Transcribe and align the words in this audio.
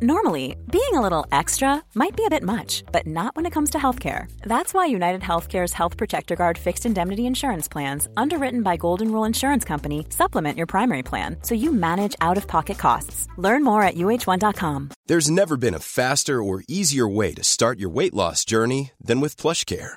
Normally, 0.00 0.54
being 0.70 0.94
a 0.94 1.00
little 1.00 1.26
extra 1.32 1.82
might 1.96 2.16
be 2.16 2.24
a 2.24 2.30
bit 2.30 2.44
much, 2.44 2.84
but 2.92 3.04
not 3.04 3.34
when 3.34 3.46
it 3.46 3.52
comes 3.52 3.70
to 3.70 3.78
healthcare. 3.78 4.30
That's 4.42 4.72
why 4.72 4.86
United 4.86 5.22
Healthcare's 5.22 5.72
Health 5.72 5.96
Protector 5.96 6.36
Guard 6.36 6.56
fixed 6.56 6.86
indemnity 6.86 7.26
insurance 7.26 7.66
plans, 7.66 8.08
underwritten 8.16 8.62
by 8.62 8.76
Golden 8.76 9.10
Rule 9.10 9.24
Insurance 9.24 9.64
Company, 9.64 10.06
supplement 10.10 10.56
your 10.56 10.68
primary 10.68 11.02
plan 11.02 11.38
so 11.42 11.56
you 11.56 11.72
manage 11.72 12.14
out 12.20 12.36
of 12.36 12.46
pocket 12.46 12.78
costs. 12.78 13.26
Learn 13.38 13.64
more 13.64 13.82
at 13.82 13.96
uh1.com. 13.96 14.90
There's 15.06 15.30
never 15.30 15.56
been 15.56 15.74
a 15.74 15.80
faster 15.80 16.40
or 16.40 16.62
easier 16.68 17.08
way 17.08 17.34
to 17.34 17.42
start 17.42 17.80
your 17.80 17.90
weight 17.90 18.14
loss 18.14 18.44
journey 18.44 18.92
than 19.00 19.20
with 19.20 19.36
PlushCare. 19.36 19.96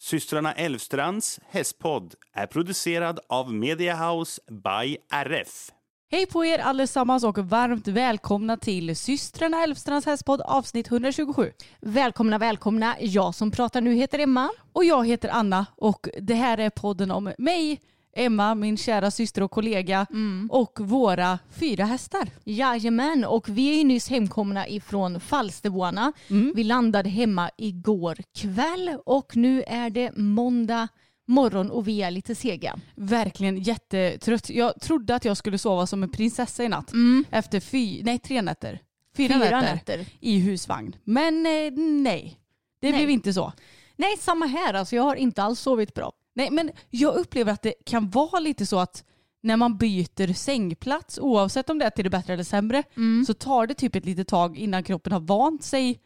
Systrarna 0.00 0.52
Elvstrands 0.52 1.40
hästpodd 1.48 2.14
är 2.32 2.46
producerad 2.46 3.20
av 3.28 3.54
Media 3.54 3.96
House 3.96 4.40
by 4.50 4.96
RF. 5.12 5.70
Hej 6.10 6.26
på 6.26 6.44
er 6.44 6.58
allesammans 6.58 7.24
och 7.24 7.38
varmt 7.38 7.88
välkomna 7.88 8.56
till 8.56 8.96
systrarna 8.96 9.62
Elfstrands 9.62 10.06
hästpodd 10.06 10.40
avsnitt 10.40 10.90
127. 10.90 11.52
Välkomna, 11.80 12.38
välkomna. 12.38 12.96
Jag 13.00 13.34
som 13.34 13.50
pratar 13.50 13.80
nu 13.80 13.94
heter 13.94 14.18
Emma. 14.18 14.50
Och 14.72 14.84
jag 14.84 15.06
heter 15.06 15.28
Anna 15.28 15.66
och 15.76 16.08
det 16.20 16.34
här 16.34 16.58
är 16.58 16.70
podden 16.70 17.10
om 17.10 17.32
mig, 17.38 17.80
Emma, 18.18 18.54
min 18.54 18.76
kära 18.76 19.10
syster 19.10 19.42
och 19.42 19.50
kollega 19.50 20.06
och 20.50 20.80
våra 20.80 21.38
fyra 21.50 21.84
hästar. 21.84 22.28
Jajamän, 22.44 23.24
och 23.24 23.48
vi 23.48 23.72
är 23.72 23.78
ju 23.78 23.84
nyss 23.84 24.08
hemkomna 24.08 24.68
ifrån 24.68 25.20
Falsterboarna. 25.20 26.12
Vi 26.54 26.64
landade 26.64 27.08
hemma 27.08 27.50
igår 27.58 28.16
kväll 28.38 28.96
och 29.06 29.36
nu 29.36 29.62
är 29.66 29.90
det 29.90 30.16
måndag 30.16 30.88
morgon 31.26 31.70
och 31.70 31.88
vi 31.88 32.02
är 32.02 32.10
lite 32.10 32.34
sega. 32.34 32.78
Verkligen 32.94 33.56
jättetrött. 33.56 34.50
Jag 34.50 34.80
trodde 34.80 35.14
att 35.14 35.24
jag 35.24 35.36
skulle 35.36 35.58
sova 35.58 35.86
som 35.86 36.02
en 36.02 36.10
prinsessa 36.10 36.64
i 36.64 36.68
natt 36.68 36.92
efter 37.30 37.60
fy, 37.60 38.02
nej, 38.02 38.18
tre 38.18 38.42
nätter. 38.42 38.80
Fyra, 39.16 39.34
Mm. 39.34 39.48
Fyra 39.48 39.60
nätter, 39.60 39.74
nätter. 39.98 40.06
i 40.20 40.38
husvagn. 40.38 40.96
Men 41.04 41.46
eh, 41.46 41.72
nej, 42.02 42.38
det 42.80 42.90
Nej. 42.90 42.98
blev 42.98 43.10
inte 43.10 43.32
så. 43.32 43.52
Nej, 43.96 44.16
samma 44.18 44.46
här. 44.46 44.74
Alltså, 44.74 44.96
jag 44.96 45.02
har 45.02 45.16
inte 45.16 45.42
alls 45.42 45.60
sovit 45.60 45.94
bra. 45.94 46.12
Nej, 46.38 46.50
men 46.50 46.70
jag 46.90 47.14
upplever 47.14 47.52
att 47.52 47.62
det 47.62 47.74
kan 47.84 48.10
vara 48.10 48.40
lite 48.40 48.66
så 48.66 48.78
att 48.78 49.04
när 49.42 49.56
man 49.56 49.76
byter 49.78 50.32
sängplats, 50.32 51.18
oavsett 51.18 51.70
om 51.70 51.78
det 51.78 51.84
är 51.84 51.90
till 51.90 52.04
det 52.04 52.10
bättre 52.10 52.32
eller 52.32 52.44
sämre, 52.44 52.82
Mm. 52.96 53.24
så 53.24 53.34
tar 53.34 53.66
det 53.66 53.74
typ 53.74 53.94
ett 53.94 54.04
litet 54.04 54.28
tag 54.28 54.56
innan 54.58 54.82
kroppen 54.84 55.12
har 55.12 55.20
vant 55.20 55.62
sig. 55.64 56.00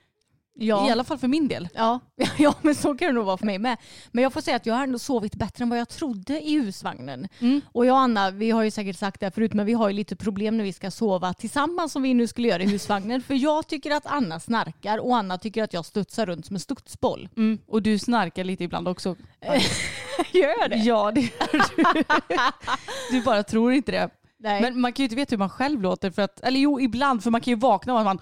Ja. 0.55 0.89
I 0.89 0.91
alla 0.91 1.05
fall 1.05 1.19
för 1.19 1.29
min 1.29 1.49
del. 1.49 1.69
Ja, 1.75 2.01
ja, 2.39 2.55
men 2.63 2.75
så 2.75 2.95
kan 2.95 3.07
det 3.07 3.13
nog 3.13 3.25
vara 3.25 3.37
för 3.37 3.47
mig 3.47 3.59
med. 3.59 3.77
Men 4.11 4.23
jag 4.23 4.33
får 4.33 4.41
säga 4.41 4.57
att 4.57 4.67
jag 4.67 4.75
har 4.75 4.83
ändå 4.83 4.99
sovit 4.99 5.35
bättre 5.35 5.63
än 5.63 5.69
vad 5.69 5.79
jag 5.79 5.89
trodde 5.89 6.41
i 6.41 6.59
husvagnen. 6.59 7.29
Och 7.65 7.87
jag 7.87 7.95
och 7.95 8.01
Anna, 8.01 8.31
vi 8.31 8.51
har 8.51 8.63
ju 8.63 8.71
säkert 8.71 8.99
sagt 8.99 9.21
det 9.21 9.31
förut, 9.31 9.55
men 9.55 9.67
vi 9.67 9.73
har 9.73 9.89
ju 9.89 9.95
lite 9.95 10.17
problem 10.17 10.57
när 10.57 10.65
vi 10.65 10.73
ska 10.73 10.91
sova 10.91 11.35
tillsammans 11.35 11.93
som 11.93 12.03
vi 12.03 12.15
nu 12.15 12.27
skulle 12.27 12.49
göra 12.49 12.63
i 12.63 12.67
husvagnen. 12.67 13.23
För 13.27 13.35
jag 13.35 13.67
tycker 13.67 13.91
att 13.91 14.07
Anna 14.07 14.41
snarkar 14.41 14.99
och 14.99 15.17
Anna 15.17 15.39
tycker 15.39 15.63
att 15.63 15.73
jag 15.73 15.85
studsar 15.85 16.27
runt 16.27 16.47
som 16.47 16.57
en 16.57 16.61
studsboll. 16.61 17.29
Mm. 17.37 17.59
Och 17.67 17.83
du 17.83 17.99
snarkar 17.99 18.45
lite 18.45 18.65
ibland 18.65 18.89
också. 18.89 19.17
Gör 20.33 20.55
jag 20.61 20.71
det? 20.71 20.77
Ja, 20.77 21.13
det 21.15 21.21
gör 21.21 21.53
du. 21.53 22.05
Du 23.11 23.23
bara 23.23 23.43
tror 23.43 23.73
inte 23.73 23.93
det. 23.93 24.11
Nej. 24.43 24.63
Men 24.63 24.81
man 24.81 24.93
kan 24.93 25.03
ju 25.03 25.05
inte 25.05 25.17
veta 25.17 25.31
hur 25.31 25.39
man 25.39 25.51
själv 25.51 25.83
låter. 25.83 26.11
För 26.11 26.23
att, 26.23 26.41
eller 26.41 26.61
jo, 26.61 26.81
ibland. 26.81 27.23
För 27.23 27.31
man 27.31 27.41
kan 27.41 27.51
ju 27.53 27.59
vakna 27.59 27.95
och 27.99 28.05
man 28.05 28.19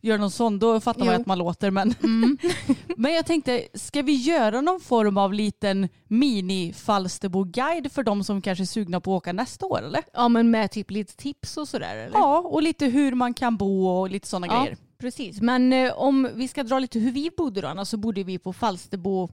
gör 0.00 0.18
någon 0.18 0.30
sån. 0.30 0.58
Då 0.58 0.80
fattar 0.80 1.04
man 1.04 1.14
Jo. 1.14 1.20
att 1.20 1.26
man 1.26 1.38
låter. 1.38 1.70
Men, 1.70 1.94
men 2.96 3.12
jag 3.12 3.26
tänkte, 3.26 3.62
ska 3.74 4.02
vi 4.02 4.12
göra 4.14 4.60
någon 4.60 4.80
form 4.80 5.16
av 5.18 5.32
liten 5.34 5.88
mini-Falsterbo-guide 6.08 7.88
för 7.88 8.02
de 8.02 8.24
som 8.24 8.42
kanske 8.42 8.64
är 8.64 8.66
sugna 8.66 9.00
på 9.00 9.16
att 9.16 9.22
åka 9.22 9.32
nästa 9.32 9.66
år? 9.66 9.82
Eller? 9.82 10.02
Ja, 10.12 10.28
men 10.28 10.50
med 10.50 10.70
typ 10.70 10.90
lite 10.90 11.16
tips 11.16 11.56
och 11.56 11.68
sådär 11.68 11.96
eller? 11.96 12.18
Ja, 12.18 12.38
och 12.38 12.62
lite 12.62 12.86
hur 12.86 13.12
man 13.14 13.34
kan 13.34 13.56
bo 13.56 13.86
och 13.88 14.10
lite 14.10 14.28
sådana 14.28 14.46
Ja, 14.46 14.60
grejer. 14.60 14.76
precis. 14.98 15.40
Men 15.40 15.72
eh, 15.72 15.92
om 15.98 16.28
vi 16.34 16.48
ska 16.48 16.62
dra 16.62 16.78
lite 16.78 16.98
hur 16.98 17.12
vi 17.12 17.30
bodde 17.36 17.60
då, 17.60 17.84
så 17.84 17.96
bodde 17.96 18.22
vi 18.22 18.38
på 18.38 18.52
Falsterbo 18.52 19.28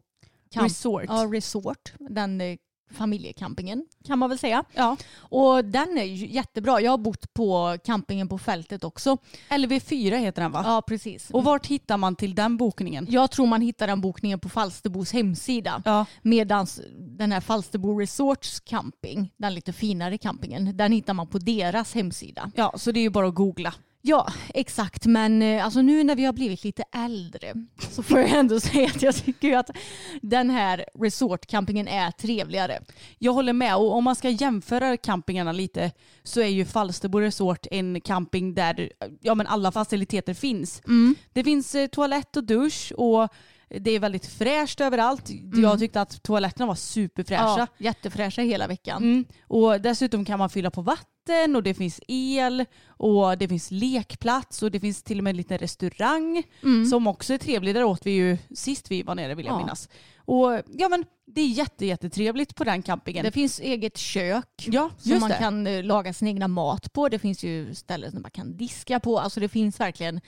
camp- 0.55 0.63
Resort. 0.63 1.03
Ja, 1.07 1.29
resort. 1.33 1.93
Den 1.99 2.41
eh, 2.41 2.57
familjecampingen 2.91 3.85
kan 4.07 4.19
man 4.19 4.29
väl 4.29 4.39
säga. 4.39 4.63
Ja. 4.73 4.97
Och 5.17 5.65
den 5.65 5.97
är 5.97 6.03
ju 6.03 6.27
jättebra. 6.27 6.81
Jag 6.81 6.91
har 6.91 6.97
bott 6.97 7.33
på 7.33 7.77
campingen 7.85 8.29
på 8.29 8.37
fältet 8.37 8.83
också. 8.83 9.17
LV4 9.49 10.17
heter 10.17 10.41
den 10.41 10.51
va? 10.51 10.61
Ja, 10.65 10.81
precis. 10.87 11.29
Och 11.29 11.43
vart 11.43 11.67
hittar 11.67 11.97
man 11.97 12.15
till 12.15 12.35
den 12.35 12.57
bokningen? 12.57 13.07
jag 13.09 13.31
tror 13.31 13.47
man 13.47 13.61
hittar 13.61 13.87
den 13.87 14.01
bokningen 14.01 14.39
på 14.39 14.49
Falsterbos 14.49 15.13
hemsida. 15.13 15.81
Ja. 15.85 16.05
Medan 16.21 16.67
den 16.97 17.31
här 17.31 17.41
Falsterbo 17.41 17.99
Resorts 17.99 18.59
camping, 18.59 19.31
den 19.37 19.53
lite 19.53 19.73
finare 19.73 20.17
campingen, 20.17 20.77
den 20.77 20.91
hittar 20.91 21.13
man 21.13 21.27
på 21.27 21.37
deras 21.37 21.93
hemsida. 21.93 22.51
Ja, 22.55 22.73
så 22.77 22.91
det 22.91 22.99
är 22.99 23.01
ju 23.01 23.09
bara 23.09 23.27
att 23.27 23.35
googla. 23.35 23.73
Ja, 24.05 24.27
exakt. 24.53 25.05
Men 25.05 25.41
eh, 25.41 25.65
alltså 25.65 25.81
nu 25.81 26.03
när 26.03 26.15
vi 26.15 26.25
har 26.25 26.33
blivit 26.33 26.63
lite 26.63 26.83
äldre 26.95 27.53
så 27.89 28.03
får 28.03 28.19
jag 28.19 28.29
ändå 28.29 28.59
säga 28.59 28.85
att 28.85 29.01
jag 29.01 29.15
tycker 29.15 29.57
att 29.57 29.69
den 30.21 30.49
här 30.49 30.85
resortcampingen 30.99 31.87
är 31.87 32.11
trevligare. 32.11 32.79
Jag 33.19 33.33
håller 33.33 33.53
med 33.53 33.75
och 33.75 33.93
om 33.93 34.03
man 34.03 34.15
ska 34.15 34.29
jämföra 34.29 34.97
campingarna 34.97 35.51
lite 35.51 35.91
så 36.23 36.41
är 36.41 36.47
ju 36.47 36.65
Falsterbo 36.65 37.19
Resort 37.19 37.67
en 37.71 38.01
camping 38.01 38.53
där 38.53 38.91
ja, 39.21 39.35
men 39.35 39.47
alla 39.47 39.71
faciliteter 39.71 40.33
finns. 40.33 40.81
Det 41.33 41.43
finns 41.43 41.75
eh, 41.75 41.87
toalett 41.87 42.37
och 42.37 42.43
dusch 42.43 42.91
och 42.97 43.29
det 43.79 43.91
är 43.91 43.99
väldigt 43.99 44.25
fräscht 44.25 44.81
överallt. 44.81 45.29
Jag 45.55 45.79
tyckte 45.79 46.01
att 46.01 46.23
toaletterna 46.23 46.65
var 46.65 46.75
superfräscha. 46.75 47.57
Ja, 47.59 47.67
jättefräscha 47.77 48.41
hela 48.41 48.67
veckan. 48.67 49.03
Mm. 49.03 49.25
Och 49.47 49.81
dessutom 49.81 50.25
kan 50.25 50.39
man 50.39 50.49
fylla 50.49 50.71
på 50.71 50.81
vatten 50.81 51.55
och 51.55 51.63
det 51.63 51.73
finns 51.73 51.99
el 52.07 52.65
och 52.87 53.37
det 53.37 53.47
finns 53.47 53.71
lekplats 53.71 54.63
och 54.63 54.71
det 54.71 54.79
finns 54.79 55.03
till 55.03 55.17
och 55.17 55.23
med 55.23 55.31
en 55.31 55.37
liten 55.37 55.57
restaurang 55.57 56.43
som 56.89 57.07
också 57.07 57.33
är 57.33 57.37
trevlig. 57.37 57.75
Där 57.75 57.83
åt 57.83 58.05
vi 58.05 58.11
ju 58.11 58.37
sist 58.55 58.91
vi 58.91 59.03
var 59.03 59.15
nere 59.15 59.35
vill 59.35 59.45
jag 59.45 59.53
Ja. 59.53 59.57
minnas. 59.59 59.89
Och 60.25 60.61
ja 60.73 60.89
men 60.89 61.05
det 61.25 61.41
är 61.41 61.47
jätte, 61.47 61.85
jättetrevligt 61.85 62.55
på 62.55 62.63
den 62.63 62.81
campingen. 62.81 63.25
Det 63.25 63.31
finns 63.31 63.59
eget 63.59 63.97
kök 63.97 64.65
ja, 64.65 64.89
som 64.97 65.19
man 65.19 65.29
det. 65.29 65.35
kan 65.37 65.67
eh, 65.67 65.83
laga 65.83 66.13
sin 66.13 66.27
egna 66.27 66.47
mat 66.47 66.93
på. 66.93 67.09
Det 67.09 67.19
finns 67.19 67.43
ju 67.43 67.75
ställen 67.75 68.11
som 68.11 68.21
man 68.21 68.31
kan 68.31 68.57
diska 68.57 68.99
på. 68.99 69.19
Alltså 69.19 69.39
det 69.39 69.49
finns 69.49 69.79
verkligen 69.79 70.21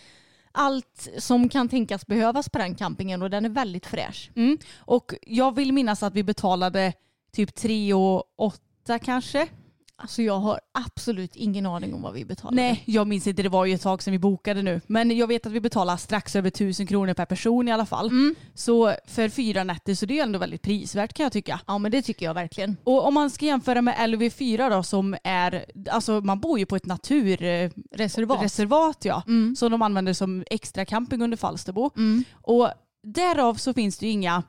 allt 0.56 1.08
som 1.18 1.50
kan 1.50 1.70
tänkas 1.70 2.08
behövas 2.08 2.50
på 2.50 2.58
den 2.58 2.76
campingen 2.76 3.22
och 3.22 3.30
den 3.30 3.46
är 3.46 3.50
väldigt 3.50 3.86
fräsch. 3.86 4.32
Mm. 4.36 4.58
Och 4.78 5.14
jag 5.22 5.56
vill 5.56 5.74
minnas 5.74 6.04
att 6.04 6.14
vi 6.14 6.24
betalade 6.24 6.94
typ 7.32 7.56
3 7.56 7.94
och 7.94 8.24
8 8.38 9.00
kanske. 9.00 9.48
Alltså 9.98 10.22
jag 10.22 10.40
har 10.40 10.60
absolut 10.72 11.36
ingen 11.36 11.66
aning 11.66 11.94
om 11.94 12.02
vad 12.02 12.14
vi 12.14 12.26
betalade. 12.26 12.56
Nej, 12.56 12.84
jag 12.86 13.08
minns 13.08 13.28
inte. 13.28 13.44
Det 13.44 13.50
var 13.50 13.66
ju 13.66 13.74
ett 13.74 13.82
tag 13.82 14.04
sedan 14.04 14.12
vi 14.12 14.20
bokade 14.20 14.62
nu. 14.62 14.82
Men 14.88 15.18
jag 15.18 15.28
vet 15.28 15.46
att 15.46 15.52
vi 15.52 15.60
betalar 15.60 15.98
strax 15.98 16.36
över 16.36 16.48
1000 16.48 16.88
kronor 16.88 17.14
per 17.14 17.26
person 17.26 17.68
i 17.68 17.72
alla 17.72 17.86
fall. 17.86 18.12
Så 18.54 18.94
för 19.08 19.30
fyra 19.30 19.64
nätter 19.64 19.96
så 19.96 20.06
det 20.06 20.20
är 20.20 20.24
ändå 20.24 20.40
väldigt 20.40 20.62
prisvärt 20.62 21.14
kan 21.14 21.24
jag 21.24 21.34
tycka. 21.34 21.60
Ja 21.68 21.78
men 21.78 21.92
det 21.92 22.02
tycker 22.02 22.26
jag 22.26 22.34
verkligen. 22.34 22.78
Och 22.84 23.08
om 23.08 23.14
man 23.14 23.30
ska 23.30 23.46
jämföra 23.46 23.82
med 23.82 23.96
LV4 23.96 24.70
då 24.70 24.84
som 24.84 25.18
är, 25.24 25.66
alltså 25.92 26.22
man 26.22 26.40
bor 26.40 26.60
ju 26.60 26.66
på 26.66 26.76
ett 26.76 26.86
naturreservat. 26.86 28.42
Reservat. 28.42 29.06
ja. 29.06 29.24
Mm. 29.28 29.56
Som 29.56 29.72
de 29.72 29.82
använder 29.82 30.14
som 30.14 30.44
extra 30.52 30.86
camping 30.86 31.22
under 31.22 31.38
Falsterbo. 31.38 31.92
Och 32.34 32.70
därav 33.04 33.56
så 33.56 33.74
finns 33.74 33.98
det 33.98 34.06
ju 34.06 34.12
inga 34.12 34.44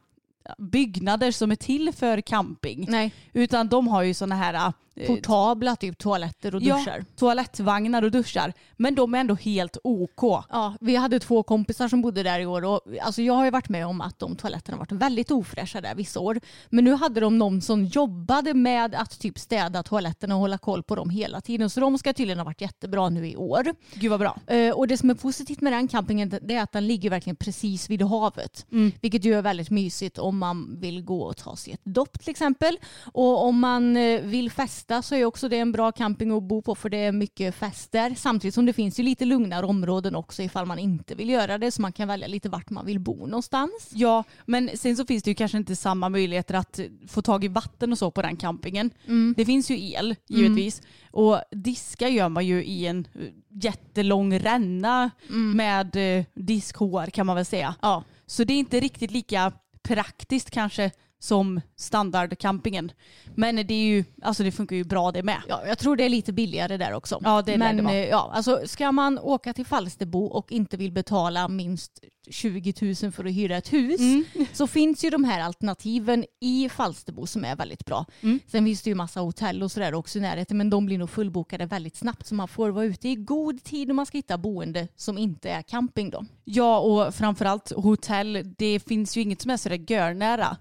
byggnader 0.59 1.31
som 1.31 1.51
är 1.51 1.57
till 1.57 1.93
för 1.93 2.21
camping. 2.21 2.87
Nej, 2.89 3.15
Utan 3.33 3.69
de 3.69 3.89
har 3.89 4.03
ju 4.03 4.15
sådana 4.15 4.35
här 4.35 4.73
portabla 5.07 5.77
typ 5.77 5.99
toaletter 5.99 6.55
och 6.55 6.63
ja, 6.63 6.77
duschar. 6.77 7.05
toalettvagnar 7.17 8.03
och 8.03 8.11
duschar. 8.11 8.53
Men 8.77 8.95
de 8.95 9.15
är 9.15 9.19
ändå 9.19 9.35
helt 9.35 9.77
OK. 9.85 10.45
Ja, 10.51 10.75
vi 10.81 10.97
hade 10.97 11.21
två 11.21 11.43
kompisar 11.43 11.89
som 11.89 12.03
bodde 12.03 12.23
där 12.23 12.41
i 12.41 12.47
år 12.47 12.65
och 12.65 12.81
alltså 13.03 13.23
jag 13.23 13.35
har 13.35 13.45
ju 13.45 13.51
varit 13.51 13.69
med 13.69 13.87
om 13.87 14.01
att 14.01 14.19
de 14.19 14.37
toaletterna 14.37 14.79
varit 14.79 14.93
väldigt 14.93 15.31
ofräscha 15.31 15.81
där 15.81 15.95
vissa 15.95 16.21
år. 16.21 16.41
Men 16.69 16.85
nu 16.85 16.95
hade 16.95 17.21
de 17.21 17.39
någon 17.39 17.63
som 17.63 17.85
jobbade 17.85 18.55
med 18.55 18.95
att 18.95 19.21
typ 19.21 19.39
städa 19.39 19.83
toaletterna 19.83 20.35
och 20.35 20.41
hålla 20.41 20.59
koll 20.59 20.83
på 20.83 20.95
dem 20.95 21.11
hela 21.11 21.41
tiden. 21.41 21.71
Så 21.71 21.81
de 21.81 21.99
ska 21.99 22.13
tydligen 22.13 22.39
ha 22.39 22.45
varit 22.45 22.61
jättebra 22.61 23.09
nu 23.09 23.29
i 23.29 23.37
år. 23.37 23.75
Gud 23.95 24.11
vad 24.11 24.21
bra. 24.21 24.39
Eh, 24.47 24.75
och 24.75 24.89
det 24.89 24.97
som 24.97 25.11
är 25.11 25.15
positivt 25.15 25.61
med 25.61 25.73
den 25.73 25.89
campingen 25.89 26.33
är 26.49 26.63
att 26.63 26.73
den 26.73 26.87
ligger 26.87 27.11
verkligen 27.11 27.37
precis 27.37 27.91
vid 27.91 28.03
havet. 28.03 28.67
Vilket 29.01 29.25
ju 29.25 29.35
är 29.35 29.43
väldigt 29.43 29.71
mysigt 29.71 30.19
om 30.19 30.39
man 30.39 30.81
vill 30.81 31.03
gå 31.05 31.23
och 31.23 31.37
ta 31.37 31.57
sig 31.57 31.73
ett 31.73 31.85
dopp 31.85 32.21
till 32.21 32.31
exempel. 32.31 32.79
Och 33.13 33.45
om 33.45 33.59
man 33.59 33.97
eh, 33.97 34.21
vill 34.21 34.51
festa 34.51 34.86
festa 34.87 35.03
så 35.03 35.15
är 35.15 35.25
också 35.25 35.49
det 35.49 35.59
en 35.59 35.73
bra 35.73 35.93
camping 35.93 36.31
att 36.31 36.43
bo 36.43 36.63
på 36.63 36.75
för 36.75 36.91
det 36.91 36.97
är 36.97 37.13
mycket 37.13 37.55
fester. 37.55 38.15
Samtidigt 38.17 38.55
som 38.55 38.67
det 38.67 38.73
finns 38.73 38.99
ju 38.99 39.03
lite 39.03 39.25
lugnare 39.25 39.67
områden 39.67 40.15
också 40.15 40.43
ifall 40.43 40.67
man 40.67 40.79
inte 40.79 41.15
vill 41.15 41.31
göra 41.31 41.59
det 41.59 41.71
så 41.71 41.83
man 41.83 41.93
kan 41.93 42.09
välja 42.09 42.27
lite 42.27 42.49
vart 42.49 42.71
man 42.71 42.87
vill 42.87 42.99
bo 42.99 43.27
någonstans. 43.27 43.91
Ja, 43.93 44.25
men 44.47 44.71
sen 44.75 44.97
så 44.97 45.07
finns 45.07 45.23
det 45.23 45.31
ju 45.31 45.35
kanske 45.35 45.59
inte 45.59 45.77
samma 45.77 46.09
möjligheter 46.09 46.55
att 46.55 46.81
få 47.09 47.23
tag 47.23 47.45
i 47.45 47.49
vatten 47.49 47.93
och 47.93 47.99
så 47.99 48.11
på 48.11 48.23
den 48.23 48.37
campingen. 48.37 48.91
Det 49.37 49.45
finns 49.45 49.71
ju 49.71 49.91
el 49.91 50.17
givetvis 50.29 50.83
och 51.13 51.41
diska 51.51 52.09
gör 52.09 52.29
man 52.29 52.47
ju 52.47 52.65
i 52.65 52.87
en 52.87 53.07
eh, 53.15 53.21
jättelång 53.51 54.39
ränna 54.39 55.11
med 55.55 55.97
eh, 55.97 56.25
diskhår 56.35 57.07
kan 57.11 57.27
man 57.27 57.37
väl 57.37 57.45
säga. 57.45 57.75
Ja. 57.83 58.05
Så 58.27 58.45
det 58.45 58.53
är 58.53 58.59
inte 58.59 58.81
riktigt 58.81 59.11
lika 59.11 59.53
praktiskt 59.83 60.51
kanske 60.51 60.91
som 61.27 61.61
standardcampingen. 61.77 62.93
Men 63.35 63.57
det, 63.57 63.75
är 63.75 63.87
ju, 63.87 64.05
alltså 64.23 64.43
det 64.43 64.53
funkar 64.53 64.77
ju 64.77 64.85
bra 64.85 65.13
det 65.13 65.23
med. 65.23 65.43
Ja, 65.49 65.63
jag 65.67 65.79
tror 65.79 65.97
det 65.97 66.05
är 66.05 66.09
lite 66.09 66.33
billigare 66.33 66.77
där 66.77 66.93
också. 66.93 67.21
Ja, 67.25 67.43
det 67.43 67.59
Men 67.59 67.77
det 67.77 67.93
eh, 67.93 68.09
ja, 68.09 68.31
alltså, 68.35 68.61
ska 68.65 68.93
man 68.93 69.19
åka 69.19 69.53
till 69.53 69.67
Falsterbo 69.67 70.25
och 70.25 70.53
inte 70.53 70.77
vill 70.77 70.93
betala 70.93 71.49
minst 71.49 72.01
20 72.31 72.95
000 73.03 73.13
för 73.13 73.25
att 73.25 73.33
hyra 73.33 73.57
ett 73.57 73.73
hus 73.73 74.01
Mm. 74.01 74.25
så 74.53 74.67
finns 74.67 75.05
ju 75.05 75.11
de 75.11 75.25
här 75.25 75.41
alternativen 75.41 76.25
i 76.41 76.69
Falsterbo 76.69 77.27
som 77.27 77.45
är 77.45 77.57
väldigt 77.57 77.85
bra. 77.85 78.07
Mm. 78.21 78.41
Sen 78.47 78.65
finns 78.65 78.83
det 78.83 78.91
ju 78.91 78.95
massa 78.95 79.21
hotell 79.21 79.63
och 79.63 79.73
sådär 79.73 79.95
också 79.95 80.19
i 80.19 80.23
närheten 80.23 80.57
men 80.57 80.71
de 80.71 80.87
blir 80.87 80.99
nog 80.99 81.11
fullbokade 81.11 81.67
väldigt 81.67 81.97
snabbt 81.97 82.27
så 82.27 82.35
man 82.35 82.49
får 82.49 82.69
vara 82.69 82.85
ute 82.85 83.09
i 83.09 83.15
god 83.15 83.65
tid 83.65 83.91
om 83.91 83.97
man 83.97 84.07
ska 84.07 84.19
hitta 84.19 84.39
boende 84.39 84.89
som 84.97 85.19
inte 85.19 85.51
är 85.51 85.63
camping 85.63 86.11
då. 86.11 86.25
Ja 86.45 86.79
och 86.79 87.15
framförallt 87.15 87.73
hotell, 87.77 88.55
det 88.59 88.81
finns 88.81 89.17
ju 89.17 89.21
inget 89.21 89.43
som 89.43 89.51
är 89.51 89.57
sådär 89.57 89.85
görnära. 89.93 90.57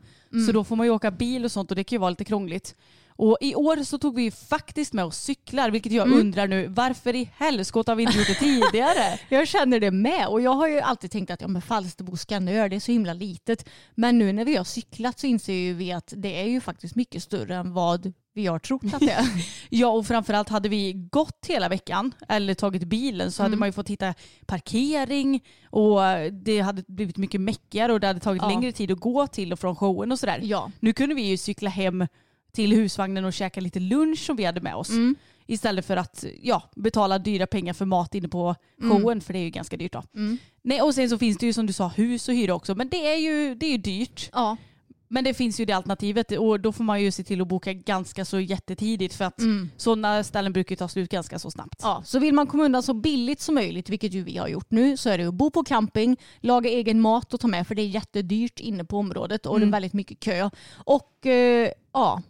Så 0.45 0.51
då 0.51 0.63
får 0.63 0.75
man 0.75 0.85
ju 0.85 0.91
åka 0.91 1.11
bil 1.11 1.45
och 1.45 1.51
sånt 1.51 1.71
och 1.71 1.75
det 1.75 1.83
kan 1.83 1.95
ju 1.95 1.99
vara 1.99 2.09
lite 2.09 2.25
krångligt. 2.25 2.75
Och 3.17 3.37
i 3.41 3.55
år 3.55 3.83
så 3.83 3.97
tog 3.97 4.15
vi 4.15 4.23
ju 4.23 4.31
faktiskt 4.31 4.93
med 4.93 5.05
oss 5.05 5.17
cyklar 5.17 5.71
vilket 5.71 5.91
jag 5.91 6.11
undrar 6.11 6.47
nu 6.47 6.67
varför 6.67 7.15
i 7.15 7.29
helskotta 7.37 7.91
har 7.91 7.95
vi 7.95 8.03
inte 8.03 8.17
gjort 8.17 8.27
det 8.27 8.33
tidigare? 8.35 9.19
Jag 9.29 9.47
känner 9.47 9.79
det 9.79 9.91
med 9.91 10.27
och 10.27 10.41
jag 10.41 10.53
har 10.53 10.67
ju 10.67 10.79
alltid 10.79 11.11
tänkt 11.11 11.31
att 11.31 11.41
ja, 11.41 11.47
men 11.47 11.61
Falsterbo 11.61 12.17
Skanör 12.17 12.69
det 12.69 12.75
är 12.75 12.79
så 12.79 12.91
himla 12.91 13.13
litet. 13.13 13.69
Men 13.95 14.17
nu 14.17 14.33
när 14.33 14.45
vi 14.45 14.55
har 14.55 14.63
cyklat 14.63 15.19
så 15.19 15.27
inser 15.27 15.53
ju 15.53 15.73
vi 15.73 15.91
att 15.91 16.13
det 16.17 16.41
är 16.41 16.47
ju 16.47 16.61
faktiskt 16.61 16.95
mycket 16.95 17.23
större 17.23 17.55
än 17.55 17.73
vad 17.73 18.13
vi 18.35 18.47
har 18.47 18.59
trott 18.59 18.93
att 18.93 18.99
det 18.99 19.11
är. 19.11 19.27
Ja 19.69 19.87
och 19.87 20.07
framförallt 20.07 20.49
hade 20.49 20.69
vi 20.69 20.93
gått 20.93 21.45
hela 21.47 21.69
veckan 21.69 22.11
eller 22.29 22.53
tagit 22.53 22.83
bilen 22.83 23.31
så 23.31 23.43
hade 23.43 23.57
man 23.57 23.67
ju 23.67 23.71
fått 23.71 23.89
hitta 23.89 24.13
parkering 24.45 25.43
och 25.69 25.99
det 26.31 26.59
hade 26.59 26.83
blivit 26.87 27.17
mycket 27.17 27.41
mäckigare 27.41 27.93
och 27.93 27.99
det 27.99 28.07
hade 28.07 28.19
tagit 28.19 28.41
Ja. 28.41 28.49
längre 28.49 28.71
tid 28.71 28.91
att 28.91 28.99
gå 28.99 29.27
till 29.27 29.53
och 29.53 29.59
från 29.59 29.75
showen 29.75 30.11
och 30.11 30.19
sådär. 30.19 30.39
Ja. 30.43 30.71
Nu 30.79 30.93
kunde 30.93 31.15
vi 31.15 31.21
ju 31.21 31.37
cykla 31.37 31.69
hem 31.69 32.07
till 32.53 32.71
husvagnen 32.73 33.25
och 33.25 33.33
käka 33.33 33.61
lite 33.61 33.79
lunch 33.79 34.19
som 34.19 34.35
vi 34.35 34.45
hade 34.45 34.61
med 34.61 34.75
oss. 34.75 34.89
Mm. 34.89 35.15
Istället 35.47 35.85
för 35.85 35.97
att 35.97 36.25
ja, 36.41 36.63
betala 36.75 37.19
dyra 37.19 37.47
pengar 37.47 37.73
för 37.73 37.85
mat 37.85 38.15
inne 38.15 38.27
på 38.27 38.55
showen 38.81 39.21
för 39.21 39.33
det 39.33 39.39
är 39.39 39.43
ju 39.43 39.49
ganska 39.49 39.77
dyrt 39.77 39.93
då. 39.93 40.03
Mm. 40.15 40.37
Nej, 40.61 40.81
och 40.81 40.95
sen 40.95 41.09
så 41.09 41.17
finns 41.17 41.37
det 41.37 41.45
ju 41.45 41.53
som 41.53 41.65
du 41.65 41.73
sa 41.73 41.87
hus 41.87 42.27
och 42.29 42.35
hyra 42.35 42.53
också 42.53 42.75
men 42.75 42.89
det 42.89 43.07
är 43.13 43.17
ju, 43.17 43.55
det 43.55 43.65
är 43.65 43.71
ju 43.71 43.77
dyrt. 43.77 44.29
Ja. 44.33 44.57
Men 45.07 45.23
det 45.23 45.33
finns 45.33 45.59
ju 45.59 45.65
det 45.65 45.73
alternativet 45.73 46.31
och 46.31 46.59
då 46.59 46.71
får 46.71 46.83
man 46.83 47.01
ju 47.01 47.11
se 47.11 47.23
till 47.23 47.41
att 47.41 47.47
boka 47.47 47.73
ganska 47.73 48.25
så 48.25 48.39
jättetidigt 48.39 49.13
för 49.15 49.25
att 49.25 49.39
Mm. 49.39 49.69
sådana 49.77 50.23
ställen 50.23 50.53
brukar 50.53 50.75
ta 50.75 50.87
slut 50.87 51.09
ganska 51.11 51.39
så 51.39 51.51
snabbt. 51.51 51.79
Ja, 51.83 52.01
så 52.05 52.19
vill 52.19 52.33
man 52.33 52.47
komma 52.47 52.63
undan 52.65 52.83
så 52.83 52.93
billigt 52.93 53.41
som 53.41 53.55
möjligt, 53.55 53.89
vilket 53.89 54.13
ju 54.13 54.23
vi 54.23 54.37
har 54.37 54.47
gjort 54.47 54.71
nu, 54.71 54.97
så 54.97 55.09
är 55.09 55.17
det 55.17 55.25
att 55.27 55.33
bo 55.33 55.51
på 55.51 55.63
camping, 55.63 56.17
laga 56.39 56.69
egen 56.69 57.01
mat 57.01 57.33
och 57.33 57.39
ta 57.39 57.47
med, 57.47 57.67
för 57.67 57.75
det 57.75 57.81
är 57.81 57.87
jättedyrt 57.87 58.59
inne 58.59 58.85
på 58.85 58.97
området 58.97 59.45
och 59.45 59.59
det 59.59 59.65
är 59.65 59.71
väldigt 59.71 59.93
mycket 59.93 60.19
kö. 60.19 60.49
Och 60.73 61.25
eh, 61.25 61.69
ja, 61.93 62.21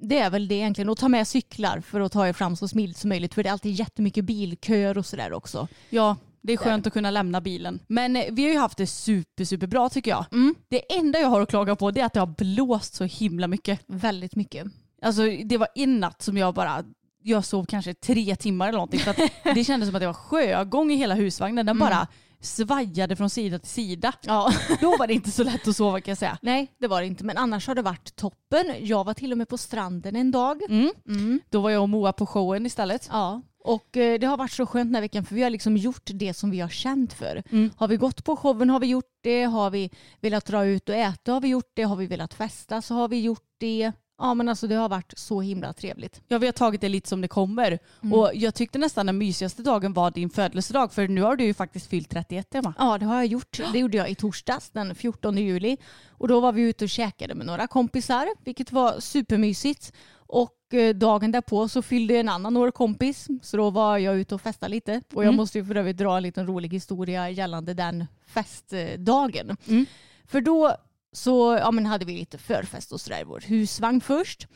det 0.00 0.18
är 0.18 0.30
väl 0.30 0.48
det 0.48 0.54
egentligen. 0.54 0.88
Och 0.88 0.98
ta 0.98 1.08
med 1.08 1.28
cyklar 1.28 1.80
för 1.80 2.00
att 2.00 2.12
ta 2.12 2.28
er 2.28 2.32
fram 2.32 2.56
så 2.56 2.68
smidigt 2.68 2.96
som 2.96 3.08
möjligt, 3.08 3.34
för 3.34 3.42
det 3.42 3.48
är 3.48 3.52
alltid 3.52 3.72
jättemycket 3.72 4.24
bilköer 4.24 4.98
och 4.98 5.06
sådär 5.06 5.32
också. 5.32 5.68
Ja, 5.90 6.16
det 6.46 6.52
är 6.52 6.56
skönt 6.56 6.86
att 6.86 6.92
kunna 6.92 7.10
lämna 7.10 7.40
bilen. 7.40 7.80
Men 7.86 8.16
eh, 8.16 8.24
vi 8.30 8.44
har 8.44 8.50
ju 8.50 8.58
haft 8.58 8.78
det 8.78 8.86
super, 8.86 9.44
super 9.44 9.66
bra 9.66 9.88
tycker 9.88 10.10
jag. 10.10 10.24
Mm. 10.32 10.54
Det 10.68 10.94
enda 10.94 11.18
jag 11.18 11.28
har 11.28 11.40
att 11.40 11.48
klaga 11.48 11.76
på 11.76 11.90
det 11.90 12.00
är 12.00 12.04
att 12.04 12.12
det 12.12 12.20
har 12.20 12.26
blåst 12.26 12.94
så 12.94 13.04
himla 13.04 13.48
mycket. 13.48 13.80
Väldigt 13.86 14.36
mycket. 14.36 14.66
Alltså 15.02 15.22
det 15.44 15.58
var 15.58 15.68
en 15.74 16.00
natt 16.00 16.22
som 16.22 16.36
jag 16.36 16.54
bara 16.54 16.84
jag 17.22 17.44
sov 17.44 17.64
kanske 17.64 17.94
tre 17.94 18.36
timmar 18.36 18.68
eller 18.68 18.78
någonting. 18.78 19.00
Att 19.06 19.16
det 19.54 19.64
kändes 19.64 19.88
som 19.88 19.96
att 19.96 20.00
det 20.00 20.06
var 20.06 20.14
sjögång 20.14 20.90
i 20.90 20.96
hela 20.96 21.14
husvagnen. 21.14 21.66
Den 21.66 21.78
bara 21.78 22.06
svajade 22.40 23.16
från 23.16 23.30
sida 23.30 23.58
till 23.58 23.70
sida. 23.70 24.12
Ja. 24.20 24.52
Då 24.80 24.96
var 24.96 25.06
det 25.06 25.14
inte 25.14 25.30
så 25.30 25.44
lätt 25.44 25.68
att 25.68 25.76
sova 25.76 26.00
kan 26.00 26.10
jag 26.10 26.18
säga. 26.18 26.38
Nej, 26.42 26.72
det 26.80 26.86
var 26.86 27.00
det 27.00 27.06
inte. 27.06 27.24
Men 27.24 27.36
annars 27.36 27.66
har 27.66 27.74
det 27.74 27.82
varit 27.82 28.16
toppen. 28.16 28.74
Jag 28.80 29.04
var 29.04 29.14
till 29.14 29.32
och 29.32 29.38
med 29.38 29.48
på 29.48 29.58
stranden 29.58 30.16
en 30.16 30.30
dag. 30.30 30.62
Mm. 30.68 30.90
Mm. 31.08 31.40
Då 31.50 31.60
var 31.60 31.70
jag 31.70 31.82
och 31.82 31.88
Moa 31.88 32.12
på 32.12 32.26
showen 32.26 32.66
istället. 32.66 33.08
Ja, 33.12 33.42
och 33.64 33.96
eh, 33.96 34.18
det 34.18 34.26
har 34.26 34.36
varit 34.36 34.52
så 34.52 34.66
skönt 34.66 34.88
den 34.88 34.94
här 34.94 35.02
veckan 35.02 35.24
för 35.24 35.34
vi 35.34 35.42
har 35.42 35.50
liksom 35.50 35.76
gjort 35.76 36.10
det 36.14 36.34
som 36.34 36.50
vi 36.50 36.60
har 36.60 36.68
känt 36.68 37.12
för. 37.12 37.42
Mm. 37.50 37.70
Har 37.76 37.88
vi 37.88 37.96
gått 37.96 38.24
på 38.24 38.36
showen 38.36 38.70
har 38.70 38.80
vi 38.80 38.86
gjort 38.86 39.18
det, 39.22 39.44
har 39.44 39.70
vi 39.70 39.90
velat 40.20 40.46
dra 40.46 40.64
ut 40.64 40.88
och 40.88 40.94
äta 40.94 41.32
har 41.32 41.40
vi 41.40 41.48
gjort 41.48 41.70
det, 41.74 41.82
har 41.82 41.96
vi 41.96 42.06
velat 42.06 42.34
festa 42.34 42.82
så 42.82 42.94
har 42.94 43.08
vi 43.08 43.20
gjort 43.20 43.46
det. 43.58 43.92
Ja 44.18 44.34
men 44.34 44.48
alltså 44.48 44.66
det 44.66 44.74
har 44.74 44.88
varit 44.88 45.12
så 45.16 45.40
himla 45.40 45.72
trevligt. 45.72 46.22
Ja, 46.28 46.38
vi 46.38 46.46
har 46.46 46.52
tagit 46.52 46.80
det 46.80 46.88
lite 46.88 47.08
som 47.08 47.20
det 47.20 47.28
kommer. 47.28 47.78
Och 48.12 48.30
jag 48.34 48.54
tyckte 48.54 48.78
nästan 48.78 49.06
den 49.06 49.18
mysigaste 49.18 49.62
dagen 49.62 49.92
var 49.92 50.10
din 50.10 50.30
födelsedag. 50.30 50.92
För 50.92 51.08
nu 51.08 51.22
har 51.22 51.36
du 51.36 51.44
ju 51.44 51.54
faktiskt 51.54 51.86
fyllt 51.86 52.10
31 52.10 52.54
Emma. 52.54 52.74
Ja 52.78 52.98
det 52.98 53.06
har 53.06 53.14
jag 53.14 53.26
gjort. 53.26 53.60
Det 53.72 53.78
gjorde 53.78 53.96
jag 53.96 54.10
i 54.10 54.14
torsdags 54.14 54.70
den 54.70 54.94
14 54.94 55.38
juli. 55.38 55.76
Och 56.08 56.28
då 56.28 56.40
var 56.40 56.52
vi 56.52 56.62
ute 56.62 56.84
och 56.84 56.90
käkade 56.90 57.34
med 57.34 57.46
några 57.46 57.66
kompisar 57.66 58.28
vilket 58.44 58.72
var 58.72 59.00
supermysigt. 59.00 59.92
Och 60.26 60.52
dagen 60.94 61.32
därpå 61.32 61.68
så 61.68 61.82
fyllde 61.82 62.16
en 62.16 62.28
annan 62.28 62.56
år 62.56 62.70
kompis 62.70 63.28
så 63.42 63.56
då 63.56 63.70
var 63.70 63.98
jag 63.98 64.16
ute 64.18 64.34
och 64.34 64.40
festade 64.40 64.70
lite. 64.70 65.02
Och 65.14 65.22
jag 65.22 65.28
Mm. 65.28 65.36
måste 65.36 65.58
ju 65.58 65.64
för 65.64 65.74
övrigt 65.74 65.96
dra 65.96 66.16
en 66.16 66.22
liten 66.22 66.46
rolig 66.46 66.72
historia 66.72 67.30
gällande 67.30 67.74
den 67.74 68.04
festdagen. 68.26 69.56
Mm. 69.68 69.86
För 70.26 70.40
då 70.40 70.76
så 71.12 71.56
ja, 71.60 71.70
men 71.70 71.86
hade 71.86 72.04
vi 72.04 72.16
lite 72.18 72.38
förfest 72.38 72.92
och 72.92 73.00
sådär 73.00 73.20
i 73.20 73.24
vår 73.24 73.40
husvagn 73.46 74.00
först. 74.00 74.46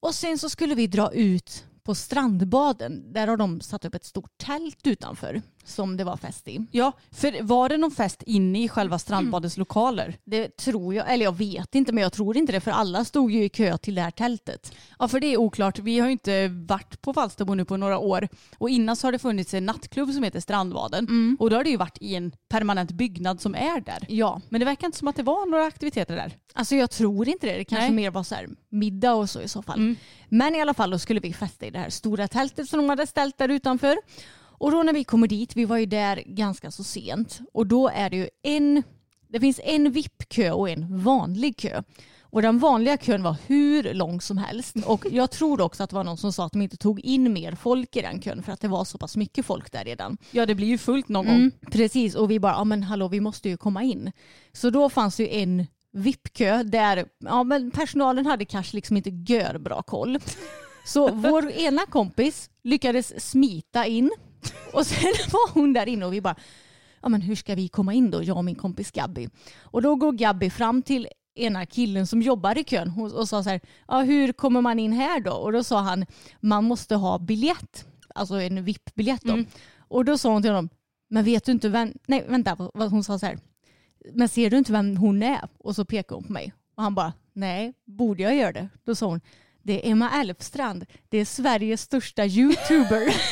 Och 0.00 0.14
sen 0.14 0.38
så 0.38 0.48
skulle 0.50 0.74
vi 0.74 0.86
dra 0.86 1.12
ut 1.12 1.64
på 1.82 1.94
strandbaden. 1.94 3.12
Där 3.12 3.26
har 3.26 3.36
de 3.36 3.60
satt 3.60 3.84
upp 3.84 3.94
ett 3.94 4.04
stort 4.04 4.38
tält 4.38 4.86
utanför 4.86 5.42
som 5.66 5.96
det 5.96 6.04
var 6.04 6.16
fest 6.16 6.48
i. 6.48 6.66
Ja, 6.70 6.92
för 7.12 7.42
var 7.42 7.68
det 7.68 7.76
någon 7.76 7.90
fest 7.90 8.22
inne 8.26 8.64
i 8.64 8.68
själva 8.68 8.98
strandbadets 8.98 9.56
lokaler? 9.56 10.16
Det 10.24 10.56
tror 10.56 10.94
jag, 10.94 11.12
eller 11.12 11.24
jag 11.24 11.36
vet 11.36 11.74
inte 11.74 11.92
men 11.92 12.02
jag 12.02 12.12
tror 12.12 12.36
inte 12.36 12.52
det 12.52 12.60
för 12.60 12.70
alla 12.70 13.04
stod 13.04 13.30
ju 13.32 13.44
i 13.44 13.48
kö 13.48 13.78
till 13.78 13.94
det 13.94 14.02
här 14.02 14.10
tältet. 14.10 14.72
Ja, 14.98 15.08
för 15.08 15.20
det 15.20 15.26
är 15.26 15.36
oklart. 15.36 15.78
Vi 15.78 15.98
har 15.98 16.06
ju 16.06 16.12
inte 16.12 16.48
varit 16.48 17.00
på 17.02 17.14
Falsterbo 17.14 17.54
nu 17.54 17.64
på 17.64 17.76
några 17.76 17.98
år. 17.98 18.28
Och 18.58 18.70
innan 18.70 18.96
så 18.96 19.06
har 19.06 19.12
det 19.12 19.18
funnits 19.18 19.54
en 19.54 19.66
nattklubb 19.66 20.12
som 20.12 20.22
heter 20.22 20.40
Strandbaden. 20.40 21.36
Och 21.40 21.50
då 21.50 21.56
har 21.56 21.64
det 21.64 21.70
ju 21.70 21.76
varit 21.76 21.98
i 22.00 22.14
en 22.14 22.32
permanent 22.48 22.90
byggnad 22.92 23.40
som 23.40 23.54
är 23.54 23.80
där. 23.80 24.06
Ja, 24.08 24.40
Men 24.48 24.58
det 24.60 24.64
verkar 24.64 24.86
inte 24.86 24.98
som 24.98 25.08
att 25.08 25.16
det 25.16 25.22
var 25.22 25.46
några 25.50 25.64
aktiviteter 25.64 26.16
där. 26.16 26.32
alltså 26.54 26.76
jag 26.76 26.90
tror 26.90 27.28
inte 27.28 27.46
det. 27.46 27.56
Det 27.56 27.64
kanske 27.64 27.86
Nej. 27.86 27.96
mer 27.96 28.10
var 28.10 28.22
så 28.22 28.34
här 28.34 28.48
middag 28.68 29.14
och 29.14 29.30
så 29.30 29.40
i 29.40 29.48
så 29.48 29.62
fall. 29.62 29.78
Mm. 29.78 29.96
Men 30.28 30.54
i 30.54 30.60
alla 30.60 30.74
fall 30.74 30.90
då 30.90 30.98
skulle 30.98 31.20
vi 31.20 31.32
festa 31.32 31.66
i 31.66 31.70
det 31.70 31.78
här 31.78 31.90
stora 31.90 32.28
tältet 32.28 32.68
som 32.68 32.78
de 32.78 32.88
hade 32.88 33.06
ställt 33.06 33.38
där 33.38 33.48
utanför. 33.48 33.96
Och 34.58 34.70
då 34.70 34.82
när 34.82 34.92
vi 34.92 35.04
kommer 35.04 35.28
dit, 35.28 35.56
vi 35.56 35.64
var 35.64 35.76
ju 35.76 35.86
där 35.86 36.22
ganska 36.26 36.70
så 36.70 36.84
sent 36.84 37.40
och 37.52 37.66
då 37.66 37.88
är 37.88 38.10
det 38.10 38.16
ju 38.16 38.28
en, 38.42 38.82
det 39.28 39.40
finns 39.40 39.60
en 39.64 39.92
VIP-kö 39.92 40.50
och 40.50 40.70
en 40.70 40.98
vanlig 41.02 41.56
kö. 41.56 41.82
Och 42.36 42.42
den 42.42 42.58
vanliga 42.58 42.96
kön 42.96 43.22
var 43.22 43.36
hur 43.46 43.94
lång 43.94 44.20
som 44.20 44.38
helst. 44.38 44.76
Och 44.86 45.06
jag 45.10 45.30
tror 45.30 45.60
också 45.60 45.82
att 45.82 45.90
det 45.90 45.96
var 45.96 46.04
någon 46.04 46.16
som 46.16 46.32
sa 46.32 46.46
att 46.46 46.52
de 46.52 46.62
inte 46.62 46.76
tog 46.76 47.00
in 47.00 47.32
mer 47.32 47.54
folk 47.54 47.96
i 47.96 48.02
den 48.02 48.20
kön 48.20 48.42
för 48.42 48.52
att 48.52 48.60
det 48.60 48.68
var 48.68 48.84
så 48.84 48.98
pass 48.98 49.16
mycket 49.16 49.46
folk 49.46 49.72
där 49.72 49.84
redan. 49.84 50.18
Ja, 50.30 50.46
det 50.46 50.54
blir 50.54 50.66
ju 50.66 50.78
fullt 50.78 51.08
någon 51.08 51.26
gång. 51.26 51.34
Mm, 51.34 51.52
precis, 51.70 52.14
och 52.14 52.30
vi 52.30 52.40
bara, 52.40 52.52
ja 52.52 52.64
men 52.64 52.82
hallå 52.82 53.08
vi 53.08 53.20
måste 53.20 53.48
ju 53.48 53.56
komma 53.56 53.82
in. 53.82 54.12
Så 54.52 54.70
då 54.70 54.88
fanns 54.88 55.20
ju 55.20 55.28
en 55.28 55.66
VIP-kö 55.92 56.62
där 56.62 57.06
ja, 57.18 57.44
men 57.44 57.70
personalen 57.70 58.26
hade 58.26 58.44
kanske 58.44 58.76
liksom 58.76 58.96
inte 58.96 59.10
gör 59.10 59.58
bra 59.58 59.82
koll. 59.82 60.18
Så 60.86 61.12
vår 61.12 61.50
ena 61.50 61.86
kompis 61.86 62.50
lyckades 62.62 63.30
smita 63.30 63.86
in 63.86 64.10
och 64.72 64.86
sen 64.86 65.12
var 65.32 65.52
hon 65.54 65.72
där 65.72 65.88
inne 65.88 66.06
och 66.06 66.12
vi 66.12 66.20
bara, 66.20 66.36
ja 67.02 67.08
men 67.08 67.20
hur 67.20 67.34
ska 67.34 67.54
vi 67.54 67.68
komma 67.68 67.94
in 67.94 68.10
då, 68.10 68.22
jag 68.22 68.36
och 68.36 68.44
min 68.44 68.54
kompis 68.54 68.90
Gabby. 68.90 69.28
Och 69.62 69.82
då 69.82 69.96
går 69.96 70.12
Gabby 70.12 70.50
fram 70.50 70.82
till 70.82 71.08
ena 71.34 71.66
killen 71.66 72.06
som 72.06 72.22
jobbar 72.22 72.58
i 72.58 72.64
kön 72.64 72.92
och, 72.98 73.12
och 73.12 73.28
sa 73.28 73.42
så 73.42 73.50
här, 73.50 73.60
ja 73.88 74.02
hur 74.02 74.32
kommer 74.32 74.60
man 74.60 74.78
in 74.78 74.92
här 74.92 75.20
då? 75.20 75.32
Och 75.32 75.52
då 75.52 75.64
sa 75.64 75.80
han, 75.80 76.06
man 76.40 76.64
måste 76.64 76.94
ha 76.94 77.18
biljett, 77.18 77.86
alltså 78.14 78.40
en 78.40 78.64
VIP-biljett 78.64 79.22
då. 79.22 79.44
Och 79.78 80.04
då 80.04 80.18
sa 80.18 80.32
hon 80.32 80.42
till 80.42 80.50
honom, 80.50 80.68
men 81.10 81.24
vet 81.24 81.44
du 81.44 81.52
inte 81.52 81.68
vem, 81.68 81.92
nej 82.06 82.24
vänta, 82.28 82.70
hon 82.74 83.04
sa 83.04 83.18
så 83.18 83.26
här, 83.26 83.38
men 84.14 84.28
ser 84.28 84.50
du 84.50 84.58
inte 84.58 84.72
vem 84.72 84.96
hon 84.96 85.22
är? 85.22 85.48
Och 85.58 85.74
så 85.76 85.84
pekade 85.84 86.14
hon 86.14 86.24
på 86.24 86.32
mig. 86.32 86.52
Och 86.76 86.82
han 86.82 86.94
bara, 86.94 87.12
nej, 87.32 87.72
borde 87.84 88.22
jag 88.22 88.36
göra 88.36 88.52
det? 88.52 88.68
Då 88.84 88.94
sa 88.94 89.06
hon, 89.06 89.20
det 89.66 89.86
är 89.86 89.92
Emma 89.92 90.10
Elfstrand, 90.20 90.86
det 91.08 91.18
är 91.18 91.24
Sveriges 91.24 91.80
största 91.80 92.26
YouTuber. 92.26 93.14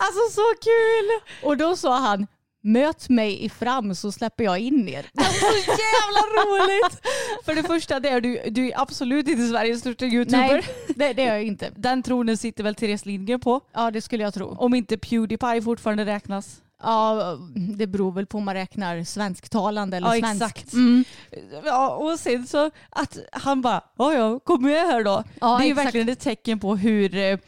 Alltså 0.00 0.20
så 0.34 0.54
kul! 0.62 1.36
och 1.42 1.56
då 1.56 1.76
sa 1.76 1.98
han, 1.98 2.26
möt 2.62 3.08
mig 3.08 3.44
i 3.44 3.48
fram 3.48 3.94
så 3.94 4.12
släpper 4.12 4.44
jag 4.44 4.58
in 4.58 4.88
er. 4.88 5.10
Så 5.14 5.54
jävla 5.70 6.20
roligt! 6.20 7.00
För 7.44 7.54
det 7.54 7.62
första, 7.62 8.00
det 8.00 8.08
är 8.08 8.20
du, 8.20 8.42
du 8.50 8.68
är 8.68 8.80
absolut 8.80 9.28
inte 9.28 9.48
Sveriges 9.48 9.80
största 9.80 10.06
youtuber. 10.06 10.48
Nej, 10.48 10.64
det, 10.88 11.12
det 11.12 11.22
är 11.22 11.34
jag 11.34 11.44
inte. 11.44 11.70
Den 11.76 12.02
tronen 12.02 12.36
sitter 12.36 12.64
väl 12.64 12.74
Therese 12.74 13.06
Lindgren 13.06 13.40
på. 13.40 13.60
Ja, 13.72 13.90
det 13.90 14.00
skulle 14.00 14.22
jag 14.22 14.34
tro. 14.34 14.56
Om 14.58 14.74
inte 14.74 14.98
Pewdiepie 14.98 15.62
fortfarande 15.62 16.04
räknas. 16.04 16.62
Ja, 16.82 17.38
det 17.76 17.86
beror 17.86 18.12
väl 18.12 18.26
på 18.26 18.38
om 18.38 18.44
man 18.44 18.54
räknar 18.54 19.04
svensktalande 19.04 19.96
eller 19.96 20.14
Ja, 20.14 20.20
svensk. 20.20 20.42
exakt. 20.44 20.72
Mm. 20.72 21.04
Ja, 21.64 21.88
och 21.90 22.18
sen 22.18 22.46
så 22.46 22.70
att 22.90 23.18
han 23.32 23.62
bara, 23.62 23.80
ja 23.98 24.14
ja, 24.14 24.38
kom 24.40 24.62
med 24.62 24.86
här 24.86 25.04
då. 25.04 25.24
Ja, 25.40 25.58
det 25.58 25.64
är 25.64 25.68
ju 25.68 25.74
verkligen 25.74 26.08
ett 26.08 26.20
tecken 26.20 26.58
på 26.60 26.76
hur 26.76 27.14
eh, 27.16 27.38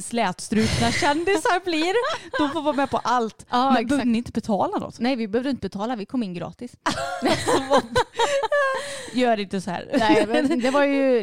slätstrukna 0.00 0.92
kändisar 0.92 1.64
blir. 1.64 1.94
De 2.38 2.50
får 2.52 2.62
vara 2.62 2.76
med 2.76 2.90
på 2.90 2.98
allt. 2.98 3.46
Ja, 3.50 3.72
Men 3.72 3.86
behöver 3.86 4.04
ni 4.04 4.18
inte 4.18 4.32
betala 4.32 4.78
något? 4.78 5.00
Nej, 5.00 5.16
vi 5.16 5.28
behövde 5.28 5.50
inte 5.50 5.68
betala. 5.68 5.96
Vi 5.96 6.06
kom 6.06 6.22
in 6.22 6.34
gratis. 6.34 6.72
Gör 9.12 9.40
inte 9.40 9.60
så 9.60 9.70
här. 9.70 9.88
Nej, 9.98 10.58
det 10.58 10.70
var 10.70 10.84
ju, 10.84 11.22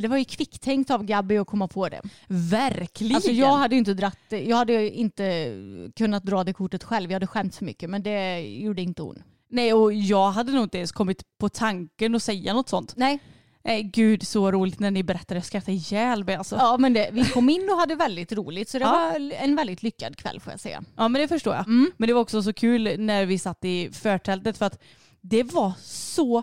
det 0.00 0.08
var 0.08 0.16
ju 0.16 0.24
kvicktänkt 0.24 0.90
av 0.90 1.04
Gabby 1.04 1.36
att 1.36 1.46
komma 1.46 1.68
på 1.68 1.88
det. 1.88 2.00
Verkligen. 2.28 3.16
Alltså 3.16 3.30
jag 3.30 3.56
hade 3.56 3.76
inte 3.76 3.94
dratt, 3.94 4.18
jag 4.28 4.56
hade 4.56 4.90
inte 4.90 5.52
kunnat 5.96 6.24
dra 6.24 6.44
det 6.44 6.52
kortet 6.52 6.84
själv. 6.84 7.10
Jag 7.10 7.14
hade 7.14 7.26
skämt 7.26 7.56
för 7.56 7.64
mycket, 7.64 7.90
men 7.90 8.02
det 8.02 8.40
gjorde 8.40 8.82
inte 8.82 9.02
hon. 9.02 9.22
Nej, 9.48 9.72
och 9.72 9.92
jag 9.92 10.30
hade 10.30 10.52
nog 10.52 10.62
inte 10.62 10.78
ens 10.78 10.92
kommit 10.92 11.22
på 11.38 11.48
tanken 11.48 12.14
att 12.14 12.22
säga 12.22 12.54
något 12.54 12.68
sånt. 12.68 12.92
Nej. 12.96 13.18
Nej, 13.66 13.82
gud 13.82 14.26
så 14.26 14.50
roligt 14.52 14.78
när 14.80 14.90
ni 14.90 15.02
berättade. 15.02 15.34
Jag 15.38 15.44
skrattade 15.44 15.72
ihjäl 15.72 16.24
mig 16.24 16.34
alltså. 16.34 16.56
Ja, 16.56 16.76
men 16.78 16.92
det, 16.92 17.08
vi 17.12 17.24
kom 17.24 17.48
in 17.50 17.68
och 17.72 17.78
hade 17.78 17.94
väldigt 17.94 18.32
roligt, 18.32 18.68
så 18.68 18.78
det 18.78 18.84
Ja. 18.84 18.90
var 18.90 19.32
en 19.32 19.56
väldigt 19.56 19.82
lyckad 19.82 20.16
kväll 20.16 20.40
får 20.40 20.52
jag 20.52 20.60
säga. 20.60 20.82
Ja 20.96 21.08
men 21.08 21.22
det 21.22 21.28
förstår 21.28 21.54
jag. 21.54 21.66
Mm. 21.66 21.90
Men 21.96 22.06
det 22.06 22.12
var 22.14 22.20
också 22.20 22.42
så 22.42 22.52
kul 22.52 22.94
när 22.98 23.26
vi 23.26 23.38
satt 23.38 23.64
i 23.64 23.90
förtältet 23.92 24.58
för 24.58 24.66
att 24.66 24.82
det 25.20 25.42
var 25.42 25.72
så 25.82 26.42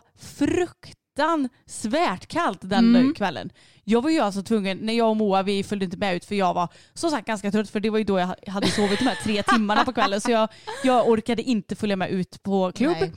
fruktansvärt 1.15 2.27
kallt 2.27 2.59
den 2.61 2.95
Mm. 2.95 3.13
kvällen. 3.13 3.49
Jag 3.83 4.01
var 4.01 4.09
ju 4.09 4.19
alltså 4.19 4.43
tvungen, 4.43 4.77
när 4.77 4.93
jag 4.93 5.09
och 5.09 5.17
Moa 5.17 5.43
vi 5.43 5.63
följde 5.63 5.85
inte 5.85 5.97
med 5.97 6.15
ut 6.15 6.25
för 6.25 6.35
jag 6.35 6.53
var 6.53 6.67
som 6.93 7.09
sagt 7.11 7.27
ganska 7.27 7.51
trött 7.51 7.69
för 7.69 7.79
det 7.79 7.89
var 7.89 7.97
ju 7.97 8.03
då 8.03 8.19
jag 8.19 8.35
hade 8.51 8.67
sovit 8.67 8.99
de 8.99 9.05
här 9.05 9.17
tre 9.23 9.43
timmarna 9.47 9.85
på 9.85 9.93
kvällen 9.93 10.21
så 10.21 10.31
jag, 10.31 10.49
jag 10.83 11.09
orkade 11.09 11.41
inte 11.43 11.75
följa 11.75 11.95
med 11.95 12.09
ut 12.09 12.43
på 12.43 12.71
klubb. 12.71 12.97
Nej. 12.99 13.11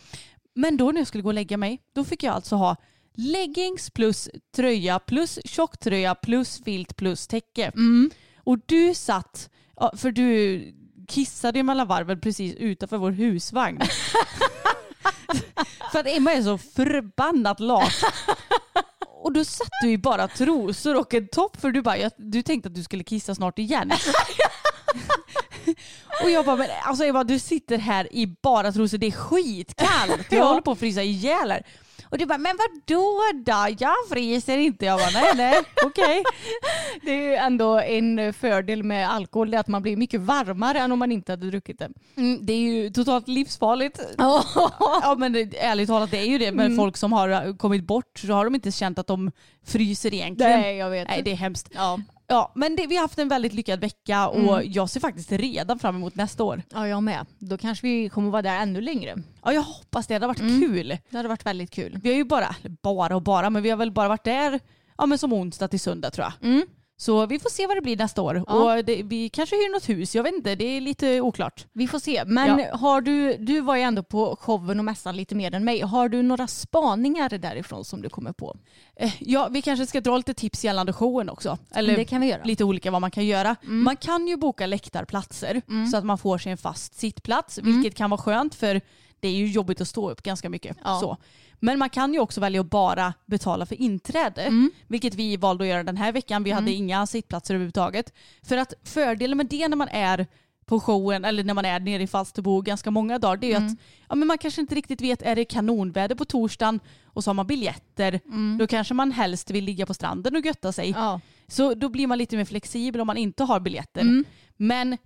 Men 0.55 0.77
då 0.77 0.93
när 0.93 1.01
jag 1.01 1.07
skulle 1.09 1.23
gå 1.23 1.29
och 1.29 1.35
lägga 1.35 1.57
mig 1.57 1.81
då 1.95 2.05
fick 2.05 2.23
jag 2.23 2.35
alltså 2.35 2.57
ha 2.57 2.77
leggings 3.17 3.91
plus 3.91 4.29
tröja 4.57 4.99
plus 4.99 5.39
tjocktröja 5.45 6.15
plus 6.15 6.63
filt 6.65 6.97
plus 6.97 7.27
täcke. 7.27 7.65
Mm. 7.75 8.11
Och 8.45 8.59
du 8.67 8.95
satt, 8.95 9.51
för 9.97 10.11
du 10.11 10.63
kissade 11.09 11.59
ju 11.59 11.63
mellan 11.63 11.87
varven 11.87 12.21
precis 12.21 12.55
utanför 12.55 12.97
vår 12.97 13.11
husvagn. 13.11 13.81
för 15.93 15.99
att 15.99 16.07
Emma 16.07 16.33
är 16.33 16.43
så 16.43 16.59
förbannat 16.59 17.61
lat. 17.61 17.93
Och 19.09 19.33
då 19.33 19.45
satt 19.45 19.69
du 19.83 19.91
i 19.91 19.99
bara 19.99 20.29
trosor 20.29 20.97
och 20.97 21.15
en 21.15 21.29
topp 21.29 21.61
för 21.61 21.71
du 21.71 21.83
bara, 21.83 21.99
jag, 21.99 22.13
du 22.17 22.43
tänkte 22.43 22.69
att 22.69 22.75
du 22.75 22.83
skulle 22.83 23.05
kissa 23.05 23.35
snart 23.35 23.59
igen. 23.59 23.93
och 26.23 26.31
jag 26.31 26.45
bara, 26.45 26.57
men 26.57 26.69
alltså 26.83 27.05
Emma 27.05 27.25
du 27.25 27.39
sitter 27.39 27.79
här 27.79 28.17
i 28.17 28.27
bara 28.43 28.73
trosor, 28.73 28.99
det 28.99 29.07
är 29.07 29.11
skitkallt. 29.11 30.33
Jag 30.33 30.41
Ja. 30.41 30.45
håller 30.45 30.61
på 30.61 30.71
att 30.73 30.79
frysa 30.79 31.03
ihjäl 31.03 31.51
här. 31.51 31.67
Och 32.15 32.19
du 32.19 32.27
bara, 32.27 32.39
men 32.39 32.57
vadå 32.57 33.21
då? 33.45 33.67
Jag 33.79 33.95
fryser 34.09 34.59
inte. 34.59 34.85
Jag 34.85 34.99
bara, 34.99 35.11
nej 35.11 35.33
nej, 35.37 35.63
okej. 35.85 36.23
Det 37.03 37.11
är 37.11 37.23
ju 37.23 37.35
ändå 37.35 37.79
en 37.81 38.33
fördel 38.33 38.83
med 38.83 39.11
alkohol, 39.11 39.51
det 39.51 39.57
är 39.57 39.61
att 39.61 39.69
man 39.69 39.83
blir 39.83 39.97
mycket 39.97 40.21
varmare 40.21 40.79
än 40.79 40.93
om 40.93 40.99
man 40.99 41.13
inte 41.13 41.33
hade 41.33 41.47
druckit 41.51 41.79
det. 41.79 41.89
Mm, 42.17 42.39
det 42.47 42.53
är 42.53 42.59
ju 42.59 42.91
totalt 42.91 43.29
livsfarligt. 43.29 44.01
Ja 45.03 45.15
men 45.19 45.35
ärligt 45.61 45.89
talat 45.89 46.11
det 46.11 46.19
är 46.19 46.25
ju 46.25 46.39
det. 46.39 46.53
Men 46.53 46.67
Mm. 46.67 46.77
folk 46.79 46.97
som 46.97 47.13
har 47.13 47.59
kommit 47.59 47.85
bort 47.85 48.19
så 48.19 48.33
har 48.33 48.45
de 48.45 48.55
inte 48.55 48.73
känt 48.73 48.99
att 48.99 49.07
de 49.07 49.31
fryser 49.67 50.15
egentligen. 50.15 50.61
Nej, 50.61 50.77
jag 50.77 50.91
vet. 50.91 51.09
Nej 51.09 51.23
det 51.23 51.31
är 51.33 51.37
hemskt. 51.37 51.69
Ja. 51.75 51.99
Ja 52.35 52.53
men 52.55 52.77
det, 52.77 52.87
vi 52.87 52.95
har 52.97 53.03
haft 53.03 53.19
en 53.19 53.29
väldigt 53.29 53.53
lyckad 53.53 53.81
vecka 53.81 54.29
och 54.29 54.59
Mm. 54.59 54.73
jag 54.73 54.91
ser 54.91 55.01
faktiskt 55.01 55.33
redan 55.33 55.79
fram 55.79 55.97
emot 55.97 56.15
nästa 56.15 56.45
år. 56.45 56.63
ja, 56.73 56.89
jag 56.89 57.03
med. 57.03 57.27
Då 57.39 57.59
kanske 57.59 57.87
vi 57.87 58.09
kommer 58.09 58.31
vara 58.31 58.43
där 58.43 58.57
ännu 58.61 58.81
längre. 58.81 59.15
Ja 59.45 59.53
jag 59.53 59.63
hoppas 59.63 60.07
det, 60.07 60.19
det 60.19 60.27
har 60.27 60.29
varit 60.29 60.41
Mm. 60.41 60.61
kul. 60.61 60.99
Det 61.11 61.17
hade 61.17 61.29
varit 61.29 61.47
väldigt 61.47 61.71
kul. 61.71 61.99
Vi 62.03 62.09
har 62.09 62.17
ju 62.17 62.25
bara, 62.25 62.57
bara 62.83 63.17
och 63.17 63.23
bara, 63.23 63.51
men 63.51 63.63
vi 63.63 63.71
har 63.71 63.77
väl 63.77 63.91
bara 63.93 64.09
varit 64.09 64.25
där 64.25 64.61
ja, 64.99 65.07
men 65.07 65.19
som 65.19 65.33
onsdag 65.33 65.69
till 65.69 65.81
söndag 65.81 66.11
tror 66.11 66.27
jag. 66.41 66.49
Mm. 66.51 66.67
Så 66.97 67.27
vi 67.27 67.39
får 67.39 67.51
se 67.51 67.67
vad 67.67 67.77
det 67.77 67.81
blir 67.81 67.97
nästa 67.97 68.23
år. 68.23 68.45
Ja. 68.47 68.77
Och 68.79 68.85
det, 68.85 69.03
vi 69.03 69.29
kanske 69.29 69.57
hyr 69.57 69.73
något 69.73 69.89
hus, 69.89 70.15
jag 70.15 70.23
vet 70.23 70.35
inte, 70.35 70.55
det 70.55 70.65
är 70.65 70.81
lite 70.81 71.21
oklart. 71.21 71.67
Vi 71.73 71.89
får 71.89 71.99
se. 71.99 72.23
Men 72.27 72.65
har 72.73 73.01
du, 73.01 73.37
du 73.37 73.61
var 73.61 73.77
ju 73.77 73.83
ändå 73.83 74.03
på 74.03 74.37
showen 74.41 74.79
och 74.79 74.85
mässan 74.85 75.17
lite 75.17 75.35
mer 75.35 75.55
än 75.55 75.65
mig. 75.65 75.81
Har 75.81 76.09
du 76.09 76.23
några 76.23 76.47
spaningar 76.47 77.29
därifrån 77.39 77.85
som 77.85 78.03
du 78.03 78.09
kommer 78.09 78.33
på? 78.33 78.57
Eh, 78.97 79.13
Ja, 79.19 79.49
vi 79.51 79.63
kanske 79.63 79.87
ska 79.87 80.01
dra 80.01 80.17
lite 80.17 80.35
tips 80.35 80.65
gällande 80.65 80.93
showen 80.93 81.29
också. 81.31 81.59
Eller 81.75 81.97
det 81.97 82.05
kan 82.05 82.21
vi 82.21 82.27
göra. 82.27 82.37
Mm. 82.39 82.49
lite 82.49 82.65
olika 82.65 82.91
vad 82.91 83.01
man 83.01 83.11
kan 83.11 83.27
göra. 83.27 83.57
Man 83.63 83.97
kan 83.97 84.29
ju 84.29 84.37
boka 84.37 84.67
läktarplatser 84.67 85.63
så 85.91 85.97
att 85.97 86.05
man 86.05 86.19
får 86.19 86.39
sig 86.39 86.53
en 86.53 86.59
fast 86.59 86.95
sittplats, 86.99 87.59
vilket 87.59 87.95
kan 87.95 88.11
vara 88.11 88.21
skönt 88.21 88.55
för 88.55 88.81
det 89.25 89.29
är 89.29 89.37
ju 89.39 89.47
jobbigt 89.47 89.81
att 89.81 89.89
stå 89.89 90.11
upp 90.11 90.23
ganska 90.23 90.49
mycket. 90.51 90.77
Ja. 90.85 91.01
Så. 91.01 91.17
Men 91.61 91.79
man 91.79 91.91
kan 91.91 92.13
ju 92.15 92.21
också 92.21 92.41
välja 92.41 92.61
att 92.61 92.71
bara 92.71 93.15
betala 93.27 93.67
för 93.67 93.81
inträde, 93.81 94.43
Mm. 94.43 94.71
vilket 94.87 95.15
vi 95.15 95.37
valde 95.37 95.65
att 95.65 95.69
göra 95.71 95.83
den 95.83 95.97
här 95.97 96.13
veckan. 96.13 96.45
Vi 96.45 96.51
hade 96.51 96.73
inga 96.73 97.07
sittplatser 97.07 97.55
överhuvudtaget. 97.55 98.13
För 98.43 98.57
att 98.57 98.75
fördelen 98.85 99.37
med 99.37 99.47
det 99.47 99.69
när 99.69 99.77
man 99.77 99.89
är 99.89 100.27
på 100.67 100.81
showen 100.81 101.25
eller 101.25 101.45
när 101.45 101.55
man 101.55 101.65
är 101.65 101.81
nere 101.81 102.03
i 102.03 102.07
Falsterbo 102.07 102.61
ganska 102.61 102.91
många 102.91 103.19
dagar 103.19 103.37
det 103.37 103.47
är 103.47 103.49
ju 103.49 103.57
Mm. 103.57 103.73
att 103.73 103.79
ja, 104.09 104.15
men 104.15 104.29
man 104.29 104.39
kanske 104.39 104.61
inte 104.61 104.75
riktigt 104.75 105.01
vet, 105.01 105.23
är 105.23 105.37
det 105.37 105.45
kanonväder 105.45 106.15
på 106.15 106.25
torsdagen 106.25 106.81
och 107.05 107.25
så 107.25 107.31
har 107.31 107.35
man 107.35 107.47
biljetter, 107.47 108.21
då 108.59 108.67
kanske 108.67 108.95
man 108.95 109.13
helst 109.13 109.51
vill 109.51 109.65
ligga 109.65 109.87
på 109.87 109.95
stranden 109.95 110.37
och 110.37 110.47
götta 110.47 110.73
sig. 110.73 110.89
Mm. 110.89 111.01
Ja. 111.03 111.21
Så 111.49 111.75
då 111.75 111.89
blir 111.89 112.07
man 112.07 112.19
lite 112.19 112.37
mer 112.37 112.45
flexibel 112.45 113.01
om 113.01 113.07
man 113.07 113.17
inte 113.17 113.45
har 113.45 113.61
biljetter. 113.61 114.01
Mm. 114.01 114.25
Men 114.57 114.97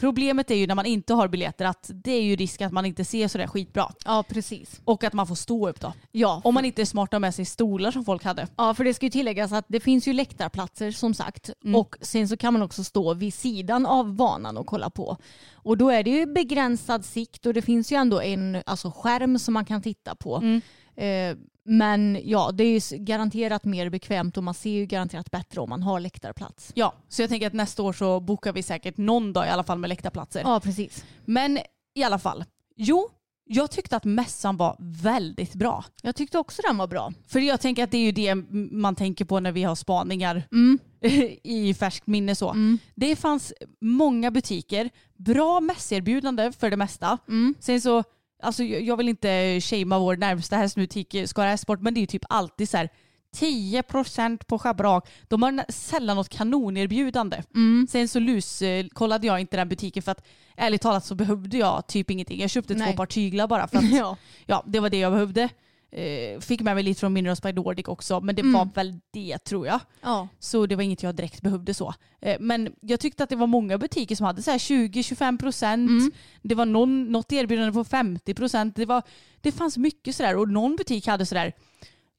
problemet 0.00 0.50
är 0.50 0.54
ju 0.54 0.66
när 0.66 0.74
man 0.74 0.86
inte 0.86 1.14
har 1.14 1.28
biljetter 1.28 1.64
att 1.64 1.90
det 1.94 2.12
är 2.12 2.22
ju 2.22 2.36
risk 2.36 2.60
att 2.62 2.72
man 2.72 2.84
inte 2.84 3.04
ser 3.04 3.28
sådär 3.28 3.46
skitbra. 3.46 3.92
ja, 4.04 4.24
precis. 4.28 4.80
Och 4.84 5.04
att 5.04 5.12
man 5.12 5.26
får 5.26 5.34
stå 5.34 5.68
upp 5.68 5.80
då. 5.80 5.92
Ja, 6.12 6.40
Om 6.44 6.54
man 6.54 6.64
inte 6.64 6.82
är 6.82 6.86
smart 6.86 7.08
och 7.08 7.14
har 7.14 7.20
med 7.20 7.34
sig 7.34 7.44
stolar 7.44 7.90
som 7.90 8.04
folk 8.04 8.24
hade. 8.24 8.46
Ja, 8.56 8.74
för 8.74 8.84
det 8.84 8.94
ska 8.94 9.06
ju 9.06 9.10
tilläggas 9.10 9.52
att 9.52 9.64
det 9.68 9.80
finns 9.80 10.08
ju 10.08 10.12
läktarplatser 10.12 10.90
som 10.90 11.14
sagt 11.14 11.50
Mm. 11.64 11.74
och 11.80 11.96
sen 12.00 12.28
så 12.28 12.36
kan 12.36 12.52
man 12.52 12.62
också 12.62 12.84
stå 12.84 13.14
vid 13.14 13.34
sidan 13.34 13.86
av 13.86 14.14
banan 14.14 14.56
och 14.56 14.66
kolla 14.66 14.90
på. 14.90 15.16
Och 15.52 15.78
då 15.78 15.90
är 15.90 16.02
det 16.02 16.10
ju 16.10 16.26
begränsad 16.26 17.04
sikt 17.04 17.46
och 17.46 17.54
det 17.54 17.62
finns 17.62 17.92
ju 17.92 17.96
ändå 17.96 18.20
en 18.20 18.62
alltså, 18.66 18.90
skärm 18.96 19.38
som 19.38 19.54
man 19.54 19.64
kan 19.64 19.82
titta 19.82 20.14
på. 20.14 20.36
Mm. 20.36 20.60
Eh, 20.96 21.38
men 21.68 22.20
ja, 22.24 22.50
det 22.52 22.64
är 22.64 22.92
ju 22.92 22.98
garanterat 23.04 23.64
mer 23.64 23.90
bekvämt 23.90 24.36
och 24.36 24.44
man 24.44 24.54
ser 24.54 24.70
ju 24.70 24.86
garanterat 24.86 25.30
bättre 25.30 25.60
om 25.60 25.68
man 25.68 25.82
har 25.82 26.00
läktarplats. 26.00 26.72
Ja, 26.74 26.94
så 27.08 27.22
jag 27.22 27.28
tänker 27.28 27.46
att 27.46 27.52
nästa 27.52 27.82
år 27.82 27.92
så 27.92 28.20
bokar 28.20 28.52
vi 28.52 28.62
säkert 28.62 28.96
någon 28.96 29.32
dag 29.32 29.46
i 29.46 29.48
alla 29.48 29.64
fall 29.64 29.78
med 29.78 29.88
läktarplatser. 29.88 30.40
Ja, 30.44 30.60
precis. 30.60 31.04
Men 31.24 31.58
i 31.94 32.02
alla 32.02 32.18
fall. 32.18 32.44
Jo, 32.76 33.08
jag 33.44 33.70
tyckte 33.70 33.96
att 33.96 34.04
mässan 34.04 34.56
var 34.56 34.76
väldigt 34.78 35.54
bra. 35.54 35.84
Jag 36.02 36.16
tyckte 36.16 36.38
också 36.38 36.62
den 36.68 36.76
var 36.76 36.86
bra. 36.86 37.12
För 37.26 37.40
jag 37.40 37.60
tänker 37.60 37.84
att 37.84 37.90
det 37.90 37.98
är 37.98 38.04
ju 38.04 38.12
det 38.12 38.34
man 38.54 38.94
tänker 38.94 39.24
på 39.24 39.40
när 39.40 39.52
vi 39.52 39.62
har 39.62 39.74
spaningar 39.74 40.42
Mm. 40.52 40.78
i 41.42 41.74
färskt 41.74 42.06
minne 42.06 42.34
så. 42.34 42.78
Det 42.94 43.16
fanns 43.16 43.52
många 43.80 44.30
butiker, 44.30 44.90
bra 45.16 45.60
mässerbjudande 45.60 46.52
för 46.52 46.70
det 46.70 46.76
mesta. 46.76 47.18
Mm. 47.28 47.54
Sen 47.60 47.80
så, 47.80 48.04
alltså 48.42 48.64
jag 48.64 48.96
vill 48.96 49.08
inte 49.08 49.60
shamea 49.60 49.98
vår 49.98 50.16
närmsta 50.16 50.56
hästbutik 50.56 51.16
Skara 51.26 51.48
Hästsport 51.50 51.80
men 51.80 51.94
det 51.94 51.98
är 51.98 52.02
ju 52.02 52.06
typ 52.06 52.24
alltid 52.28 52.68
så 52.68 52.76
här 52.76 52.88
10% 53.36 54.44
på 54.44 54.58
schabrak. 54.58 55.08
De 55.28 55.42
har 55.42 55.72
sällan 55.72 56.16
något 56.16 56.28
kanonerbjudande. 56.28 57.42
Mm. 57.54 57.86
Sen 57.90 58.08
så 58.08 58.18
lus 58.18 58.62
eh, 58.62 58.86
kollade 58.88 59.26
jag 59.26 59.40
inte 59.40 59.56
den 59.56 59.68
butiken 59.68 60.02
för 60.02 60.12
att 60.12 60.26
ärligt 60.56 60.82
talat 60.82 61.04
så 61.04 61.14
behövde 61.14 61.56
jag 61.56 61.86
typ 61.86 62.10
ingenting. 62.10 62.40
Jag 62.40 62.50
köpte 62.50 62.74
Nej. 62.74 62.86
två 62.92 62.96
par 62.96 63.06
tyglar 63.06 63.46
bara 63.46 63.68
för 63.68 63.78
att 63.78 63.90
Ja. 63.90 64.16
ja, 64.46 64.64
det 64.66 64.80
var 64.80 64.90
det 64.90 64.98
jag 64.98 65.12
behövde. 65.12 65.48
Eh, 65.90 66.40
fick 66.40 66.60
med 66.60 66.74
mig 66.74 66.84
lite 66.84 67.00
från 67.00 67.12
Minerals 67.12 67.42
by 67.42 67.52
Nordic 67.52 67.88
också 67.88 68.20
men 68.20 68.34
det 68.34 68.42
Mm. 68.42 68.52
var 68.52 68.68
väl 68.74 69.00
det 69.10 69.38
tror 69.38 69.66
jag. 69.66 69.80
Ja. 70.02 70.28
Så 70.38 70.66
det 70.66 70.76
var 70.76 70.82
inget 70.82 71.02
jag 71.02 71.14
direkt 71.14 71.42
behövde 71.42 71.74
så. 71.74 71.94
Eh, 72.20 72.36
Men 72.40 72.72
jag 72.80 73.00
tyckte 73.00 73.22
att 73.24 73.30
det 73.30 73.36
var 73.36 73.46
många 73.46 73.78
butiker 73.78 74.16
som 74.16 74.26
hade 74.26 74.42
så 74.42 74.50
här 74.50 74.58
20-25 74.58 75.38
procent. 75.38 75.90
Mm. 75.90 76.10
Det 76.42 76.54
var 76.54 76.66
någon, 76.66 77.12
något 77.12 77.32
erbjudande 77.32 77.72
på 77.72 77.84
50 77.84 78.34
procent. 78.34 78.76
Det, 78.76 78.86
var- 78.86 79.02
det 79.40 79.52
fanns 79.52 79.76
mycket 79.76 80.16
sådär 80.16 80.36
och 80.36 80.48
någon 80.48 80.76
butik 80.76 81.06
hade 81.06 81.26
sådär 81.26 81.52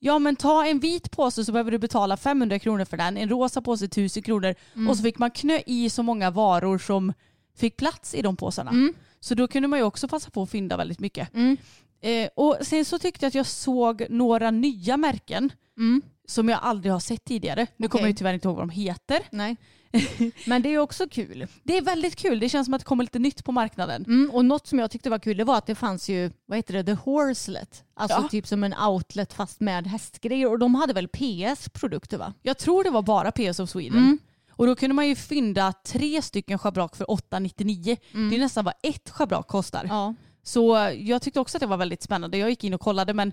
Ja 0.01 0.19
men 0.19 0.35
ta 0.35 0.65
en 0.65 0.79
vit 0.79 1.11
påse 1.11 1.45
så 1.45 1.51
behöver 1.51 1.71
du 1.71 1.77
betala 1.77 2.17
500 2.17 2.59
kronor 2.59 2.85
för 2.85 2.97
den. 2.97 3.17
En 3.17 3.29
rosa 3.29 3.61
påse 3.61 3.85
1000 3.85 4.23
kronor. 4.23 4.55
Och 4.89 4.97
så 4.97 5.03
fick 5.03 5.17
man 5.19 5.31
knö 5.31 5.59
i 5.65 5.89
så 5.89 6.03
många 6.03 6.31
varor 6.31 6.77
som 6.77 7.13
fick 7.57 7.77
plats 7.77 8.15
i 8.15 8.21
de 8.21 8.35
påsarna. 8.35 8.71
Så 9.19 9.35
då 9.35 9.47
kunde 9.47 9.67
man 9.67 9.79
ju 9.79 9.85
också 9.85 10.07
passa 10.07 10.29
på 10.29 10.43
att 10.43 10.49
fynda 10.49 10.77
väldigt 10.77 10.99
mycket. 10.99 11.33
Mm. 11.35 11.57
Eh, 12.01 12.29
och 12.35 12.57
sen 12.61 12.85
så 12.85 12.99
tyckte 12.99 13.25
jag 13.25 13.27
att 13.27 13.35
jag 13.35 13.45
såg 13.45 14.05
några 14.09 14.51
nya 14.51 14.97
märken 14.97 15.51
Mm. 15.77 16.01
som 16.27 16.49
jag 16.49 16.59
aldrig 16.61 16.91
har 16.93 16.99
sett 16.99 17.25
tidigare. 17.25 17.67
Nu 17.77 17.87
kommer 17.87 18.03
Okej. 18.03 18.09
jag 18.11 18.17
tyvärr 18.17 18.33
inte 18.33 18.47
ihåg 18.47 18.57
vad 18.57 18.67
de 18.67 18.69
heter. 18.69 19.19
Nej. 19.31 19.55
Men 20.45 20.61
det 20.61 20.69
är 20.73 20.77
också 20.77 21.07
kul. 21.09 21.47
Det 21.63 21.77
är 21.77 21.81
väldigt 21.81 22.15
kul. 22.15 22.39
Det 22.39 22.49
känns 22.49 22.65
som 22.65 22.73
att 22.73 22.81
det 22.81 22.85
kommer 22.85 23.03
lite 23.03 23.19
nytt 23.19 23.43
på 23.43 23.51
marknaden. 23.51 24.05
Mm, 24.07 24.31
och 24.33 24.45
något 24.45 24.67
som 24.67 24.79
jag 24.79 24.91
tyckte 24.91 25.09
var 25.09 25.19
kul 25.19 25.37
det 25.37 25.43
var 25.43 25.57
att 25.57 25.65
det 25.65 25.75
fanns 25.75 26.09
ju, 26.09 26.31
vad 26.45 26.57
heter 26.57 26.73
det, 26.73 26.83
The 26.83 26.93
Horselet. 26.93 27.83
Alltså 27.93 28.21
Ja. 28.21 28.27
typ 28.27 28.47
som 28.47 28.63
en 28.63 28.73
outlet 28.87 29.33
fast 29.33 29.59
med 29.59 29.87
hästgrejer. 29.87 30.49
Och 30.51 30.59
de 30.59 30.75
hade 30.75 30.93
väl 30.93 31.07
PS 31.07 31.69
produkter 31.69 32.17
va? 32.17 32.33
Jag 32.41 32.57
tror 32.57 32.83
det 32.83 32.89
var 32.89 33.01
bara 33.01 33.31
PS 33.31 33.59
of 33.59 33.69
Sweden. 33.69 33.97
Mm. 33.97 34.19
Och 34.51 34.67
då 34.67 34.75
kunde 34.75 34.93
man 34.93 35.07
ju 35.07 35.15
fynda 35.15 35.73
tre 35.85 36.21
stycken 36.21 36.57
schabrak 36.59 36.95
för 36.95 37.11
899. 37.11 37.97
Det 38.11 38.35
är 38.35 38.39
nästan 38.39 38.65
vad 38.65 38.73
ett 38.83 39.09
schabrak 39.09 39.47
kostar. 39.47 39.85
Ja. 39.89 40.15
Så 40.43 40.91
jag 40.97 41.21
tyckte 41.21 41.39
också 41.39 41.57
att 41.57 41.61
det 41.61 41.67
var 41.67 41.77
väldigt 41.77 42.01
spännande. 42.03 42.37
Jag 42.37 42.49
gick 42.49 42.63
in 42.63 42.73
och 42.73 42.81
kollade 42.81 43.13
men 43.13 43.31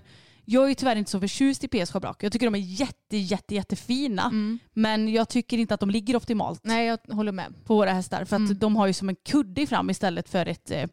jag 0.49 0.63
är 0.63 0.67
ju 0.67 0.75
tyvärr 0.75 0.95
inte 0.95 1.11
så 1.11 1.19
förtjust 1.19 1.63
i 1.63 1.67
PS 1.67 1.91
schabrak. 1.91 2.23
Jag 2.23 2.31
tycker 2.31 2.45
de 2.47 2.55
är 2.55 2.59
jätte, 2.59 3.17
jätte, 3.17 3.55
jättefina. 3.55 4.31
Men 4.73 5.11
jag 5.11 5.29
tycker 5.29 5.57
inte 5.57 5.73
att 5.73 5.79
de 5.79 5.89
ligger 5.89 6.15
optimalt 6.15 6.59
Nej 6.63 6.85
jag 6.87 6.99
håller 7.15 7.31
med. 7.31 7.53
på 7.65 7.75
våra 7.75 7.91
hästar. 7.93 8.25
För 8.25 8.35
att 8.35 8.59
de 8.59 8.75
har 8.75 8.87
ju 8.87 8.93
som 8.93 9.09
en 9.09 9.15
kudde 9.15 9.67
fram 9.67 9.89
istället 9.89 10.29
för 10.29 10.45
ett, 10.45 10.71
eh, 10.71 10.83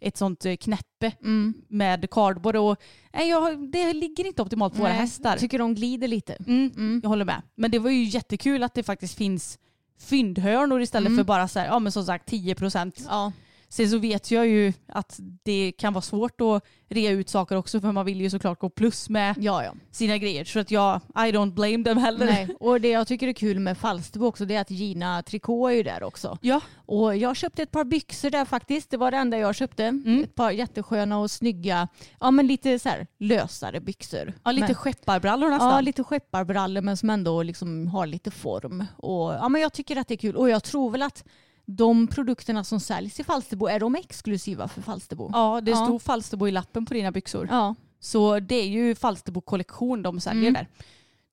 ett 0.00 0.16
sånt 0.16 0.44
eh, 0.44 0.56
knäppe 0.56 1.12
Mm. 1.24 1.54
med 1.68 2.10
cardboard. 2.10 2.56
Och, 2.56 2.76
nej, 3.12 3.28
jag, 3.28 3.70
det 3.72 3.92
ligger 3.92 4.26
inte 4.26 4.42
optimalt 4.42 4.72
på 4.74 4.78
våra 4.78 4.88
Nej, 4.88 4.98
hästar. 5.00 5.36
Tycker 5.36 5.58
de 5.58 5.74
glider 5.74 6.08
lite. 6.08 6.34
Mm, 6.46 7.00
Jag 7.02 7.08
håller 7.08 7.24
med. 7.24 7.42
Men 7.54 7.70
det 7.70 7.78
var 7.78 7.90
ju 7.90 8.02
jättekul 8.04 8.62
att 8.62 8.74
det 8.74 8.82
faktiskt 8.82 9.14
finns 9.14 9.58
fyndhörnor 10.00 10.80
istället 10.82 11.16
för 11.16 11.24
bara 11.24 11.48
så 11.48 11.58
här, 11.58 11.66
ja 11.66 11.78
men 11.78 11.92
som 11.92 12.04
sagt 12.04 12.26
10 12.28 12.54
procent. 12.54 13.04
Ja. 13.08 13.32
Sen 13.72 13.88
så 13.90 13.98
vet 13.98 14.30
jag 14.30 14.46
ju 14.46 14.72
att 14.88 15.20
det 15.42 15.72
kan 15.78 15.92
vara 15.92 16.02
svårt 16.02 16.40
att 16.40 16.64
rea 16.88 17.10
ut 17.10 17.28
saker 17.28 17.56
också 17.56 17.80
för 17.80 17.92
man 17.92 18.06
vill 18.06 18.20
ju 18.20 18.30
såklart 18.30 18.60
gå 18.60 18.68
plus 18.70 19.08
med 19.08 19.34
Ja, 19.38 19.64
ja. 19.64 19.74
sina 19.90 20.18
grejer. 20.18 20.44
Så 20.44 20.58
att 20.58 20.70
jag, 20.70 21.00
I 21.14 21.18
don't 21.18 21.52
blame 21.54 21.84
them 21.84 21.98
heller. 21.98 22.26
Nej. 22.26 22.48
Och 22.60 22.80
det 22.80 22.88
jag 22.88 23.06
tycker 23.06 23.28
är 23.28 23.32
kul 23.32 23.58
med 23.58 23.78
Falsterbo 23.78 24.26
också 24.26 24.44
det 24.44 24.54
är 24.54 24.60
att 24.60 24.70
Gina 24.70 25.22
Tricot 25.22 25.70
är 25.70 25.74
ju 25.74 25.82
där 25.82 26.02
också. 26.02 26.38
Ja, 26.40 26.60
Och 26.76 27.16
jag 27.16 27.36
köpte 27.36 27.62
ett 27.62 27.70
par 27.70 27.84
byxor 27.84 28.30
där 28.30 28.44
faktiskt. 28.44 28.90
Det 28.90 28.96
var 28.96 29.10
det 29.10 29.16
enda 29.16 29.38
jag 29.38 29.54
köpte. 29.54 29.84
Mm. 29.84 30.22
Ett 30.24 30.34
par 30.34 30.50
jättesköna 30.50 31.18
och 31.18 31.30
snygga, 31.30 31.88
ja 32.20 32.30
men 32.30 32.46
lite 32.46 32.78
så 32.78 32.88
här 32.88 33.06
lösare 33.18 33.80
byxor. 33.80 34.32
ja 34.44 34.52
lite 34.52 34.66
men, 34.66 34.74
skepparbrallor 34.74 35.50
nästan. 35.50 35.70
Ja, 35.70 35.80
lite 35.80 36.04
skepparbrallor 36.04 36.80
men 36.82 36.96
som 36.96 37.10
ändå 37.10 37.42
liksom 37.42 37.86
har 37.88 38.06
lite 38.06 38.30
form. 38.30 38.84
Och, 38.96 39.32
ja, 39.34 39.48
men 39.48 39.60
jag 39.60 39.72
tycker 39.72 39.96
att 39.96 40.08
det 40.08 40.14
är 40.14 40.18
kul. 40.18 40.36
Och 40.36 40.50
jag 40.50 40.64
tror 40.64 40.90
väl 40.90 41.02
att 41.02 41.24
de 41.66 42.06
produkterna 42.06 42.64
som 42.64 42.80
säljs 42.80 43.20
i 43.20 43.24
Falsterbo, 43.24 43.66
är 43.66 43.80
de 43.80 43.94
exklusiva 43.94 44.68
för 44.68 44.82
Falsterbo? 44.82 45.30
Ja, 45.32 45.60
det 45.60 45.70
Ja. 45.70 45.76
stod 45.84 46.02
Falsterbo 46.02 46.48
i 46.48 46.50
lappen 46.50 46.86
på 46.86 46.94
dina 46.94 47.12
byxor. 47.12 47.48
Ja. 47.50 47.74
Så 48.00 48.40
det 48.40 48.54
är 48.54 48.68
ju 48.68 48.94
Falsterbo 48.94 49.40
kollektion 49.40 50.02
de 50.02 50.20
säljer 50.20 50.42
Mm. 50.48 50.54
där. 50.54 50.68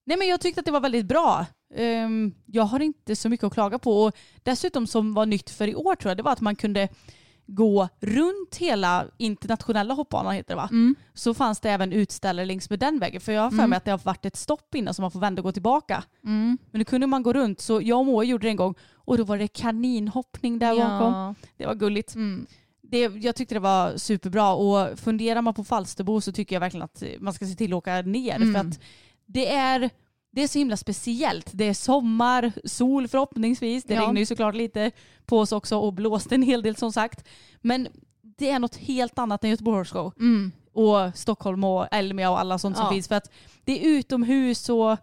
Nej 0.04 0.16
men 0.18 0.28
jag 0.28 0.40
tyckte 0.40 0.60
att 0.60 0.64
det 0.66 0.72
var 0.72 0.80
väldigt 0.80 1.06
bra. 1.06 1.46
Ehm, 1.74 2.34
jag 2.46 2.62
har 2.62 2.80
inte 2.80 3.16
så 3.16 3.28
mycket 3.28 3.44
att 3.44 3.52
klaga 3.52 3.78
på. 3.78 4.02
Och 4.04 4.16
dessutom 4.42 4.86
som 4.86 5.14
var 5.14 5.26
nytt 5.26 5.50
för 5.50 5.68
i 5.68 5.74
år 5.74 5.94
tror 5.94 6.10
jag, 6.10 6.16
det 6.16 6.22
var 6.22 6.32
att 6.32 6.40
man 6.40 6.56
kunde 6.56 6.88
gå 7.54 7.88
runt 8.00 8.56
hela 8.56 9.06
internationella 9.16 9.94
hoppbanan 9.94 10.34
heter 10.34 10.48
det 10.48 10.56
va? 10.56 10.68
Mm. 10.70 10.94
Så 11.14 11.34
fanns 11.34 11.60
det 11.60 11.70
även 11.70 11.92
utställare 11.92 12.46
längs 12.46 12.70
med 12.70 12.78
den 12.78 12.98
vägen. 12.98 13.20
För 13.20 13.32
jag 13.32 13.42
har 13.42 13.50
för 13.50 13.66
mig 13.66 13.76
att 13.76 13.84
det 13.84 13.90
har 13.90 13.98
varit 14.04 14.26
ett 14.26 14.36
stopp 14.36 14.74
innan 14.74 14.94
så 14.94 15.02
man 15.02 15.10
får 15.10 15.20
vända 15.20 15.40
och 15.40 15.44
gå 15.44 15.52
tillbaka. 15.52 16.04
Mm. 16.24 16.58
Men 16.70 16.78
nu 16.78 16.84
kunde 16.84 17.06
man 17.06 17.22
gå 17.22 17.32
runt 17.32 17.60
så 17.60 17.80
jag 17.82 17.98
och 17.98 18.06
Moa 18.06 18.24
gjorde 18.24 18.46
det 18.46 18.50
en 18.50 18.56
gång 18.56 18.74
och 18.94 19.18
då 19.18 19.24
var 19.24 19.38
det 19.38 19.48
kaninhoppning 19.48 20.58
där 20.58 20.76
bakom. 20.76 21.12
Ja. 21.14 21.34
Det 21.56 21.66
var 21.66 21.74
gulligt. 21.74 22.14
Mm. 22.14 22.46
Det, 22.82 22.98
jag 22.98 23.36
tyckte 23.36 23.54
det 23.54 23.60
var 23.60 23.96
superbra 23.96 24.52
och 24.54 24.98
funderar 24.98 25.42
man 25.42 25.54
på 25.54 25.64
Falsterbo 25.64 26.20
så 26.20 26.32
tycker 26.32 26.56
jag 26.56 26.60
verkligen 26.60 26.84
att 26.84 27.02
man 27.18 27.32
ska 27.34 27.46
se 27.46 27.54
till 27.54 27.72
att 27.72 27.76
åka 27.76 28.02
ner 28.02 28.36
Mm. 28.36 28.52
för 28.54 28.60
att 28.60 28.80
det 29.26 29.52
är, 29.54 29.90
det 30.32 30.42
är 30.42 30.48
så 30.48 30.58
himla 30.58 30.76
speciellt. 30.76 31.50
Det 31.52 31.64
är 31.64 31.74
sommar, 31.74 32.52
sol 32.64 33.08
förhoppningsvis. 33.08 33.84
Det 33.84 33.94
Ja. 33.94 34.00
regnar 34.02 34.20
ju 34.20 34.26
såklart 34.26 34.54
lite 34.54 34.90
på 35.26 35.38
oss 35.38 35.52
också 35.52 35.78
och 35.78 35.92
blåste 35.92 36.34
en 36.34 36.42
hel 36.42 36.62
del 36.62 36.76
som 36.76 36.92
sagt. 36.92 37.24
Men 37.60 37.88
det 38.38 38.50
är 38.50 38.58
något 38.58 38.76
helt 38.76 39.18
annat 39.18 39.44
än 39.44 39.50
Göteborg 39.50 39.76
Horse 39.78 39.92
Show 39.92 40.12
Mm. 40.18 40.52
och 40.72 41.16
Stockholm 41.18 41.64
och 41.64 41.86
Elmia 41.90 42.30
och 42.30 42.40
alla 42.40 42.58
sånt 42.58 42.76
som 42.76 42.86
Ja. 42.86 42.92
finns. 42.92 43.08
För 43.08 43.14
att 43.14 43.30
det 43.64 43.72
är 43.84 43.88
utomhus 43.98 44.68
och 44.68 44.96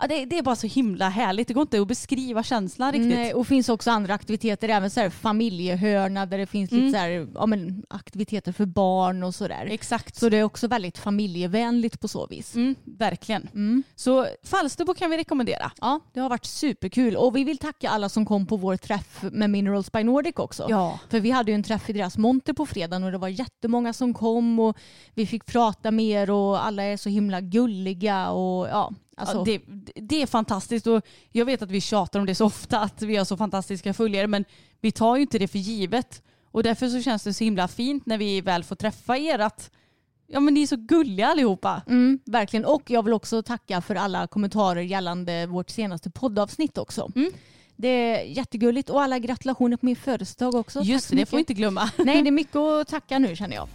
ja, 0.00 0.06
det, 0.06 0.24
det 0.24 0.38
är 0.38 0.42
bara 0.42 0.56
så 0.56 0.66
himla 0.66 1.08
härligt. 1.08 1.48
Det 1.48 1.54
går 1.54 1.62
inte 1.62 1.80
att 1.80 1.88
beskriva 1.88 2.42
känslan 2.42 2.92
riktigt. 2.92 3.08
Nej, 3.08 3.34
och 3.34 3.46
finns 3.46 3.68
också 3.68 3.90
andra 3.90 4.14
aktiviteter, 4.14 4.68
även 4.68 4.90
så 4.90 5.00
här 5.00 5.10
familjehörna 5.10 6.26
där 6.26 6.38
det 6.38 6.46
finns 6.46 6.70
Mm. 6.72 6.84
lite 6.84 6.98
så 6.98 7.02
här, 7.04 7.28
ja, 7.34 7.46
men, 7.46 7.82
aktiviteter 7.90 8.52
för 8.52 8.66
barn 8.66 9.22
och 9.22 9.34
sådär. 9.34 9.68
Exakt. 9.70 10.16
Så 10.16 10.28
det 10.28 10.36
är 10.36 10.42
också 10.44 10.68
väldigt 10.68 10.98
familjevänligt 10.98 12.00
på 12.00 12.08
så 12.08 12.26
vis. 12.26 12.54
Mm, 12.54 12.74
verkligen. 12.84 13.48
Mm. 13.54 13.82
Så 13.96 14.26
Falsterbo 14.44 14.94
kan 14.94 15.10
vi 15.10 15.16
rekommendera. 15.16 15.72
Ja, 15.80 16.00
det 16.12 16.20
har 16.20 16.28
varit 16.28 16.44
superkul 16.44 17.16
och 17.16 17.36
vi 17.36 17.44
vill 17.44 17.58
tacka 17.58 17.90
alla 17.90 18.08
som 18.08 18.26
kom 18.26 18.46
på 18.46 18.56
vår 18.56 18.76
träff 18.76 19.22
med 19.22 19.50
Minerals 19.50 19.92
by 19.92 20.04
Nordic 20.04 20.34
också. 20.36 20.66
Ja. 20.68 20.98
För 21.10 21.20
vi 21.20 21.30
hade 21.30 21.50
ju 21.50 21.54
en 21.54 21.62
träff 21.62 21.90
i 21.90 21.92
deras 21.92 22.18
monter 22.18 22.52
på 22.52 22.66
fredagen 22.66 23.04
och 23.04 23.12
det 23.12 23.18
var 23.18 23.28
jättemånga 23.28 23.92
som 23.92 24.14
kom 24.14 24.58
och 24.60 24.76
vi 25.14 25.26
fick 25.26 25.46
prata 25.46 25.90
med 25.90 26.04
er 26.04 26.30
och 26.30 26.64
alla 26.66 26.82
är 26.82 26.96
så 26.96 27.08
himla 27.08 27.40
gulliga 27.40 28.30
och 28.30 28.68
ja, 28.68 28.92
alltså. 29.20 29.36
Ja, 29.36 29.44
det, 29.44 29.60
det 29.94 30.22
är 30.22 30.26
fantastiskt 30.26 30.86
och 30.86 31.06
jag 31.32 31.44
vet 31.44 31.62
att 31.62 31.70
vi 31.70 31.80
tjatar 31.80 32.20
om 32.20 32.26
det 32.26 32.34
så 32.34 32.44
ofta 32.44 32.80
att 32.80 33.02
vi 33.02 33.16
har 33.16 33.24
så 33.24 33.36
fantastiska 33.36 33.94
följare 33.94 34.26
men 34.26 34.44
vi 34.80 34.92
tar 34.92 35.16
ju 35.16 35.22
inte 35.22 35.38
det 35.38 35.48
för 35.48 35.58
givet 35.58 36.22
och 36.50 36.62
därför 36.62 36.88
så 36.88 37.02
känns 37.02 37.22
det 37.22 37.34
så 37.34 37.44
himla 37.44 37.68
fint 37.68 38.06
när 38.06 38.18
vi 38.18 38.40
väl 38.40 38.64
får 38.64 38.76
träffa 38.76 39.18
er 39.18 39.38
att 39.38 39.70
ja 40.26 40.40
men 40.40 40.54
ni 40.54 40.62
är 40.62 40.66
så 40.66 40.76
gulliga 40.76 41.26
allihopa. 41.26 41.82
Mm, 41.86 42.18
verkligen. 42.24 42.64
Och 42.64 42.90
jag 42.90 43.02
vill 43.02 43.12
också 43.12 43.42
tacka 43.42 43.80
för 43.80 43.94
alla 43.94 44.26
kommentarer 44.26 44.80
gällande 44.80 45.46
vårt 45.46 45.70
senaste 45.70 46.10
poddavsnitt 46.10 46.78
också. 46.78 47.10
Mm. 47.16 47.32
Det 47.76 47.88
är 47.88 48.24
jättegulligt 48.24 48.90
och 48.90 49.02
alla 49.02 49.18
gratulationer 49.18 49.76
på 49.76 49.86
min 49.86 49.96
födelsedag 49.96 50.54
också. 50.54 50.80
Just 50.82 51.08
Tack 51.08 51.16
det, 51.16 51.22
det 51.22 51.26
får 51.26 51.36
vi 51.36 51.40
inte 51.40 51.54
glömma. 51.54 51.90
Nej, 51.96 52.22
det 52.22 52.28
är 52.28 52.30
mycket 52.42 52.56
att 52.56 52.88
tacka 52.88 53.18
nu 53.18 53.36
känner 53.36 53.56
jag. 53.56 53.68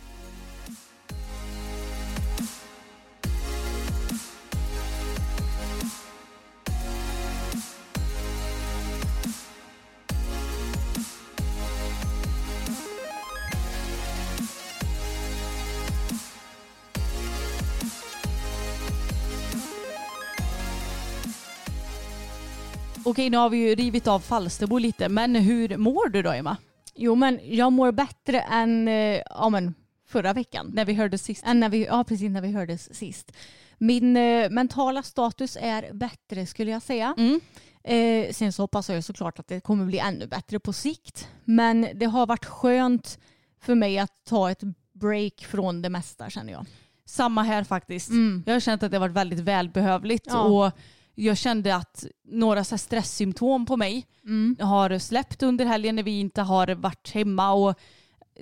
Okej 23.05 23.29
nu 23.29 23.37
har 23.37 23.49
vi 23.49 23.57
ju 23.57 23.75
rivit 23.75 24.07
av 24.07 24.19
Falsterbo 24.19 24.77
lite 24.77 25.09
men 25.09 25.35
hur 25.35 25.77
mår 25.77 26.09
du 26.09 26.21
då 26.21 26.31
Emma? 26.31 26.57
Jo, 26.95 27.15
men 27.15 27.39
jag 27.43 27.71
mår 27.73 27.91
bättre 27.91 28.39
än 28.41 28.87
eh, 28.87 29.21
ja, 29.29 29.49
men 29.49 29.73
förra 30.07 30.33
veckan. 30.33 30.71
När 30.73 30.85
vi 30.85 30.93
hörde 30.93 31.17
sist. 31.17 31.43
Än 31.45 31.59
när 31.59 31.69
vi, 31.69 31.85
ja, 31.85 32.03
precis 32.03 32.29
när 32.31 32.41
vi 32.41 32.51
hördes 32.51 32.95
sist. 32.95 33.31
Min 33.77 34.17
eh, 34.17 34.49
mentala 34.49 35.03
status 35.03 35.57
är 35.61 35.93
bättre 35.93 36.45
skulle 36.45 36.71
jag 36.71 36.81
säga. 36.81 37.15
Mm. 37.17 37.41
Eh, 37.83 38.33
sen 38.33 38.53
så 38.53 38.63
hoppas 38.63 38.89
jag 38.89 39.03
såklart 39.03 39.39
att 39.39 39.47
det 39.47 39.59
kommer 39.59 39.85
bli 39.85 39.99
ännu 39.99 40.27
bättre 40.27 40.59
på 40.59 40.73
sikt. 40.73 41.27
Men 41.43 41.87
det 41.95 42.05
har 42.05 42.27
varit 42.27 42.45
skönt 42.45 43.19
för 43.61 43.75
mig 43.75 43.99
att 43.99 44.11
ta 44.29 44.51
ett 44.51 44.63
break 44.93 45.45
från 45.49 45.81
det 45.81 45.89
mesta 45.89 46.29
känner 46.29 46.53
jag. 46.53 46.65
Samma 47.05 47.43
här 47.43 47.63
faktiskt. 47.63 48.09
Mm. 48.09 48.43
Jag 48.45 48.53
har 48.53 48.59
känt 48.59 48.83
att 48.83 48.91
det 48.91 48.97
har 48.97 49.01
varit 49.01 49.15
väldigt 49.15 49.39
välbehövligt 49.39 50.25
Ja. 50.27 50.41
och 50.41 50.71
jag 51.15 51.37
kände 51.37 51.75
att 51.75 52.05
några 52.23 52.63
så 52.63 52.77
stresssymptom 52.77 53.65
på 53.65 53.77
mig 53.77 54.07
Mm. 54.23 54.57
har 54.59 54.99
släppt 54.99 55.43
under 55.43 55.65
helgen 55.65 55.95
när 55.95 56.03
vi 56.03 56.19
inte 56.19 56.41
har 56.41 56.75
varit 56.75 57.11
hemma. 57.11 57.51
Och 57.51 57.79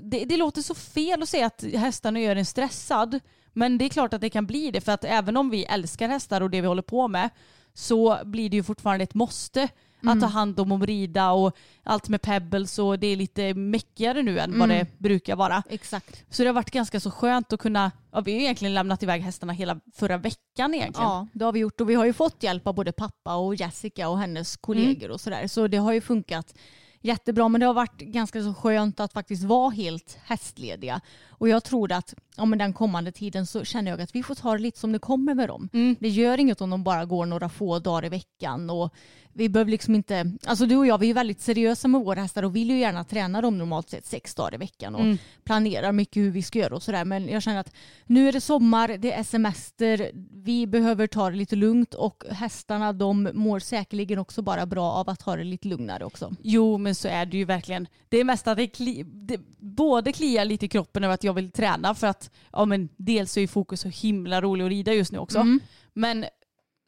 det, 0.02 0.26
det 0.26 0.38
låter 0.38 0.62
så 0.62 0.76
fel 0.76 1.24
att 1.24 1.30
säga 1.30 1.46
att 1.46 1.64
hästarna 1.74 2.20
gör 2.20 2.36
en 2.36 2.46
stressad. 2.46 3.20
Men 3.54 3.78
det 3.78 3.86
är 3.86 3.90
klart 3.90 4.14
att 4.14 4.22
det 4.22 4.30
kan 4.30 4.46
bli 4.46 4.72
det. 4.72 4.82
För 4.82 4.92
att 4.92 5.04
även 5.04 5.38
om 5.38 5.50
vi 5.50 5.64
älskar 5.64 6.08
hästar 6.10 6.42
och 6.42 6.50
det 6.50 6.62
vi 6.62 6.68
håller 6.68 6.82
på 6.82 7.08
med 7.08 7.30
så 7.74 8.20
blir 8.26 8.50
det 8.50 8.58
ju 8.58 8.64
fortfarande 8.64 9.04
ett 9.04 9.14
måste 9.14 9.70
att 10.12 10.20
ta 10.20 10.26
hand 10.26 10.60
om 10.60 10.72
och 10.72 10.88
rida 10.88 11.32
och 11.32 11.58
allt 11.84 12.10
med 12.10 12.22
pebbles 12.22 12.80
och 12.80 13.00
det 13.00 13.08
är 13.08 13.16
lite 13.16 13.54
mäckigare 13.54 14.24
nu 14.24 14.40
än 14.40 14.60
vad 14.60 14.70
det 14.70 15.00
brukar 15.00 15.36
vara. 15.36 15.64
Exakt. 15.70 16.24
Så 16.30 16.44
det 16.44 16.50
har 16.50 16.54
varit 16.54 16.72
ganska 16.72 17.00
så 17.00 17.12
skönt 17.12 17.54
att 17.54 17.60
kunna, 17.60 17.92
ja, 18.12 18.22
vi 18.22 18.34
har 18.34 18.40
egentligen 18.40 18.74
lämnat 18.74 19.04
iväg 19.04 19.22
hästarna 19.22 19.54
hela 19.54 19.80
förra 19.94 20.18
veckan 20.18 20.74
egentligen. 20.74 21.10
Ja, 21.10 21.28
det 21.34 21.46
har 21.46 21.52
vi 21.52 21.60
gjort 21.60 21.82
och 21.82 21.90
vi 21.90 21.96
har 21.96 22.06
ju 22.06 22.14
fått 22.14 22.44
hjälp 22.44 22.68
av 22.68 22.76
både 22.76 22.92
pappa 22.92 23.36
och 23.36 23.56
Jessica 23.56 24.10
och 24.10 24.20
hennes 24.20 24.58
kollegor 24.58 25.12
och 25.12 25.22
sådär. 25.22 25.48
Så 25.48 25.68
det 25.68 25.78
har 25.78 25.94
ju 25.94 26.02
funkat 26.02 26.54
jättebra 27.02 27.48
men 27.50 27.62
det 27.62 27.68
har 27.68 27.74
varit 27.74 27.98
ganska 27.98 28.44
så 28.44 28.54
skönt 28.54 29.00
att 29.00 29.14
faktiskt 29.14 29.44
vara 29.44 29.70
helt 29.70 30.18
hästlediga. 30.24 31.02
Och 31.44 31.50
jag 31.50 31.64
tror 31.64 31.92
att 31.92 32.14
ja, 32.38 32.46
men 32.46 32.60
den 32.60 32.74
kommande 32.74 33.12
tiden 33.12 33.46
så 33.46 33.64
känner 33.64 33.92
jag 33.92 34.02
att 34.02 34.16
vi 34.16 34.24
får 34.24 34.36
ta 34.36 34.54
det 34.54 34.60
lite 34.60 34.80
som 34.80 34.92
det 34.92 35.00
kommer 35.00 35.34
med 35.34 35.50
dem. 35.50 35.70
Mm. 35.74 35.96
Det 36.00 36.10
gör 36.10 36.40
inget 36.40 36.62
om 36.62 36.70
de 36.70 36.84
bara 36.84 37.06
går 37.06 37.26
några 37.26 37.50
få 37.50 37.80
dagar 37.80 38.06
i 38.06 38.10
veckan. 38.10 38.70
Och 38.70 38.94
vi 39.34 39.50
behöver 39.50 39.72
liksom 39.72 39.96
inte, 39.96 40.32
alltså 40.46 40.66
du 40.66 40.76
och 40.76 40.88
jag 40.88 40.98
vi 40.98 41.10
är 41.10 41.14
väldigt 41.14 41.42
seriösa 41.42 41.88
med 41.88 42.02
våra 42.02 42.22
hästar 42.22 42.44
och 42.44 42.56
vill 42.56 42.70
ju 42.70 42.80
gärna 42.80 43.04
träna 43.04 43.42
dem 43.42 43.58
normalt 43.58 43.90
sett 43.90 44.06
sex 44.06 44.36
dagar 44.36 44.54
i 44.54 44.58
veckan 44.58 44.96
och 44.96 45.02
Mm. 45.02 45.18
planerar 45.44 45.92
mycket 45.92 46.24
hur 46.24 46.32
vi 46.32 46.42
ska 46.42 46.60
göra 46.60 46.76
och 46.76 46.84
sådär. 46.84 47.06
Men 47.06 47.28
jag 47.28 47.44
känner 47.44 47.60
att 47.60 47.74
nu 48.06 48.28
är 48.28 48.34
det 48.34 48.42
sommar, 48.42 48.88
det 48.88 49.12
är 49.12 49.24
semester, 49.24 50.12
vi 50.44 50.68
behöver 50.68 51.08
ta 51.08 51.30
det 51.30 51.36
lite 51.36 51.56
lugnt 51.56 51.94
och 51.94 52.24
hästarna 52.30 52.94
de 52.94 53.30
mår 53.34 53.60
säkerligen 53.60 54.20
också 54.20 54.42
bara 54.42 54.66
bra 54.66 54.92
av 54.92 55.10
att 55.10 55.22
ha 55.22 55.36
det 55.36 55.44
lite 55.44 55.68
lugnare 55.68 56.06
också. 56.06 56.36
Jo 56.44 56.78
men 56.78 56.96
så 56.96 57.08
är 57.08 57.26
det 57.26 57.38
ju 57.38 57.46
verkligen. 57.46 57.88
Det 58.10 58.18
är 58.18 58.24
mest 58.24 58.48
att 58.48 58.58
det, 58.58 58.68
kli, 58.68 59.04
det 59.04 59.40
både 59.60 60.12
kliar 60.12 60.46
lite 60.46 60.66
i 60.66 60.70
kroppen 60.70 61.04
över 61.04 61.14
att 61.14 61.24
jag 61.24 61.33
vill 61.36 61.52
träna 61.52 61.96
för 61.96 62.08
att 62.08 62.32
ja, 62.52 62.66
men 62.66 62.90
dels 62.98 63.38
är 63.38 63.48
fokus 63.48 63.82
så 63.82 63.88
himla 63.90 64.42
rolig 64.42 64.66
att 64.66 64.70
rida 64.70 64.94
just 64.94 65.12
nu 65.12 65.18
också. 65.20 65.40
Mm. 65.40 65.60
Men 65.94 66.26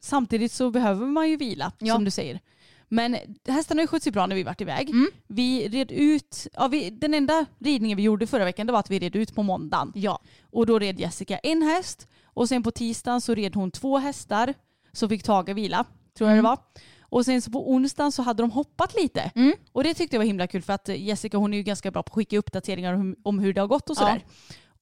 samtidigt 0.02 0.52
så 0.52 0.70
behöver 0.70 1.06
man 1.06 1.30
ju 1.30 1.36
vila 1.36 1.72
Ja. 1.78 1.94
som 1.94 2.04
du 2.04 2.10
säger. 2.10 2.40
Men 2.88 3.16
hästarna 3.48 3.78
har 3.78 3.82
ju 3.82 3.86
skött 3.86 4.02
sig 4.02 4.12
bra 4.12 4.26
när 4.26 4.36
vi 4.36 4.42
varit 4.42 4.60
iväg. 4.60 4.90
Mm. 4.90 5.06
Vi 5.28 5.68
red 5.68 5.92
ut, 5.92 6.46
ja, 6.52 6.68
vi, 6.68 6.90
den 6.90 7.14
enda 7.14 7.46
ridningen 7.58 7.96
vi 7.96 8.02
gjorde 8.02 8.26
förra 8.26 8.44
veckan 8.44 8.66
det 8.66 8.72
var 8.72 8.80
att 8.80 8.90
vi 8.90 8.98
red 8.98 9.16
ut 9.16 9.34
på 9.34 9.42
måndagen. 9.42 9.92
Ja. 9.94 10.22
Och 10.50 10.66
då 10.66 10.78
red 10.78 11.00
Jessica 11.00 11.38
en 11.38 11.62
häst 11.62 12.08
och 12.24 12.48
sen 12.48 12.62
på 12.62 12.70
tisdagen 12.70 13.20
så 13.20 13.34
red 13.34 13.54
hon 13.54 13.70
två 13.70 13.98
hästar 13.98 14.54
så 14.92 15.08
fick 15.08 15.22
Tage 15.22 15.48
vila, 15.54 15.84
tror 16.18 16.30
jag 16.30 16.38
det 16.38 16.42
var. 16.42 16.58
Och 17.08 17.24
sen 17.24 17.42
så 17.42 17.50
på 17.50 17.72
onsdagen 17.72 18.12
så 18.12 18.22
hade 18.22 18.42
de 18.42 18.50
hoppat 18.50 18.94
lite. 18.94 19.30
Mm. 19.34 19.52
Och 19.72 19.84
det 19.84 19.94
tyckte 19.94 20.16
jag 20.16 20.20
var 20.20 20.26
himla 20.26 20.46
kul 20.46 20.62
för 20.62 20.72
att 20.72 20.88
Jessica 20.88 21.38
hon 21.38 21.52
är 21.52 21.56
ju 21.56 21.62
ganska 21.62 21.90
bra 21.90 22.02
på 22.02 22.10
att 22.10 22.14
skicka 22.14 22.38
uppdateringar 22.38 22.94
om, 22.94 23.16
om 23.22 23.38
hur 23.38 23.52
det 23.52 23.60
har 23.60 23.68
gått 23.68 23.90
och 23.90 23.96
sådär. 23.96 24.24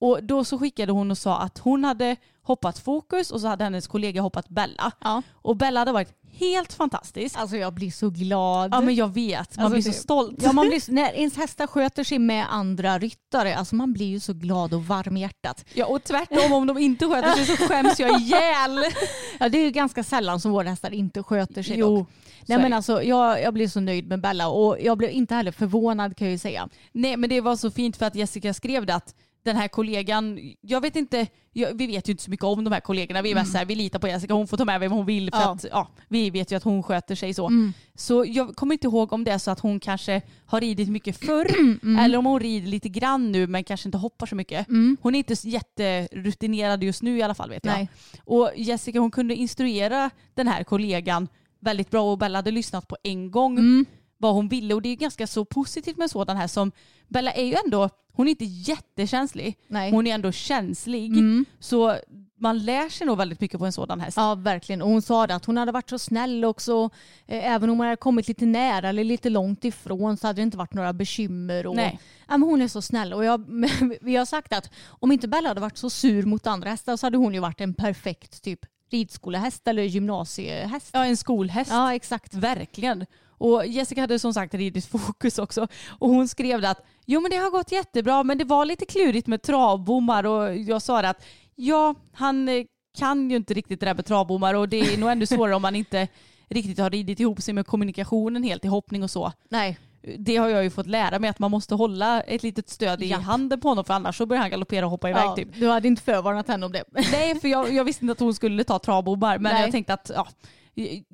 Och 0.04 0.24
då 0.24 0.44
så 0.44 0.58
skickade 0.58 0.92
hon 0.92 1.10
och 1.10 1.18
sa 1.18 1.38
att 1.38 1.58
hon 1.58 1.84
hade 1.84 2.16
hoppat 2.42 2.78
fokus 2.78 3.30
och 3.30 3.40
så 3.40 3.46
hade 3.48 3.64
hennes 3.64 3.86
kollega 3.86 4.20
hoppat 4.20 4.48
Bella. 4.48 4.92
Ja. 5.00 5.22
Och 5.32 5.56
Bella 5.56 5.80
hade 5.80 5.92
varit 5.92 6.12
helt 6.38 6.72
fantastisk. 6.72 7.38
Alltså 7.38 7.56
jag 7.56 7.74
blir 7.74 7.90
så 7.90 8.10
glad. 8.10 8.70
Ja 8.74 8.80
men 8.80 8.94
jag 8.94 9.14
vet, 9.14 9.56
man 9.56 9.64
Alltså, 9.64 9.74
blir 9.74 9.82
så 9.82 9.88
det- 9.88 9.94
stolt. 9.94 10.42
Ja, 10.42 10.52
man 10.52 10.68
blir, 10.68 10.82
när 10.92 11.12
ens 11.12 11.36
hästar 11.36 11.66
sköter 11.66 12.04
sig 12.04 12.18
med 12.18 12.46
andra 12.50 12.98
ryttare, 12.98 13.56
alltså 13.56 13.74
man 13.76 13.92
blir 13.92 14.06
ju 14.06 14.20
så 14.20 14.32
glad 14.32 14.74
och 14.74 14.84
varm 14.86 15.16
i 15.16 15.20
hjärtat. 15.20 15.64
Ja 15.74 15.86
och 15.86 16.04
tvärtom 16.04 16.52
om 16.52 16.66
de 16.66 16.78
inte 16.78 17.06
sköter 17.06 17.32
sig 17.44 17.56
så 17.56 17.66
skäms 17.68 18.00
jag 18.00 18.20
ihjäl. 18.20 18.78
Ja, 19.40 19.48
det 19.48 19.58
är 19.58 19.64
ju 19.64 19.70
ganska 19.70 20.04
sällan 20.04 20.40
som 20.40 20.52
våra 20.52 20.68
hästar 20.70 20.90
inte 20.94 21.22
sköter 21.22 21.62
sig. 21.62 21.78
Jo, 21.78 21.96
dock. 21.96 22.08
Nej, 22.46 22.58
men 22.58 22.72
alltså, 22.72 23.02
jag, 23.02 23.42
jag 23.42 23.54
blir 23.54 23.68
så 23.68 23.80
nöjd 23.80 24.08
med 24.08 24.20
Bella 24.20 24.48
och 24.48 24.76
jag 24.80 24.98
blev 24.98 25.10
inte 25.10 25.34
heller 25.34 25.52
förvånad 25.52 26.16
kan 26.16 26.26
jag 26.26 26.32
ju 26.32 26.38
säga. 26.38 26.68
Nej 26.92 27.16
men 27.16 27.30
det 27.30 27.40
var 27.40 27.56
så 27.56 27.70
fint 27.70 27.96
för 27.96 28.06
att 28.06 28.14
Jessica 28.14 28.54
skrev 28.54 28.86
det 28.86 28.94
att 28.94 29.14
den 29.44 29.56
här 29.56 29.68
kollegan, 29.68 30.38
jag 30.60 30.80
vet 30.80 30.96
inte, 30.96 31.26
jag, 31.52 31.74
vi 31.78 31.86
vet 31.86 32.08
ju 32.08 32.10
inte 32.10 32.22
så 32.24 32.30
mycket 32.30 32.44
om 32.44 32.64
de 32.64 32.72
här 32.72 32.80
kollegorna. 32.80 33.22
Vi 33.22 33.30
är 33.30 33.34
mest 33.34 33.52
så 33.52 33.58
här, 33.58 33.64
vi 33.64 33.74
litar 33.74 33.98
på 33.98 34.08
Jessica, 34.08 34.34
hon 34.34 34.46
får 34.48 34.56
ta 34.56 34.64
med 34.64 34.80
vem 34.80 34.92
hon 34.92 35.06
vill 35.06 35.30
för 35.30 35.40
Ja. 35.40 35.52
att 35.52 35.64
ja, 35.70 35.88
vi 36.08 36.30
vet 36.30 36.52
ju 36.52 36.56
att 36.56 36.62
hon 36.62 36.82
sköter 36.82 37.14
sig 37.14 37.34
så. 37.34 37.50
Så 37.94 38.24
jag 38.28 38.56
kommer 38.56 38.72
inte 38.74 38.86
ihåg 38.86 39.12
om 39.12 39.24
det 39.24 39.30
är 39.30 39.38
så 39.38 39.50
att 39.50 39.60
hon 39.60 39.80
kanske 39.80 40.22
har 40.46 40.60
ridit 40.60 40.88
mycket 40.88 41.16
förr 41.16 41.46
eller 42.00 42.18
om 42.18 42.26
hon 42.26 42.40
rider 42.40 42.68
lite 42.68 42.88
grann 42.88 43.32
nu 43.32 43.46
men 43.46 43.64
kanske 43.64 43.88
inte 43.88 43.98
hoppar 43.98 44.26
så 44.26 44.34
mycket. 44.36 44.66
Hon 45.00 45.14
är 45.14 45.18
inte 45.18 45.36
så 45.36 45.48
jätterutinerad 45.48 46.82
just 46.84 47.02
nu 47.02 47.18
i 47.18 47.22
alla 47.22 47.34
fall 47.34 47.50
vet 47.50 47.64
jag. 47.64 47.72
Nej. 47.74 47.88
Och 48.24 48.50
Jessica 48.56 49.00
hon 49.00 49.10
kunde 49.10 49.34
instruera 49.34 50.10
den 50.34 50.48
här 50.48 50.64
kollegan 50.64 51.28
väldigt 51.60 51.90
bra 51.90 52.12
och 52.12 52.18
Bella 52.18 52.38
hade 52.38 52.50
lyssnat 52.50 52.88
på 52.88 52.96
en 53.02 53.30
gång 53.30 53.58
Mm. 53.58 53.84
Vad 54.24 54.34
hon 54.34 54.48
ville 54.48 54.74
och 54.74 54.82
det 54.82 54.88
är 54.88 54.96
ganska 54.96 55.26
så 55.26 55.44
positivt 55.44 55.96
med 55.96 56.10
sådan 56.10 56.36
här 56.36 56.46
som 56.46 56.72
Bella 57.08 57.32
är 57.32 57.44
ju 57.44 57.56
ändå, 57.64 57.90
hon 58.12 58.26
är 58.26 58.30
inte 58.30 58.44
jättekänslig. 58.44 59.58
Nej. 59.68 59.90
Hon 59.90 60.06
är 60.06 60.14
ändå 60.14 60.32
känslig. 60.32 61.12
Mm. 61.12 61.44
Så 61.60 61.96
man 62.38 62.58
lär 62.58 62.88
sig 62.88 63.06
nog 63.06 63.18
väldigt 63.18 63.40
mycket 63.40 63.58
på 63.58 63.66
en 63.66 63.72
sådan 63.72 64.00
häst. 64.00 64.16
Ja, 64.16 64.34
verkligen. 64.34 64.82
Och 64.82 64.88
hon 64.88 65.02
sa 65.02 65.26
det 65.26 65.34
att 65.34 65.44
hon 65.44 65.56
hade 65.56 65.72
varit 65.72 65.90
så 65.90 65.98
snäll 65.98 66.44
också. 66.44 66.90
Eh, 67.26 67.52
Även 67.52 67.70
om 67.70 67.78
hon 67.78 67.86
hade 67.86 67.96
kommit 67.96 68.28
lite 68.28 68.46
nära 68.46 68.88
eller 68.88 69.04
lite 69.04 69.30
långt 69.30 69.64
ifrån 69.64 70.16
så 70.16 70.26
hade 70.26 70.40
det 70.40 70.42
inte 70.42 70.56
varit 70.56 70.74
några 70.74 70.92
bekymmer. 70.92 71.66
Och, 71.66 71.76
Nej. 71.76 72.00
Ja, 72.28 72.38
men 72.38 72.48
hon 72.48 72.62
är 72.62 72.68
så 72.68 72.82
snäll. 72.82 73.12
Och 73.12 73.24
jag, 73.24 73.44
vi 74.00 74.16
har 74.16 74.24
sagt 74.24 74.52
att 74.52 74.70
om 74.86 75.12
inte 75.12 75.28
Bella 75.28 75.48
hade 75.48 75.60
varit 75.60 75.76
så 75.78 75.90
sur 75.90 76.22
mot 76.22 76.46
andra 76.46 76.70
hästar 76.70 76.96
så 76.96 77.06
hade 77.06 77.16
hon 77.18 77.34
ju 77.34 77.40
varit 77.40 77.60
en 77.60 77.74
perfekt 77.74 78.42
typ 78.42 78.60
ridskolehäst 78.90 79.68
eller 79.68 79.82
gymnasiehäst. 79.82 80.90
Ja, 80.92 81.04
en 81.06 81.16
skolhäst. 81.16 81.70
Ja, 81.70 81.94
exakt. 81.94 82.34
Verkligen. 82.34 83.06
Och 83.44 83.66
Jessica 83.66 84.00
hade 84.00 84.18
som 84.18 84.34
sagt 84.34 84.54
ridit 84.54 84.86
fokus 84.86 85.38
också. 85.38 85.66
Och 85.88 86.08
hon 86.08 86.28
skrev 86.28 86.64
att 86.64 86.84
jo 87.06 87.20
men 87.20 87.30
det 87.30 87.36
har 87.36 87.50
gått 87.50 87.72
jättebra 87.72 88.22
men 88.24 88.38
det 88.38 88.44
var 88.44 88.64
lite 88.64 88.86
klurigt 88.86 89.26
med 89.26 89.42
travbommar 89.42 90.24
och 90.26 90.56
jag 90.56 90.82
sa 90.82 91.00
att 91.00 91.24
ja 91.54 91.94
han 92.12 92.48
eh, 92.48 92.64
kan 92.98 93.30
ju 93.30 93.36
inte 93.36 93.54
riktigt 93.54 93.80
det 93.80 93.86
där 93.86 93.94
med 93.94 94.06
travbommar 94.06 94.54
och 94.54 94.68
det 94.68 94.80
är 94.80 94.98
nog 94.98 95.10
ännu 95.10 95.26
svårare 95.26 95.54
om 95.54 95.62
man 95.62 95.76
inte 95.76 96.08
riktigt 96.48 96.78
har 96.78 96.90
ridit 96.90 97.20
ihop 97.20 97.42
sig 97.42 97.54
med 97.54 97.66
kommunikationen 97.66 98.42
helt 98.42 98.64
i 98.64 98.68
hoppning 98.68 99.02
och 99.02 99.10
så. 99.10 99.32
Nej. 99.48 99.78
Det 100.18 100.36
har 100.36 100.48
jag 100.48 100.64
ju 100.64 100.70
fått 100.70 100.86
lära 100.86 101.18
mig 101.18 101.30
att 101.30 101.38
man 101.38 101.50
måste 101.50 101.74
hålla 101.74 102.20
ett 102.20 102.42
litet 102.42 102.68
stöd 102.68 103.02
i 103.02 103.06
Japp. 103.06 103.22
handen 103.22 103.60
på 103.60 103.68
honom 103.68 103.84
för 103.84 103.94
annars 103.94 104.16
så 104.16 104.26
börjar 104.26 104.40
han 104.40 104.50
galoppera 104.50 104.84
och 104.84 104.90
hoppa 104.90 105.10
iväg 105.10 105.24
Ja, 105.24 105.36
typ. 105.36 105.48
Du 105.54 105.68
hade 105.68 105.88
inte 105.88 106.02
förvarnat 106.02 106.48
henne 106.48 106.66
om 106.66 106.72
det. 106.72 106.84
Nej, 106.92 107.40
för 107.40 107.48
jag, 107.48 107.72
jag 107.72 107.84
visste 107.84 108.04
inte 108.04 108.12
att 108.12 108.20
hon 108.20 108.34
skulle 108.34 108.64
ta 108.64 108.78
travbommar. 108.78 109.38
Men 109.38 109.52
Nej. 109.52 109.62
jag 109.62 109.70
tänkte 109.70 109.94
att, 109.94 110.10
ja. 110.14 110.26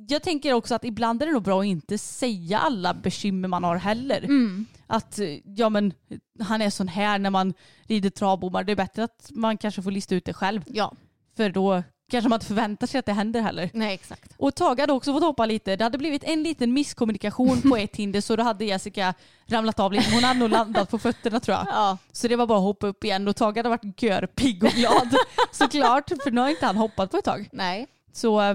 Jag 0.09 0.23
tänker 0.23 0.53
också 0.53 0.75
att 0.75 0.85
ibland 0.85 1.23
är 1.23 1.27
det 1.27 1.33
nog 1.33 1.43
bra 1.43 1.61
att 1.61 1.67
inte 1.67 1.99
säga 1.99 2.59
alla 2.59 2.95
bekymmer 2.95 3.49
man 3.49 3.65
har 3.65 3.77
heller. 3.77 4.25
Mm. 4.25 4.67
Att 4.87 5.19
ja 5.45 5.69
men 5.69 5.93
han 6.41 6.63
är 6.63 6.71
sån 6.71 6.89
här 6.89 7.19
när 7.19 7.31
man 7.31 7.55
rider 7.87 8.11
travbommar. 8.11 8.65
Det 8.65 8.73
är 8.73 8.77
bättre 8.77 9.05
att 9.05 9.31
man 9.31 9.59
kanske 9.59 9.83
får 9.83 9.91
lista 9.91 10.15
ut 10.15 10.25
det 10.25 10.33
själv. 10.33 10.63
Ja, 10.67 10.93
För 11.37 11.51
då 11.51 11.83
kanske 12.11 12.29
man 12.29 12.37
inte 12.37 12.47
förväntar 12.47 12.87
sig 12.87 12.99
att 12.99 13.07
det 13.07 13.13
händer 13.13 13.41
heller. 13.41 13.71
nej 13.75 13.95
exakt. 13.95 14.33
Och 14.37 14.55
Tage 14.55 14.81
hade 14.81 14.93
också 14.93 15.13
fått 15.13 15.23
hoppa 15.23 15.47
lite. 15.47 15.77
Det 15.77 15.85
hade 15.85 15.99
blivit 15.99 16.25
en 16.25 16.43
liten 16.43 16.73
misskommunikation 16.73 17.63
på 17.63 17.77
ett 17.77 17.97
hinder 17.97 18.21
så 18.21 18.37
då 18.37 18.43
hade 18.43 18.65
Jessica 18.65 19.15
ramlat 19.47 19.81
av 19.81 19.93
lite. 19.93 20.15
Hon 20.15 20.25
hade 20.25 20.41
nog 20.41 20.51
landat 20.51 20.91
på 20.91 20.99
fötterna 20.99 21.41
tror 21.41 21.57
jag. 21.57 21.67
Ja. 21.71 21.99
Så 22.13 22.29
det 22.29 22.37
var 22.37 22.47
bara 22.47 22.59
att 22.59 22.65
hoppa 22.65 22.87
upp 22.87 23.05
igen 23.05 23.29
och 23.29 23.37
Tage 23.37 23.57
hade 23.57 23.69
varit 23.69 24.03
görpigg 24.03 24.65
och 24.65 24.71
glad. 24.71 25.15
Såklart, 25.53 26.09
för 26.23 26.31
nu 26.31 26.41
har 26.41 26.49
inte 26.49 26.67
han 26.67 26.77
hoppat 26.77 27.11
på 27.11 27.17
ett 27.17 27.25
tag. 27.25 27.49
Nej. 27.53 27.87
Så 28.13 28.41
eh, 28.41 28.55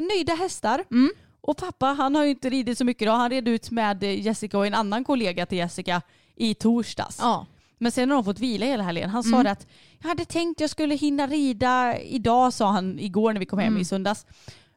nöjda 0.00 0.34
hästar. 0.34 0.84
Mm. 0.90 1.10
Och 1.40 1.56
pappa 1.56 1.86
han 1.86 2.14
har 2.14 2.24
ju 2.24 2.30
inte 2.30 2.50
ridit 2.50 2.78
så 2.78 2.84
mycket 2.84 3.06
då. 3.08 3.12
Han 3.12 3.30
red 3.30 3.48
ut 3.48 3.70
med 3.70 4.02
eh, 4.02 4.20
Jessica 4.20 4.58
och 4.58 4.66
en 4.66 4.74
annan 4.74 5.04
kollega 5.04 5.46
till 5.46 5.58
Jessica 5.58 6.02
i 6.36 6.54
torsdags. 6.54 7.18
Ja. 7.20 7.46
Men 7.78 7.92
sen 7.92 8.10
har 8.10 8.16
de 8.16 8.24
fått 8.24 8.38
vila 8.40 8.66
hela 8.66 8.82
helgen. 8.82 9.10
Han 9.10 9.22
sa 9.22 9.28
Mm. 9.28 9.44
det 9.44 9.50
att 9.50 9.66
jag 10.02 10.08
hade 10.08 10.24
tänkt 10.24 10.60
jag 10.60 10.70
skulle 10.70 10.94
hinna 10.94 11.26
rida 11.26 11.98
idag 12.00 12.52
sa 12.52 12.70
han 12.70 12.98
igår 12.98 13.32
när 13.32 13.40
vi 13.40 13.46
kom 13.46 13.58
hem 13.58 13.68
Mm. 13.68 13.82
i 13.82 13.84
söndags. 13.84 14.26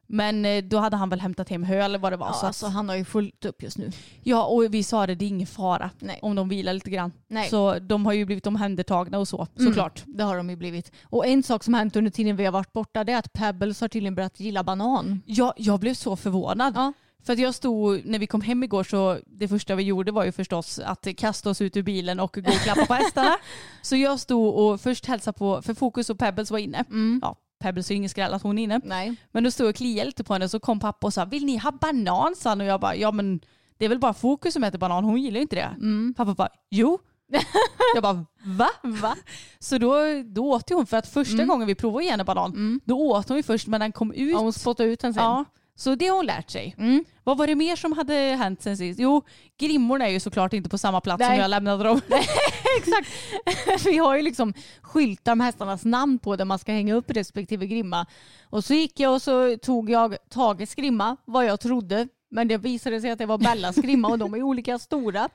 Men 0.06 0.44
eh, 0.44 0.64
då 0.64 0.78
hade 0.78 0.96
han 0.96 1.08
väl 1.10 1.20
hämtat 1.20 1.48
hem 1.48 1.62
hö 1.62 1.82
eller 1.84 1.98
vad 1.98 2.12
det 2.12 2.16
var. 2.16 2.26
Ja, 2.26 2.32
så 2.32 2.46
alltså, 2.46 2.66
han 2.66 2.88
har 2.88 2.96
ju 2.96 3.04
fullt 3.04 3.44
upp 3.44 3.62
just 3.62 3.78
nu. 3.78 3.90
ja 4.22 4.44
och 4.44 4.74
vi 4.74 4.82
sa 4.82 5.06
det, 5.06 5.14
det 5.14 5.24
är 5.24 5.28
ingen 5.28 5.46
fara 5.46 5.90
Nej. 5.98 6.18
om 6.22 6.34
de 6.34 6.48
vilar 6.48 6.72
lite 6.72 6.90
grann. 6.90 7.12
Nej. 7.28 7.48
Så 7.50 7.78
de 7.78 8.06
har 8.06 8.12
ju 8.12 8.24
blivit 8.24 8.46
omhändertagna 8.46 9.18
och 9.18 9.28
så 9.28 9.46
Mm. 9.58 9.72
såklart. 9.72 10.02
Det 10.06 10.22
har 10.24 10.36
de 10.36 10.50
ju 10.50 10.56
blivit. 10.56 10.92
Och 11.04 11.26
en 11.26 11.42
sak 11.42 11.64
som 11.64 11.74
har 11.74 11.78
hänt 11.78 11.96
under 11.96 12.10
tiden 12.10 12.36
vi 12.36 12.44
har 12.44 12.52
varit 12.52 12.72
borta 12.72 13.04
det 13.04 13.12
är 13.12 13.18
att 13.18 13.32
Pebbles 13.32 13.80
har 13.80 13.88
tydligen 13.88 14.14
börjat 14.14 14.40
gilla 14.40 14.64
banan. 14.64 15.22
Ja, 15.26 15.54
jag 15.56 15.80
blev 15.80 15.94
så 15.94 16.16
förvånad. 16.16 16.72
Ja. 16.76 16.92
För 17.26 17.32
att 17.32 17.38
jag 17.38 17.54
stod, 17.54 18.06
när 18.06 18.18
vi 18.18 18.26
kom 18.26 18.40
hem 18.40 18.62
igår 18.64 18.84
så 18.84 19.18
det 19.26 19.48
första 19.48 19.74
vi 19.74 19.82
gjorde 19.82 20.12
var 20.12 20.24
ju 20.24 20.32
förstås 20.32 20.78
att 20.78 21.06
kasta 21.16 21.50
oss 21.50 21.60
ut 21.60 21.76
ur 21.76 21.82
bilen 21.82 22.20
och 22.20 22.32
gå 22.44 22.50
och 22.50 22.56
klappa 22.56 22.86
på 22.86 22.94
hästarna. 22.94 23.36
Så 23.82 23.96
jag 23.96 24.20
stod 24.20 24.54
och 24.54 24.80
först 24.80 25.06
hälsade 25.06 25.38
på, 25.38 25.62
för 25.62 25.74
Fokus 25.74 26.10
och 26.10 26.18
Pebbles 26.18 26.50
var 26.50 26.58
inne. 26.58 26.84
Mm. 26.90 27.20
Ja, 27.22 27.36
Pebbles 27.64 27.90
är 27.90 27.94
ju 27.94 27.96
ingen 27.96 28.10
skräll 28.10 28.34
att 28.34 28.42
hon 28.42 28.58
är 28.58 28.62
inne. 28.62 28.80
Nej. 28.84 29.14
Men 29.32 29.44
då 29.44 29.50
stod 29.50 29.64
jag 29.66 29.70
och 29.70 29.76
kliade 29.76 30.06
lite 30.06 30.24
på 30.24 30.32
henne 30.32 30.48
så 30.48 30.60
kom 30.60 30.80
pappa 30.80 31.06
och 31.06 31.12
sa 31.14 31.24
vill 31.24 31.44
ni 31.44 31.56
ha 31.58 31.70
banan? 31.72 32.34
sa 32.36 32.48
han 32.48 32.60
och 32.60 32.66
jag 32.66 32.80
bara 32.80 32.96
ja 32.96 33.12
men 33.12 33.40
det 33.78 33.84
är 33.84 33.88
väl 33.88 33.98
bara 33.98 34.14
Fokus 34.14 34.54
som 34.54 34.64
äter 34.64 34.78
banan, 34.78 35.04
hon 35.04 35.22
gillar 35.22 35.36
ju 35.36 35.42
inte 35.42 35.56
det. 35.56 35.70
Mm. 35.80 36.14
Pappa 36.16 36.34
bara 36.34 36.48
jo. 36.70 36.98
jag 37.94 38.02
bara 38.02 38.24
va? 38.44 38.68
va? 38.82 39.16
Så 39.58 39.78
då, 39.78 39.94
då 40.24 40.50
åt 40.52 40.70
hon 40.70 40.86
för 40.86 40.96
att 40.96 41.06
första 41.08 41.34
Mm. 41.34 41.48
gången 41.48 41.66
vi 41.66 41.74
provade 41.74 41.98
att 41.98 42.04
ge 42.04 42.10
henne 42.10 42.24
banan 42.24 42.50
Mm. 42.52 42.80
då 42.84 43.10
åt 43.10 43.28
hon 43.28 43.36
ju 43.36 43.42
först 43.42 43.66
men 43.66 43.80
den 43.80 43.92
kom 43.92 44.12
ut. 44.12 44.32
Ja, 44.32 44.38
hon 44.38 44.52
spottade 44.52 44.88
ut 44.88 45.00
den 45.00 45.14
sen. 45.14 45.22
Ja, 45.22 45.44
så 45.76 45.94
det 45.94 46.06
har 46.06 46.16
hon 46.16 46.26
lärt 46.26 46.50
sig. 46.50 46.74
Mm. 46.78 47.04
Vad 47.24 47.38
var 47.38 47.46
det 47.46 47.54
mer 47.54 47.76
som 47.76 47.92
hade 47.92 48.14
hänt 48.14 48.62
sen 48.62 48.76
sist? 48.76 49.00
Jo, 49.00 49.22
grimmorna 49.58 50.06
är 50.06 50.10
ju 50.10 50.20
såklart 50.20 50.52
inte 50.52 50.68
på 50.68 50.78
samma 50.78 51.00
plats 51.00 51.20
Nej. 51.20 51.28
som 51.28 51.40
jag 51.42 51.48
lämnade 51.48 51.84
dem. 51.84 52.00
Exakt. 52.78 53.08
Vi 53.86 53.98
har 53.98 54.16
ju 54.16 54.22
liksom 54.22 54.54
skyltar 54.82 55.34
med 55.34 55.44
hästarnas 55.44 55.84
namn 55.84 56.18
på 56.18 56.36
där 56.36 56.44
man 56.44 56.58
ska 56.58 56.72
hänga 56.72 56.94
upp 56.94 57.10
respektive 57.10 57.66
grimma. 57.66 58.06
Och 58.50 58.64
så 58.64 58.74
gick 58.74 59.00
jag 59.00 59.14
och 59.14 59.22
så 59.22 59.56
tog 59.56 59.90
jag 59.90 60.16
Tages 60.30 60.74
grimma, 60.74 61.16
vad 61.24 61.44
jag 61.44 61.60
trodde. 61.60 62.08
Men 62.34 62.48
det 62.48 62.56
visade 62.56 63.00
sig 63.00 63.10
att 63.10 63.18
det 63.18 63.26
var 63.26 63.38
Bellas 63.38 63.76
grimma 63.76 64.08
och 64.08 64.18
de 64.18 64.34
är 64.34 64.42
olika 64.42 64.78
stora. 64.78 65.28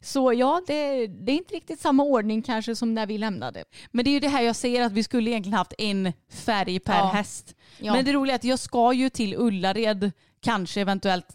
Så 0.00 0.32
ja, 0.32 0.62
det, 0.66 1.06
det 1.06 1.32
är 1.32 1.36
inte 1.36 1.54
riktigt 1.54 1.80
samma 1.80 2.02
ordning 2.02 2.42
kanske 2.42 2.76
som 2.76 2.94
när 2.94 3.06
vi 3.06 3.18
lämnade. 3.18 3.64
Men 3.90 4.04
det 4.04 4.10
är 4.10 4.12
ju 4.12 4.20
det 4.20 4.28
här 4.28 4.42
jag 4.42 4.56
säger 4.56 4.82
att 4.82 4.92
vi 4.92 5.02
skulle 5.02 5.30
egentligen 5.30 5.58
haft 5.58 5.74
en 5.78 6.12
färg 6.32 6.80
per 6.80 6.98
Ja. 6.98 7.10
häst. 7.14 7.54
Ja. 7.78 7.92
Men 7.94 8.04
det 8.04 8.12
roliga 8.12 8.34
är 8.34 8.36
att 8.36 8.44
jag 8.44 8.58
ska 8.58 8.92
ju 8.92 9.08
till 9.10 9.34
Ullared 9.38 10.12
kanske 10.40 10.80
eventuellt 10.80 11.26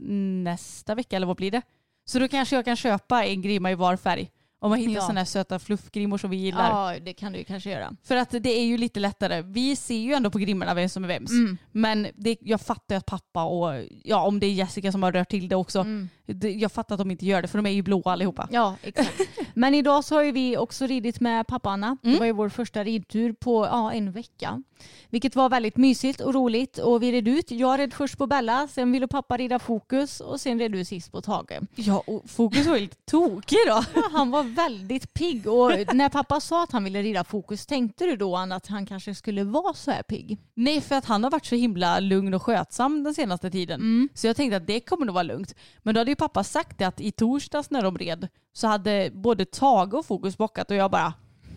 nästa 0.44 0.96
vecka 0.96 1.16
eller 1.16 1.28
vad 1.28 1.38
blir 1.38 1.52
det? 1.52 1.62
Så 2.06 2.20
då 2.20 2.28
kanske 2.28 2.56
jag 2.56 2.66
kan 2.66 2.76
köpa 2.76 3.26
en 3.26 3.42
grimma 3.42 3.72
i 3.72 3.76
var 3.76 3.98
färg. 3.98 4.32
Om 4.66 4.70
man 4.70 4.80
hittar 4.80 4.94
Ja. 4.94 5.02
sådana 5.02 5.20
här 5.20 5.26
söta 5.26 5.60
fluffgrimmor 5.60 6.18
som 6.18 6.30
vi 6.30 6.38
gillar. 6.38 6.94
Ja, 6.94 7.00
det 7.00 7.14
kan 7.14 7.32
du 7.32 7.38
ju 7.40 7.46
kanske 7.46 7.70
göra. 7.70 7.96
För 8.04 8.16
att 8.16 8.32
det 8.32 8.50
är 8.60 8.66
ju 8.66 8.78
lite 8.78 9.00
lättare. 9.00 9.42
Vi 9.42 9.76
ser 9.76 9.98
ju 9.98 10.14
ändå 10.14 10.30
på 10.30 10.38
grimmorna 10.38 10.74
vem 10.74 10.90
som 10.90 11.04
är 11.04 11.08
vems. 11.08 11.32
Mm. 11.32 11.58
Men 11.72 12.08
det, 12.16 12.38
jag 12.42 12.62
fattar 12.62 12.96
ju 12.96 12.98
att 12.98 13.06
pappa 13.06 13.44
och 13.44 13.84
ja, 14.04 14.22
om 14.22 14.40
det 14.40 14.48
är 14.48 14.52
Jessica 14.54 14.92
som 14.92 15.04
har 15.04 15.12
rört 15.12 15.30
till 15.30 15.48
det 15.48 15.56
också. 15.56 15.80
Mm. 15.80 16.10
Det, 16.26 16.52
jag 16.52 16.72
fattar 16.72 16.96
att 16.96 17.00
de 17.00 17.12
inte 17.12 17.26
gör 17.26 17.42
det 17.42 17.48
för 17.48 17.58
de 17.58 17.66
är 17.66 17.70
ju 17.72 17.82
blåa 17.82 18.12
allihopa. 18.12 18.48
Ja, 18.52 18.76
exakt. 18.82 19.22
Men 19.54 19.74
idag 19.74 20.04
så 20.04 20.16
har 20.16 20.24
ju 20.24 20.32
vi 20.32 20.58
också 20.58 20.86
ridit 20.88 21.20
med 21.20 21.48
pappa 21.48 21.70
Anna. 21.70 21.98
Det 22.02 22.20
var 22.20 22.26
ju 22.26 22.32
vår 22.32 22.50
första 22.50 22.84
ridtur 22.84 23.34
på 23.34 23.66
ja, 23.66 23.94
en 23.94 24.12
vecka. 24.12 24.64
Vilket 25.10 25.36
var 25.36 25.50
väldigt 25.50 25.78
mysigt 25.78 26.22
och 26.22 26.34
roligt. 26.34 26.78
Och 26.78 27.04
vi 27.04 27.12
red 27.12 27.28
ut. 27.28 27.52
Jag 27.52 27.80
red 27.80 27.94
först 27.94 28.18
på 28.18 28.28
Bella, 28.28 28.68
sen 28.68 28.92
ville 28.92 29.08
pappa 29.08 29.38
rida 29.38 29.60
Fokus 29.60 30.20
och 30.20 30.42
sen 30.42 30.60
red 30.60 30.72
du 30.72 30.86
sist 30.86 31.12
på 31.12 31.22
Tage. 31.22 31.60
Ja, 31.76 32.04
och 32.08 32.30
fokus 32.30 32.68
var 32.68 32.76
ju 32.76 32.82
lite 32.82 32.96
tokig 33.06 33.58
då. 33.68 33.84
Ja, 33.96 34.04
han 34.12 34.32
var 34.32 34.44
väldigt 34.44 35.14
pigg 35.14 35.48
och 35.48 35.72
när 35.94 36.10
pappa 36.10 36.40
sa 36.40 36.64
att 36.64 36.72
han 36.72 36.84
ville 36.84 37.02
rida 37.02 37.24
Fokus 37.24 37.66
tänkte 37.66 38.06
du 38.06 38.16
då 38.16 38.38
att 38.38 38.68
han 38.68 38.86
kanske 38.86 39.16
skulle 39.16 39.44
vara 39.44 39.74
så 39.74 39.92
här 39.92 40.04
pigg? 40.04 40.38
Nej, 40.54 40.82
för 40.82 40.96
att 40.96 41.06
han 41.06 41.24
har 41.24 41.32
varit 41.32 41.46
så 41.46 41.56
himla 41.56 42.00
lugn 42.00 42.34
och 42.34 42.44
skötsam 42.44 43.04
den 43.04 43.14
senaste 43.14 43.52
tiden. 43.52 44.10
Så 44.14 44.28
jag 44.28 44.36
tänkte 44.36 44.58
att 44.58 44.68
det 44.68 44.80
kommer 44.80 45.06
nog 45.06 45.14
vara 45.14 45.24
lugnt. 45.24 45.56
Men 45.84 45.96
då 45.96 46.00
hade 46.00 46.12
ju 46.12 46.16
pappa 46.16 46.44
sagt 46.44 46.78
det 46.78 46.86
att 46.86 47.02
i 47.02 47.12
torsdags 47.12 47.70
när 47.70 47.82
de 47.82 47.98
red 47.98 48.28
så 48.54 48.68
hade 48.68 49.10
både 49.14 49.46
Tage 49.46 49.94
och 49.94 50.06
Fokus 50.06 50.38
bockat 50.38 50.72
och 50.72 50.78
jag 50.78 50.92
bara 50.92 51.14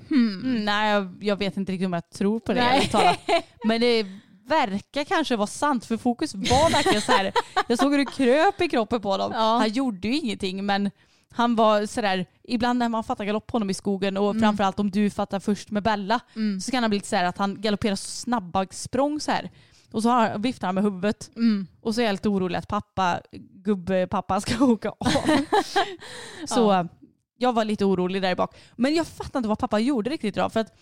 hmm, 0.08 0.64
nej 0.64 0.92
jag, 0.92 1.18
jag 1.20 1.36
vet 1.36 1.56
inte 1.56 1.72
riktigt 1.72 1.86
om 1.86 1.92
jag 1.92 2.10
tror 2.10 2.40
på 2.40 2.52
det. 2.52 2.88
Men 3.64 3.80
det 3.80 4.06
verkar 4.46 5.04
kanske 5.04 5.36
vara 5.36 5.46
sant 5.46 5.84
för 5.84 5.96
Fokus 5.96 6.34
var 6.34 6.70
verkligen 6.70 7.00
så 7.00 7.12
här. 7.12 7.32
Jag 7.68 7.78
såg 7.78 7.90
hur 7.90 7.98
det 7.98 8.04
kröp 8.04 8.60
i 8.60 8.68
kroppen 8.68 9.00
på 9.00 9.10
honom. 9.10 9.32
Ja. 9.34 9.56
Han 9.58 9.68
gjorde 9.68 10.08
ju 10.08 10.14
ingenting 10.14 10.66
men 10.66 10.90
han 11.30 11.56
var 11.56 11.86
sådär, 11.86 12.26
ibland 12.44 12.78
när 12.78 12.88
man 12.88 13.04
fattar 13.04 13.24
galopp 13.24 13.46
på 13.46 13.54
honom 13.54 13.70
i 13.70 13.74
skogen 13.74 14.16
och 14.16 14.38
framförallt 14.40 14.80
om 14.80 14.90
du 14.90 15.10
fattar 15.10 15.40
först 15.40 15.70
med 15.70 15.82
Bella 15.82 16.20
så 16.62 16.70
kan 16.70 16.82
han 16.82 16.90
bli 16.90 16.96
lite 16.96 17.08
såhär 17.08 17.24
att 17.24 17.38
han 17.38 17.60
galopperar 17.60 17.94
så 17.96 18.08
snabba 18.10 18.66
språng 18.70 19.20
så 19.20 19.30
här. 19.30 19.50
Och 19.92 20.02
så 20.02 20.08
har, 20.08 20.38
viftar 20.38 20.68
han 20.68 20.74
med 20.74 20.84
huvudet. 20.84 21.30
Och 21.80 21.94
så 21.94 22.00
är 22.00 22.04
jag 22.04 22.12
lite 22.12 22.28
orolig 22.28 22.58
att 22.58 22.68
pappa, 22.68 23.20
gubbpappa 23.64 24.40
ska 24.40 24.64
åka 24.64 24.88
av. 24.88 25.44
så 26.46 26.88
jag 27.38 27.52
var 27.52 27.64
lite 27.64 27.84
orolig 27.84 28.22
där 28.22 28.34
bak. 28.34 28.56
Men 28.76 28.94
jag 28.94 29.06
fattar 29.06 29.38
inte 29.38 29.48
vad 29.48 29.58
pappa 29.58 29.78
gjorde 29.78 30.10
riktigt 30.10 30.36
idag. 30.36 30.52
För 30.52 30.60
att 30.60 30.76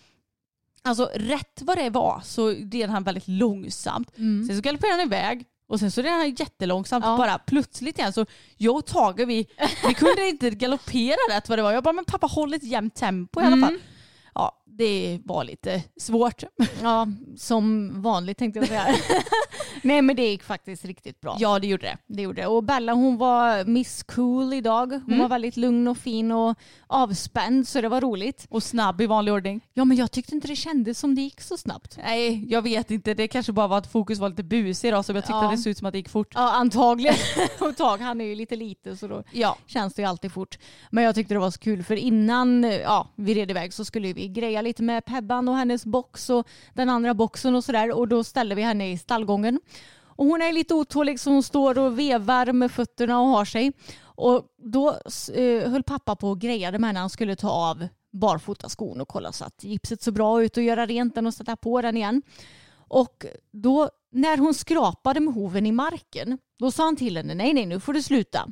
alltså 0.81 1.09
rätt 1.15 1.61
vad 1.61 1.77
det 1.77 1.89
var 1.89 2.21
så 2.23 2.49
red 2.49 2.89
han 2.89 3.03
väldigt 3.03 3.27
långsamt. 3.27 4.11
Sen 4.15 4.55
så 4.55 4.61
galopperade 4.61 4.97
han 4.97 5.07
iväg 5.07 5.45
och 5.67 5.79
sen 5.79 5.91
så 5.91 6.01
red 6.01 6.11
han 6.11 6.35
jättelångsamt. 6.35 7.05
Ja. 7.05 7.17
Bara 7.17 7.37
plötsligt 7.37 7.99
igen 7.99 8.13
så 8.13 8.25
jag 8.57 8.75
och 8.75 8.85
Tage 8.85 9.27
vi, 9.27 9.47
vi 9.87 9.93
kunde 9.93 10.27
inte 10.27 10.49
galoppera 10.49 11.17
rätt 11.29 11.49
vad 11.49 11.57
det 11.59 11.63
var. 11.63 11.71
Jag 11.71 11.83
bara 11.83 11.93
men 11.93 12.05
pappa 12.05 12.27
håll 12.27 12.53
ett 12.53 12.63
jämnt 12.63 12.95
tempo 12.95 13.41
i 13.41 13.43
alla 13.43 13.67
fall. 13.67 13.79
Ja 14.33 14.63
det 14.69 15.19
var 15.25 15.43
lite 15.43 15.83
svårt. 15.99 16.43
Ja, 16.83 17.07
som 17.37 17.91
vanligt 18.01 18.37
tänkte 18.37 18.59
jag 18.59 18.67
säga. 18.67 18.85
Nej 19.81 20.01
men 20.01 20.15
det 20.15 20.27
gick 20.29 20.43
faktiskt 20.43 20.85
riktigt 20.85 21.21
bra. 21.21 21.35
Ja 21.39 21.59
det 21.59 21.67
gjorde 21.67 21.85
det. 21.85 21.97
Det 22.15 22.21
gjorde 22.21 22.41
det. 22.41 22.47
Och 22.47 22.63
Bella 22.63 22.93
hon 22.93 23.17
var 23.17 23.65
Miss 23.65 24.03
Cool 24.03 24.53
idag. 24.53 24.91
Hon 24.91 25.03
Mm. 25.07 25.19
var 25.19 25.29
väldigt 25.29 25.57
lugn 25.57 25.87
och 25.87 25.97
fin 25.97 26.31
och 26.31 26.55
avspänd 26.87 27.67
så 27.67 27.81
det 27.81 27.89
var 27.89 28.01
roligt. 28.01 28.45
Och 28.49 28.63
snabb 28.63 29.01
i 29.01 29.05
vanlig 29.05 29.33
ordning. 29.33 29.61
Ja 29.73 29.85
men 29.85 29.97
jag 29.97 30.11
tyckte 30.11 30.35
inte 30.35 30.47
det 30.47 30.55
kändes 30.55 30.99
som 30.99 31.15
det 31.15 31.21
gick 31.21 31.41
så 31.41 31.57
snabbt. 31.57 31.97
Nej, 32.05 32.45
jag 32.51 32.61
vet 32.61 32.91
inte. 32.91 33.13
Det 33.13 33.27
kanske 33.27 33.51
bara 33.51 33.67
var 33.67 33.77
att 33.77 33.91
fokus 33.91 34.19
var 34.19 34.29
lite 34.29 34.43
busig 34.43 34.87
idag 34.87 35.05
så 35.05 35.11
jag 35.11 35.23
tyckte 35.23 35.33
Ja. 35.33 35.51
det 35.51 35.57
såg 35.57 35.71
ut 35.71 35.77
som 35.77 35.87
att 35.87 35.91
det 35.91 35.97
gick 35.97 36.09
fort. 36.09 36.31
Ja 36.35 36.51
antagligen. 36.53 37.15
och 37.59 37.77
Tag 37.77 37.97
han 37.97 38.21
är 38.21 38.25
ju 38.25 38.35
lite 38.35 38.55
lite 38.55 38.97
så 38.97 39.07
då 39.07 39.23
Ja. 39.31 39.57
känns 39.67 39.93
det 39.93 40.01
ju 40.01 40.07
alltid 40.07 40.31
fort. 40.31 40.57
Men 40.91 41.03
jag 41.03 41.15
tyckte 41.15 41.33
det 41.33 41.39
var 41.39 41.51
så 41.51 41.59
kul 41.59 41.83
för 41.83 41.95
innan 41.95 42.63
ja, 42.63 43.07
vi 43.15 43.33
red 43.33 43.51
iväg 43.51 43.73
så 43.73 43.85
skulle 43.85 44.13
vi 44.13 44.27
greja 44.27 44.56
lite 44.61 44.83
med 44.83 45.05
Pebban 45.05 45.49
och 45.49 45.55
hennes 45.55 45.85
box 45.85 46.29
och 46.29 46.47
den 46.73 46.89
andra 46.89 47.13
boxen 47.13 47.55
och 47.55 47.63
sådär 47.63 47.91
och 47.91 48.07
då 48.07 48.23
ställde 48.23 48.55
vi 48.55 48.61
henne 48.61 48.91
i 48.91 48.97
stallgången. 48.97 49.59
Och 50.17 50.25
hon 50.25 50.41
är 50.41 50.53
lite 50.53 50.73
otålig 50.73 51.19
så 51.19 51.29
hon 51.29 51.43
står 51.43 51.77
och 51.77 51.99
vevar 51.99 52.53
med 52.53 52.71
fötterna 52.71 53.19
och 53.19 53.27
har 53.27 53.45
sig. 53.45 53.71
Och 54.01 54.45
då 54.57 54.89
eh, 55.33 55.69
höll 55.69 55.83
pappa 55.83 56.15
på 56.15 56.29
och 56.29 56.39
grejade 56.39 56.79
med 56.79 56.87
henne. 56.87 56.99
Han 56.99 57.09
skulle 57.09 57.35
ta 57.35 57.49
av 57.49 57.87
barfotaskon 58.11 59.01
och 59.01 59.07
kolla 59.07 59.31
så 59.31 59.45
att 59.45 59.63
gipset 59.63 60.01
såg 60.01 60.13
bra 60.13 60.43
ut 60.43 60.57
och 60.57 60.63
göra 60.63 60.85
rent 60.85 61.15
den 61.15 61.27
och 61.27 61.33
sätta 61.33 61.55
på 61.55 61.81
den 61.81 61.97
igen. 61.97 62.21
Och 62.77 63.25
då 63.51 63.89
när 64.11 64.37
hon 64.37 64.53
skrapade 64.53 65.19
med 65.19 65.33
hoven 65.33 65.65
i 65.65 65.71
marken 65.71 66.37
då 66.59 66.71
sa 66.71 66.83
han 66.83 66.95
till 66.95 67.17
henne 67.17 67.35
nej 67.35 67.53
nej 67.53 67.65
nu 67.65 67.79
får 67.79 67.93
du 67.93 68.01
sluta. 68.01 68.47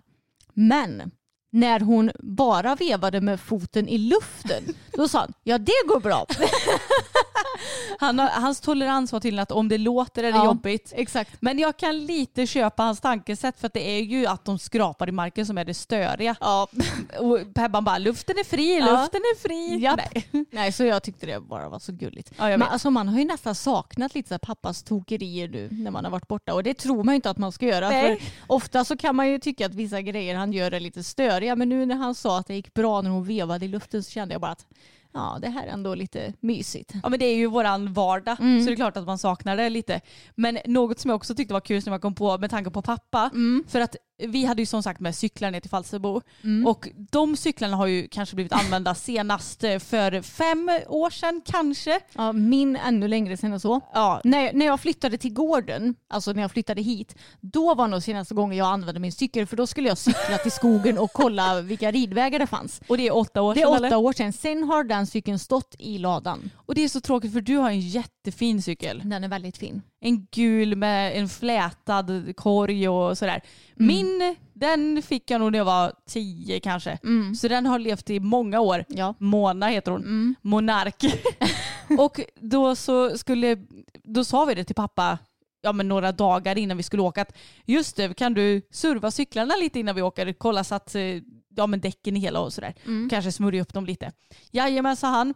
Men 0.53 1.11
när 1.55 1.79
hon 1.79 2.11
bara 2.19 2.75
vevade 2.75 3.21
med 3.21 3.39
foten 3.39 3.87
i 3.87 3.97
luften 3.97 4.63
då 4.93 5.07
sa 5.07 5.19
han 5.19 5.33
ja 5.43 5.57
det 5.57 5.87
går 5.87 5.99
bra. 5.99 6.25
Han 7.99 8.19
har, 8.19 8.27
hans 8.27 8.59
tolerans 8.61 9.11
var 9.13 9.19
tydligen 9.19 9.43
att 9.43 9.51
om 9.51 9.69
det 9.69 9.77
låter 9.77 10.23
är 10.23 10.31
det 10.31 10.37
Ja. 10.37 10.45
jobbigt. 10.45 10.93
Exakt. 10.95 11.31
Men 11.41 11.59
jag 11.59 11.77
kan 11.77 12.05
lite 12.05 12.47
köpa 12.47 12.83
hans 12.83 12.99
tankesätt 13.01 13.59
för 13.59 13.67
att 13.67 13.73
det 13.73 13.89
är 13.89 14.01
ju 14.01 14.25
att 14.25 14.45
de 14.45 14.59
skrapar 14.59 15.09
i 15.09 15.11
marken 15.11 15.45
som 15.45 15.57
är 15.57 15.65
det 15.65 15.73
störiga. 15.73 16.35
Ja. 16.39 16.67
Och 17.19 17.39
Pebban 17.53 17.83
bara 17.83 17.97
luften 17.97 18.35
är 18.39 18.43
fri, 18.43 18.77
Ja. 18.79 18.85
luften 18.85 19.21
är 19.21 19.39
fri. 19.39 19.83
Japp. 19.83 19.99
Nej. 20.13 20.45
Nej 20.51 20.71
så 20.71 20.83
jag 20.83 21.03
tyckte 21.03 21.25
det 21.25 21.39
bara 21.39 21.69
var 21.69 21.79
så 21.79 21.91
gulligt. 21.91 22.31
Ja, 22.37 22.43
Men 22.47 22.61
alltså, 22.63 22.89
man 22.91 23.07
har 23.07 23.19
ju 23.19 23.25
nästan 23.25 23.55
saknat 23.55 24.15
lite 24.15 24.29
så 24.29 24.39
pappas 24.39 24.83
tokerier 24.83 25.47
nu 25.47 25.69
när 25.71 25.91
man 25.91 26.03
har 26.03 26.11
varit 26.11 26.27
borta 26.27 26.53
och 26.53 26.63
det 26.63 26.73
tror 26.73 27.03
man 27.03 27.13
ju 27.13 27.15
inte 27.15 27.29
att 27.29 27.37
man 27.37 27.51
ska 27.51 27.65
göra. 27.65 27.89
Nej. 27.89 28.19
För 28.19 28.27
ofta 28.47 28.85
så 28.85 28.97
kan 28.97 29.15
man 29.15 29.29
ju 29.29 29.39
tycka 29.39 29.65
att 29.65 29.75
vissa 29.75 30.01
grejer 30.01 30.35
han 30.35 30.53
gör 30.53 30.71
är 30.71 30.79
lite 30.79 31.03
störiga 31.03 31.55
men 31.55 31.69
nu 31.69 31.85
när 31.85 31.95
han 31.95 32.15
sa 32.15 32.39
att 32.39 32.47
det 32.47 32.55
gick 32.55 32.73
bra 32.73 33.01
när 33.01 33.09
hon 33.09 33.23
vevade 33.23 33.65
i 33.65 33.67
luften 33.67 34.03
så 34.03 34.11
kände 34.11 34.33
jag 34.33 34.41
bara 34.41 34.51
att 34.51 34.65
ja 35.15 35.37
det 35.41 35.49
här 35.49 35.67
är 35.67 35.71
ändå 35.71 35.95
lite 35.95 36.33
mysigt. 36.39 36.91
Ja 37.03 37.09
men 37.09 37.19
det 37.19 37.25
är 37.25 37.35
ju 37.35 37.47
våran 37.47 37.93
vardag 37.93 38.37
Mm. 38.39 38.59
så 38.61 38.65
det 38.67 38.73
är 38.73 38.75
klart 38.75 38.97
att 38.97 39.05
man 39.05 39.17
saknar 39.17 39.57
det 39.57 39.69
lite. 39.69 40.01
Men 40.35 40.57
något 40.65 40.99
som 40.99 41.09
jag 41.09 41.15
också 41.15 41.35
tyckte 41.35 41.53
var 41.53 41.61
kul 41.61 41.81
som 41.81 41.91
jag 41.93 42.01
kom 42.01 42.15
på 42.15 42.37
med 42.37 42.49
tanke 42.49 42.69
på 42.71 42.81
pappa. 42.81 43.29
Mm. 43.33 43.63
För 43.67 43.79
att 43.81 43.95
vi 44.17 44.45
hade 44.45 44.61
ju 44.61 44.65
som 44.65 44.83
sagt 44.83 44.99
med 44.99 45.15
cyklar 45.15 45.51
ner 45.51 45.59
till 45.59 45.69
Falsterbo. 45.69 46.21
Och 46.67 46.89
de 47.11 47.37
cyklarna 47.37 47.75
har 47.77 47.87
ju 47.87 48.07
kanske 48.07 48.35
blivit 48.35 48.53
använda 48.53 48.95
senast 48.95 49.63
eh, 49.63 49.79
för 49.79 50.21
fem 50.21 50.69
år 50.87 51.09
sedan 51.09 51.41
kanske. 51.45 51.99
Ja, 52.15 52.31
min 52.31 52.75
ännu 52.75 53.07
längre 53.07 53.37
sen 53.37 53.53
och 53.53 53.61
så. 53.61 53.81
Ja, 53.93 54.21
När, 54.23 54.53
när 54.53 54.65
jag 54.65 54.79
flyttade 54.79 55.17
till 55.17 55.33
gården, 55.33 55.95
alltså 56.09 56.33
när 56.33 56.41
jag 56.41 56.51
flyttade 56.51 56.81
hit, 56.81 57.15
då 57.41 57.73
var 57.75 57.87
nog 57.87 58.03
senaste 58.03 58.33
gången 58.35 58.57
jag 58.57 58.67
använde 58.67 58.99
min 58.99 59.11
cykel 59.11 59.47
för 59.47 59.57
då 59.57 59.67
skulle 59.67 59.87
jag 59.87 59.97
cykla 59.97 60.37
till 60.37 60.51
skogen 60.51 60.97
och 60.97 61.13
kolla 61.13 61.61
vilka 61.61 61.91
ridvägar 61.91 62.39
det 62.39 62.47
fanns. 62.47 62.81
och 62.87 62.97
det 62.97 63.07
är 63.07 63.15
åtta 63.15 63.41
år 63.41 63.53
Det 63.55 63.59
sedan 63.61 63.73
är 63.73 63.77
eller? 63.77 63.87
åtta 63.87 63.97
år 63.97 64.13
sedan. 64.13 64.33
Sen 64.33 64.63
har 64.63 64.83
den 64.83 65.04
cykeln 65.07 65.39
stått 65.39 65.75
i 65.79 65.97
ladan. 65.97 66.49
Och 66.55 66.75
det 66.75 66.83
är 66.83 66.89
så 66.89 67.01
tråkigt 67.01 67.33
för 67.33 67.41
du 67.41 67.57
har 67.57 67.69
en 67.69 67.79
jättefin 67.79 68.61
cykel. 68.61 69.01
Den 69.05 69.23
är 69.23 69.27
väldigt 69.27 69.57
fin. 69.57 69.81
En 69.99 70.27
gul 70.31 70.75
med 70.75 71.17
en 71.17 71.29
flätad 71.29 72.35
korg 72.35 72.89
och 72.89 73.17
sådär. 73.17 73.41
Min, 73.75 74.35
den 74.53 75.01
fick 75.01 75.31
jag 75.31 75.41
nog 75.41 75.51
när 75.51 75.59
jag 75.59 75.65
var 75.65 75.93
tio 76.09 76.59
kanske. 76.59 76.97
Så 77.37 77.47
den 77.47 77.65
har 77.65 77.79
levt 77.79 78.09
i 78.09 78.19
många 78.19 78.59
år. 78.59 78.85
Ja. 78.87 79.13
Mona 79.17 79.67
heter 79.67 79.91
hon. 79.91 80.35
Monark. 80.41 81.03
och 81.99 82.19
då 82.39 82.75
så 82.75 83.17
skulle, 83.17 83.57
då 84.03 84.23
sa 84.23 84.45
vi 84.45 84.55
det 84.55 84.63
till 84.63 84.75
pappa 84.75 85.17
ja, 85.65 85.71
men 85.71 85.87
några 85.87 86.11
dagar 86.11 86.57
innan 86.57 86.77
vi 86.77 86.83
skulle 86.83 87.01
åka 87.01 87.21
att 87.21 87.37
just 87.65 87.95
det, 87.95 88.17
kan 88.17 88.33
du 88.33 88.61
serva 88.71 89.11
cyklarna 89.11 89.55
lite 89.55 89.79
innan 89.79 89.95
vi 89.95 90.01
åker? 90.01 90.33
Kolla 90.33 90.63
så 90.63 90.75
att 90.75 90.95
eh, 90.95 91.01
ja, 91.55 91.67
men 91.67 91.79
däcken 91.79 92.17
är 92.17 92.21
hela 92.21 92.39
och 92.39 92.53
sådär. 92.53 92.73
Kanske 93.09 93.31
smörja 93.31 93.61
upp 93.61 93.73
dem 93.73 93.85
lite. 93.85 94.11
Jajamän 94.51 94.95
sa 94.95 95.07
han. 95.07 95.33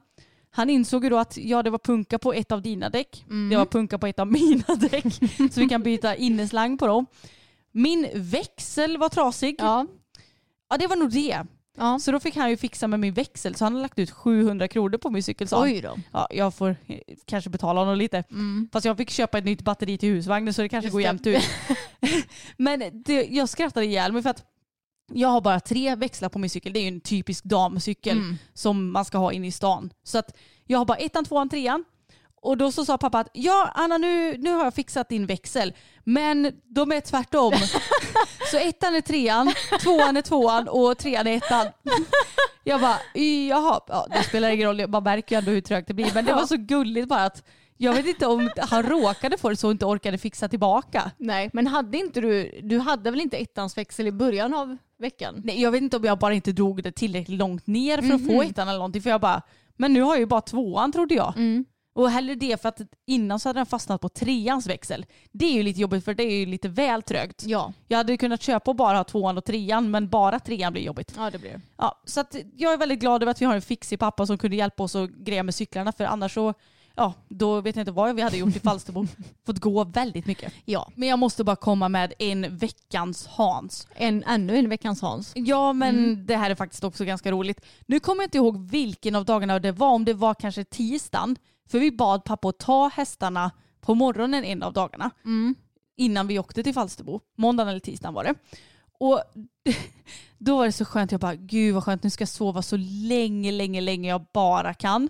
Han 0.52 0.70
insåg 0.70 1.04
ju 1.04 1.10
då 1.10 1.18
att 1.18 1.38
ja, 1.38 1.64
det 1.64 1.70
var 1.70 1.80
punka 1.80 2.20
på 2.20 2.34
ett 2.34 2.52
av 2.52 2.62
dina 2.62 2.90
däck. 2.90 3.26
Det 3.50 3.58
var 3.58 3.66
punka 3.66 3.98
på 3.98 4.08
ett 4.08 4.20
av 4.20 4.28
mina 4.32 4.76
däck. 4.76 5.06
så 5.54 5.60
vi 5.60 5.70
kan 5.70 5.84
byta 5.84 6.16
inneslang 6.16 6.78
på 6.78 6.88
dem. 6.88 7.06
Min 7.72 8.08
växel 8.16 8.98
var 8.98 9.10
trasig. 9.10 9.56
Ja. 9.60 9.88
Ja 10.70 10.78
det 10.78 10.88
var 10.88 10.96
nog 10.96 11.12
det. 11.12 11.46
ja. 11.78 12.00
Så 12.00 12.12
då 12.12 12.20
fick 12.20 12.36
han 12.36 12.50
ju 12.50 12.58
fixa 12.58 12.88
med 12.88 13.00
min 13.00 13.14
växel 13.14 13.56
så 13.56 13.66
han 13.66 13.74
har 13.76 13.82
lagt 13.82 14.00
ut 14.00 14.12
700 14.12 14.68
kronor 14.68 14.98
på 14.98 15.10
min 15.10 15.24
cykel 15.24 15.48
sa. 15.48 15.64
Oj 15.64 15.82
då. 15.82 15.98
Ja, 16.12 16.28
jag 16.32 16.54
får 16.54 16.76
kanske 17.26 17.50
betala 17.50 17.80
honom 17.80 17.98
lite. 17.98 18.24
Fast 18.74 18.86
jag 18.86 18.98
fick 18.98 19.10
köpa 19.10 19.38
ett 19.38 19.46
nytt 19.46 19.62
batteri 19.62 19.98
till 19.98 20.10
husvagnen 20.10 20.54
så 20.54 20.62
det 20.62 20.70
kanske 20.70 20.86
Just 20.86 20.94
går 20.94 21.02
jämnt 21.02 21.28
ut. 21.28 21.44
Men 22.58 23.04
det, 23.06 23.24
jag 23.26 23.50
skrattade 23.50 23.86
ihjäl 23.86 24.12
mig 24.12 24.22
för 24.22 24.30
att 24.30 24.44
jag 25.14 25.30
har 25.30 25.42
bara 25.42 25.60
tre 25.60 25.96
växlar 25.96 26.30
på 26.30 26.40
min 26.40 26.50
cykel. 26.50 26.74
Det 26.74 26.80
är 26.80 26.82
ju 26.82 26.88
en 26.88 27.02
typisk 27.02 27.44
damcykel 27.44 28.18
Mm. 28.18 28.38
som 28.54 28.92
man 28.92 29.06
ska 29.06 29.18
ha 29.18 29.32
inne 29.32 29.48
i 29.48 29.52
stan. 29.52 29.90
Så 30.04 30.18
att 30.18 30.38
jag 30.66 30.78
har 30.78 30.86
bara 30.86 30.98
ettan, 30.98 31.26
tvåan, 31.26 31.50
trean. 31.50 31.84
Och 32.42 32.58
då 32.58 32.72
så 32.72 32.86
sa 32.86 32.98
pappa 32.98 33.20
att 33.20 33.30
ja 33.34 33.72
Anna 33.76 33.98
nu, 33.98 34.38
nu 34.38 34.52
har 34.54 34.64
jag 34.64 34.74
fixat 34.74 35.10
din 35.10 35.26
växel. 35.26 35.74
Men 36.04 36.52
de 36.64 36.92
är 36.92 37.02
tvärtom. 37.02 37.54
så 38.52 38.58
ettan 38.58 38.96
är 38.96 39.02
trean, 39.02 39.54
tvåan 39.82 40.18
är 40.18 40.22
tvåan 40.22 40.68
och 40.68 40.98
trean 40.98 41.28
är 41.28 41.38
ettan. 41.38 41.66
Jag 42.64 42.82
bara 42.82 42.98
jaha, 43.50 43.80
ja, 43.88 44.08
det 44.12 44.24
spelar 44.24 44.50
ingen 44.50 44.68
roll. 44.68 44.88
Man 44.90 45.04
märker 45.04 45.36
ju 45.36 45.40
ändå 45.40 45.52
hur 45.52 45.62
trögt 45.62 45.88
det 45.88 45.94
blir. 45.94 46.12
Men 46.14 46.26
det 46.26 46.34
var 46.34 46.46
så 46.46 46.58
gulligt 46.58 47.08
bara 47.08 47.26
att 47.26 47.44
Jag 47.78 47.94
vet 47.94 48.06
inte 48.06 48.28
om 48.28 48.50
han 48.58 48.84
råkade 48.84 49.38
få 49.38 49.50
det 49.50 49.56
så 49.56 49.68
och 49.68 49.72
inte 49.72 49.86
orkade 49.86 50.18
fixa 50.18 50.48
tillbaka. 50.50 51.12
Nej, 51.18 51.50
men 51.54 51.68
hade 51.68 51.98
inte 51.98 52.22
du, 52.22 52.60
du 52.64 52.80
hade 52.80 53.12
väl 53.12 53.22
inte 53.22 53.38
ettans 53.38 53.78
växel 53.78 54.08
i 54.08 54.12
början 54.12 54.54
av 54.54 54.78
veckan? 55.00 55.42
Nej, 55.44 55.62
jag 55.62 55.72
vet 55.72 55.82
inte 55.82 55.98
om 55.98 56.04
jag 56.04 56.20
bara 56.20 56.34
inte 56.34 56.52
drog 56.52 56.84
det 56.84 56.92
tillräckligt 56.92 57.40
långt 57.40 57.68
ner 57.68 58.02
för 58.02 58.14
att 58.14 58.28
få 58.28 58.42
ettan 58.44 58.68
eller 58.68 58.78
någonting. 58.80 59.02
För 59.02 59.10
jag 59.10 59.22
bara, 59.22 59.42
men 59.78 59.94
nu 59.94 60.02
har 60.02 60.12
jag 60.14 60.20
ju 60.20 60.26
bara 60.26 60.42
tvåan 60.42 60.92
trodde 60.92 61.16
jag. 61.16 61.38
Mm. 61.38 61.66
Och 61.94 62.10
hellre 62.10 62.36
det 62.36 62.62
för 62.62 62.70
att 62.70 62.82
innan 63.08 63.40
så 63.40 63.50
hade 63.50 63.60
den 63.60 63.66
fastnat 63.66 64.02
på 64.02 64.10
treans 64.10 64.68
växel. 64.68 65.06
Det 65.32 65.46
är 65.46 65.54
ju 65.54 65.64
lite 65.64 65.80
jobbigt 65.82 66.06
för 66.06 66.14
det 66.14 66.24
är 66.24 66.40
ju 66.40 66.46
lite 66.46 66.70
väl 66.70 67.02
trögt. 67.04 67.44
Ja, 67.46 67.74
Jag 67.88 67.98
hade 67.98 68.18
kunnat 68.18 68.42
köpa 68.42 68.72
och 68.72 68.76
bara 68.78 68.98
ha 68.98 69.04
tvåan 69.04 69.38
och 69.38 69.46
trean 69.46 69.92
men 69.92 70.10
bara 70.10 70.40
trean 70.40 70.74
blir 70.74 70.84
jobbigt. 70.84 71.14
ja 71.18 71.30
det 71.30 71.38
blir 71.40 71.52
det. 71.52 71.62
Ja, 71.78 72.02
så 72.06 72.20
att 72.20 72.36
jag 72.58 72.74
är 72.74 72.78
väldigt 72.78 73.00
glad 73.00 73.22
över 73.24 73.32
att 73.32 73.42
vi 73.42 73.46
har 73.46 73.56
en 73.56 73.62
fixig 73.62 74.00
pappa 74.00 74.26
som 74.26 74.38
kunde 74.38 74.56
hjälpa 74.56 74.84
oss 74.84 74.96
att 74.96 75.10
greja 75.10 75.44
med 75.44 75.56
cyklarna 75.56 75.92
för 75.92 76.04
annars 76.04 76.34
så 76.34 76.54
Ja, 76.96 77.14
då 77.28 77.62
vet 77.62 77.76
jag 77.76 77.82
inte 77.82 77.92
vad 77.92 78.16
vi 78.16 78.22
hade 78.22 78.38
gjort 78.38 78.56
i 78.56 78.60
Falsterbo. 78.60 79.08
Fått 79.46 79.60
gå 79.60 79.84
väldigt 79.84 80.26
mycket. 80.26 80.54
Ja, 80.66 80.92
Men 80.96 81.10
jag 81.10 81.20
måste 81.20 81.44
bara 81.44 81.56
komma 81.56 81.90
med 81.90 82.14
en 82.20 82.58
veckans 82.58 83.28
Hans. 83.28 83.88
en, 83.96 84.24
ännu 84.24 84.58
en 84.58 84.70
veckans 84.70 85.02
Hans. 85.02 85.32
Ja 85.36 85.74
men 85.74 86.26
det 86.26 86.36
här 86.36 86.50
är 86.50 86.56
faktiskt 86.56 86.84
också 86.84 87.06
ganska 87.06 87.32
roligt. 87.32 87.66
Nu 87.86 88.00
kommer 88.00 88.24
jag 88.24 88.28
inte 88.28 88.38
ihåg 88.38 88.70
vilken 88.70 89.16
av 89.16 89.26
dagarna 89.26 89.60
det 89.60 89.72
var, 89.72 89.90
om 89.90 90.06
det 90.06 90.14
var 90.14 90.34
kanske 90.34 90.64
tisdagen. 90.64 91.36
För 91.70 91.80
vi 91.80 91.92
bad 91.92 92.24
pappa 92.24 92.50
att 92.50 92.58
ta 92.60 92.88
hästarna 92.94 93.52
på 93.82 93.96
morgonen 93.96 94.44
en 94.44 94.64
av 94.64 94.74
dagarna. 94.74 95.12
Innan 95.98 96.28
vi 96.28 96.40
åkte 96.40 96.64
till 96.64 96.74
Falsterbo. 96.74 97.20
Måndagen 97.38 97.70
eller 97.70 97.80
tisdagen 97.80 98.14
var 98.14 98.24
det. 98.24 98.36
Och 99.00 99.22
då 100.38 100.58
var 100.58 100.66
det 100.66 100.72
så 100.72 100.86
skönt, 100.86 101.12
jag 101.12 101.22
bara 101.22 101.36
gud 101.36 101.74
vad 101.74 101.84
skönt, 101.84 102.04
nu 102.04 102.10
ska 102.10 102.22
jag 102.22 102.30
sova 102.30 102.62
så 102.62 102.78
länge, 103.08 103.52
länge, 103.52 103.82
länge 103.82 104.10
jag 104.10 104.26
bara 104.34 104.74
kan. 104.74 105.10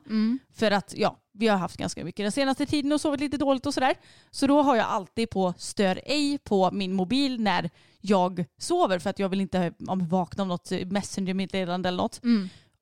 För 0.54 0.72
att 0.72 0.94
ja, 0.98 1.18
vi 1.34 1.48
har 1.48 1.58
haft 1.58 1.78
ganska 1.78 2.04
mycket 2.06 2.24
den 2.24 2.32
senaste 2.32 2.66
tiden 2.66 2.92
och 2.92 3.02
sovit 3.02 3.20
lite 3.20 3.38
dåligt 3.38 3.66
och 3.66 3.74
sådär. 3.74 3.96
Så 4.32 4.48
då 4.48 4.62
har 4.62 4.76
jag 4.76 4.86
alltid 4.86 5.30
på 5.30 5.54
stör 5.58 6.02
ej 6.06 6.38
på 6.38 6.72
min 6.72 6.94
mobil 6.94 7.42
när 7.42 7.70
jag 8.02 8.46
sover 8.58 9.00
för 9.00 9.10
att 9.10 9.20
jag 9.20 9.30
vill 9.30 9.42
inte 9.42 9.74
om, 9.88 10.08
vakna 10.08 10.42
av 10.42 10.48
något 10.48 10.72
messengermeddelande 10.86 11.90
eller 11.90 11.98
något. 11.98 12.20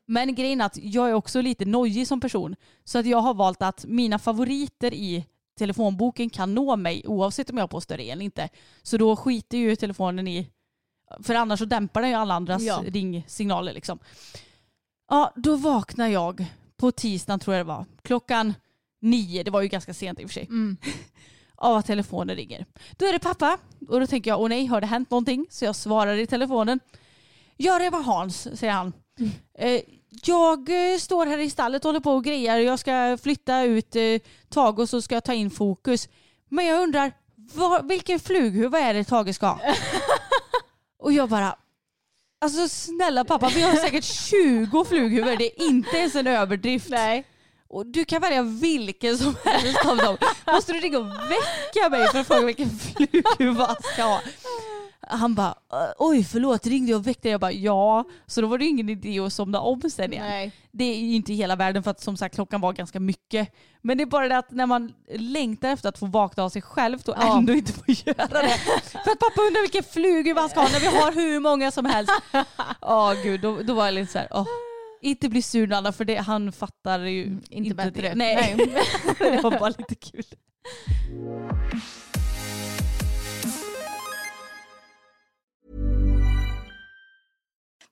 Men 0.08 0.36
grejen 0.36 0.62
är 0.62 0.65
att 0.65 0.78
jag 0.82 1.10
är 1.10 1.13
också 1.13 1.41
lite 1.41 1.65
nojig 1.65 2.08
som 2.08 2.20
person. 2.22 2.56
Så 2.84 3.00
att 3.00 3.06
jag 3.06 3.17
har 3.22 3.34
valt 3.34 3.62
att 3.62 3.86
mina 3.88 4.20
favoriter 4.20 4.93
i 4.93 5.26
telefonboken 5.58 6.30
kan 6.30 6.56
nå 6.56 6.76
mig 6.76 7.04
oavsett 7.08 7.50
om 7.50 7.58
jag 7.58 7.63
har 7.63 7.67
på 7.67 7.82
stör 7.82 7.98
ej 7.98 8.12
eller 8.12 8.26
inte. 8.26 8.50
Så 8.84 8.98
då 8.98 9.15
skiter 9.15 9.58
ju 9.58 9.76
telefonen 9.76 10.28
i 10.28 10.50
för 11.24 11.36
annars 11.36 11.60
så 11.60 11.65
dämpar 11.65 12.02
den 12.02 12.10
ju 12.10 12.15
alla 12.15 12.34
andras 12.34 12.62
Ja. 12.63 12.84
ringsignaler 12.88 13.74
liksom. 13.74 14.00
Ja, 15.10 15.34
då 15.36 15.56
vaknar 15.56 16.08
jag 16.08 16.46
på 16.78 16.91
tisdagen 16.91 17.39
tror 17.39 17.56
jag 17.56 17.65
det 17.65 17.67
var. 17.70 17.86
Klockan 18.02 18.54
nio, 19.02 19.43
det 19.43 19.52
var 19.52 19.62
ju 19.62 19.67
ganska 19.67 19.93
sent 19.93 20.20
i 20.20 20.26
och 20.26 20.30
för 20.30 20.34
sig. 20.34 20.50
Av 21.56 21.76
att 21.78 21.86
telefonen 21.86 22.36
ringer. 22.36 22.65
Då 22.98 23.06
är 23.06 23.13
det 23.13 23.20
pappa 23.20 23.58
och 23.88 24.00
då 24.00 24.08
tänker 24.08 24.32
jag, 24.32 24.41
åh 24.41 24.50
nej, 24.50 24.65
har 24.65 24.82
det 24.82 24.88
hänt 24.88 25.10
någonting? 25.12 25.46
Så 25.50 25.65
jag 25.65 25.76
svarar 25.76 26.15
i 26.17 26.28
telefonen. 26.28 26.80
Ja, 27.58 27.80
det 27.80 27.89
var 27.89 28.02
Hans, 28.04 28.60
säger 28.60 28.74
han. 28.74 28.93
Eh, 29.58 29.82
jag 30.26 30.70
eh, 30.93 30.98
står 30.98 31.26
här 31.26 31.38
i 31.38 31.50
stallet 31.50 31.86
och 31.86 31.89
håller 31.89 32.00
på 32.00 32.12
och 32.12 32.24
grejar. 32.24 32.58
Jag 32.58 32.80
ska 32.80 33.17
flytta 33.22 33.63
ut 33.63 33.96
eh, 33.96 34.04
Tage 34.50 34.80
och 34.80 34.89
så 34.89 35.02
ska 35.02 35.15
jag 35.15 35.24
ta 35.24 35.34
in 35.34 35.52
fokus. 35.52 36.10
Men 36.50 36.65
jag 36.65 36.84
undrar, 36.84 37.12
vad, 37.36 37.88
vilken 37.88 38.20
flughuva 38.20 38.80
är 38.80 38.93
det 38.93 39.04
Tage 39.04 39.36
ska 39.36 39.48
ha? 39.48 39.60
Och 41.08 41.13
jag 41.13 41.30
bara, 41.30 41.56
alltså 42.41 42.70
snälla 42.70 43.24
pappa, 43.26 43.52
vi 43.56 43.62
har 43.62 43.76
säkert 43.76 44.04
20 44.30 44.86
flughuvor. 44.86 45.36
Det 45.38 45.46
är 45.46 45.65
inte 45.67 45.98
ens 45.98 46.15
en 46.15 46.28
överdrift. 46.28 46.89
Nej. 46.89 47.26
Och 47.67 47.86
du 47.86 48.06
kan 48.06 48.22
välja 48.22 48.41
vilken 48.41 49.17
som 49.17 49.36
helst 49.46 49.86
av 49.86 49.98
dem. 49.98 50.17
Måste 50.48 50.74
du 50.74 50.80
ringa 50.80 50.98
och 50.98 51.08
väcka 51.08 51.89
mig 51.89 52.08
för 52.08 52.20
att 52.20 52.28
fråga 52.28 52.46
vilken 52.46 52.70
flughuva 52.80 53.67
jag 53.67 53.93
ska 53.93 54.04
ha? 54.04 54.22
Han 55.10 55.36
bara, 55.36 55.56
oj 55.98 56.24
förlåt, 56.24 56.65
ringde 56.67 56.91
jag 56.91 57.00
och 57.00 57.08
väckte 57.08 57.22
dig? 57.24 57.32
Jag 57.32 57.41
bara, 57.41 57.52
ja. 57.52 58.04
Så 58.26 58.41
då 58.41 58.48
var 58.48 58.58
det 58.58 58.65
ingen 58.65 58.89
idé 58.89 59.20
att 59.20 59.34
somna 59.34 59.60
om 59.60 59.82
sen 59.82 60.13
igen. 60.13 60.26
Nej. 60.26 60.52
Det 60.72 60.84
är 60.84 60.98
ju 61.00 61.15
inte 61.15 61.34
hela 61.34 61.56
världen 61.56 61.84
för 61.84 61.91
att 61.91 62.02
som 62.02 62.17
sagt 62.17 62.36
klockan 62.36 62.62
var 62.62 62.74
ganska 62.74 63.00
mycket. 63.00 63.54
Men 63.82 63.98
det 63.98 64.04
är 64.04 64.06
bara 64.06 64.28
det 64.28 64.38
att 64.38 64.52
när 64.52 64.65
man 64.65 64.93
längtar 65.15 65.70
efter 65.70 65.89
att 65.89 65.98
få 65.98 66.06
vakna 66.06 66.43
av 66.43 66.50
sig 66.50 66.62
själv 66.62 67.00
och 67.08 67.15
Ja. 67.17 67.38
ändå 67.38 67.54
inte 67.54 67.74
få 67.74 67.84
göra 67.88 68.28
det. 68.28 68.50
för 69.04 69.12
att 69.12 69.20
pappa 69.20 69.41
undrar 69.48 69.62
vilken 69.62 69.84
flughuva 69.84 70.41
han 70.41 70.50
ska 70.50 70.60
ha 70.62 70.70
när 70.70 70.80
vi 70.80 70.86
har 70.88 71.12
hur 71.12 71.39
många 71.39 71.72
som 71.72 71.86
helst. 71.86 72.12
Ja 72.82 73.13
gud, 73.24 73.41
då, 73.41 73.62
då 73.63 73.74
var 73.74 73.86
jag 73.86 73.93
lite 73.93 74.12
så 74.12 74.20
här, 74.20 74.28
åh. 74.32 74.46
Inte 75.02 75.30
bli 75.30 75.41
sur 75.41 75.74
Anna 75.74 75.91
för 75.91 76.06
det, 76.06 76.15
han 76.15 76.52
fattar 76.52 77.00
ju 77.00 77.24
Mm, 77.24 77.38
inte 77.50 77.56
inte, 77.56 77.76
bättre. 77.76 78.10
det. 78.10 78.15
Nej. 78.15 78.56
det 79.20 79.41
var 79.43 79.60
bara 79.60 79.70
lite 79.78 79.96
kul. 79.96 80.24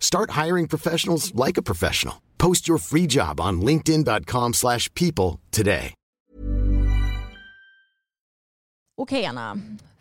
Start 0.00 0.30
hiring 0.44 0.68
professionals 0.68 1.34
like 1.46 1.60
a 1.60 1.62
professional. 1.62 2.14
Post 2.38 2.68
your 2.68 2.78
free 2.78 3.06
job 3.10 3.40
on 3.40 3.60
linkedin.com/people 3.60 4.52
slash 4.52 4.92
people 4.94 5.40
today. 5.50 5.92
Okej 8.98 9.24
Anna. 9.24 9.56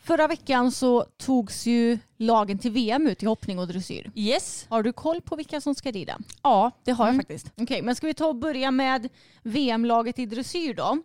Förra 0.05 0.27
veckan 0.27 0.71
så 0.71 1.05
togs 1.17 1.65
ju 1.65 1.99
lagen 2.17 2.58
till 2.58 2.71
VM 2.71 3.08
ut 3.08 3.23
i 3.23 3.25
hoppning 3.25 3.60
och 3.60 3.67
dressyr. 3.67 4.12
Yes. 4.15 4.65
Har 4.69 4.84
du 4.84 4.93
koll 4.93 5.21
på 5.21 5.36
vilka 5.36 5.62
som 5.62 5.75
ska 5.75 5.91
rida? 5.91 6.19
Ja, 6.43 6.71
det 6.84 6.91
har 6.91 7.08
jag 7.08 7.15
faktiskt. 7.15 7.51
Okej, 7.58 7.81
men 7.81 7.95
ska 7.95 8.08
vi 8.08 8.13
ta 8.13 8.25
och 8.25 8.36
börja 8.36 8.71
med 8.71 9.10
VM-laget 9.43 10.19
i 10.19 10.25
dressyr 10.25 10.73
då? 10.73 10.97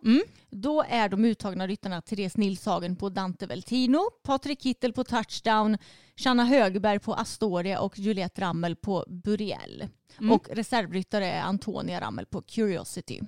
Då 0.49 0.83
är 0.89 1.09
de 1.09 1.25
uttagna 1.25 1.67
ryttarna 1.67 2.01
Therese 2.01 2.37
Nilshagen 2.37 2.95
på 2.95 3.09
Dante 3.09 3.45
Veltino, 3.45 4.01
Patrik 4.23 4.61
Kittel 4.61 4.93
på 4.93 5.03
Touchdown, 5.03 5.77
Shanna 6.23 6.45
Högberg 6.45 6.99
på 6.99 7.13
Astoria 7.13 7.79
och 7.79 7.99
Juliette 7.99 8.41
Rammel 8.41 8.75
på 8.75 9.05
Buriel. 9.07 9.87
Och 10.31 10.49
reservryttare 10.49 11.25
är 11.25 11.41
Antonia 11.41 12.01
Rammel 12.01 12.25
på 12.25 12.41
Curiosity. 12.41 13.21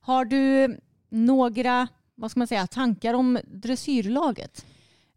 Har 0.00 0.24
du 0.24 0.76
några 1.08 1.88
vad 2.14 2.30
ska 2.30 2.40
man 2.40 2.46
säga, 2.46 2.66
tankar 2.66 3.14
om 3.14 3.38
dressyrlaget? 3.44 4.66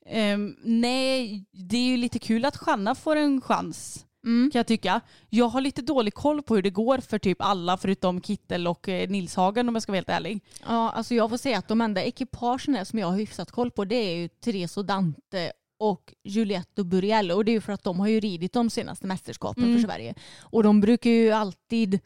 Ehm, 0.05 0.55
nej, 0.63 1.45
det 1.51 1.77
är 1.77 1.87
ju 1.87 1.97
lite 1.97 2.19
kul 2.19 2.45
att 2.45 2.57
Shanna 2.57 2.95
får 2.95 3.15
en 3.15 3.41
chans. 3.41 4.05
Mm. 4.25 4.51
Kan 4.51 4.59
jag 4.59 4.67
tycka. 4.67 5.01
Jag 5.29 5.47
har 5.47 5.61
lite 5.61 5.81
dålig 5.81 6.13
koll 6.13 6.43
på 6.43 6.55
hur 6.55 6.61
det 6.61 6.69
går 6.69 6.97
för 6.97 7.19
typ 7.19 7.41
alla 7.41 7.77
förutom 7.77 8.21
Kittel 8.21 8.67
och 8.67 8.89
eh, 8.89 9.09
Nilshagen 9.09 9.69
om 9.69 9.75
jag 9.75 9.81
ska 9.81 9.91
vara 9.91 9.97
helt 9.97 10.09
ärlig. 10.09 10.43
Ja, 10.67 10.91
alltså 10.91 11.15
jag 11.15 11.29
får 11.29 11.37
säga 11.37 11.57
att 11.57 11.67
de 11.67 11.81
enda 11.81 12.03
ekipagen 12.03 12.85
som 12.85 12.99
jag 12.99 13.07
har 13.07 13.17
hyfsat 13.17 13.51
koll 13.51 13.71
på 13.71 13.85
det 13.85 13.95
är 13.95 14.15
ju 14.15 14.27
Therese 14.27 14.77
och 14.77 14.85
Dante 14.85 15.51
och 15.77 16.13
Juliette 16.23 16.81
och 16.81 16.87
Buriel 16.87 17.31
och 17.31 17.45
det 17.45 17.51
är 17.51 17.53
ju 17.53 17.61
för 17.61 17.73
att 17.73 17.83
de 17.83 17.99
har 17.99 18.07
ju 18.07 18.19
ridit 18.19 18.53
de 18.53 18.69
senaste 18.69 19.07
mästerskapen 19.07 19.75
för 19.75 19.87
Sverige. 19.87 20.15
Och 20.41 20.63
de 20.63 20.81
brukar 20.81 21.09
ju 21.09 21.31
alltid 21.31 21.99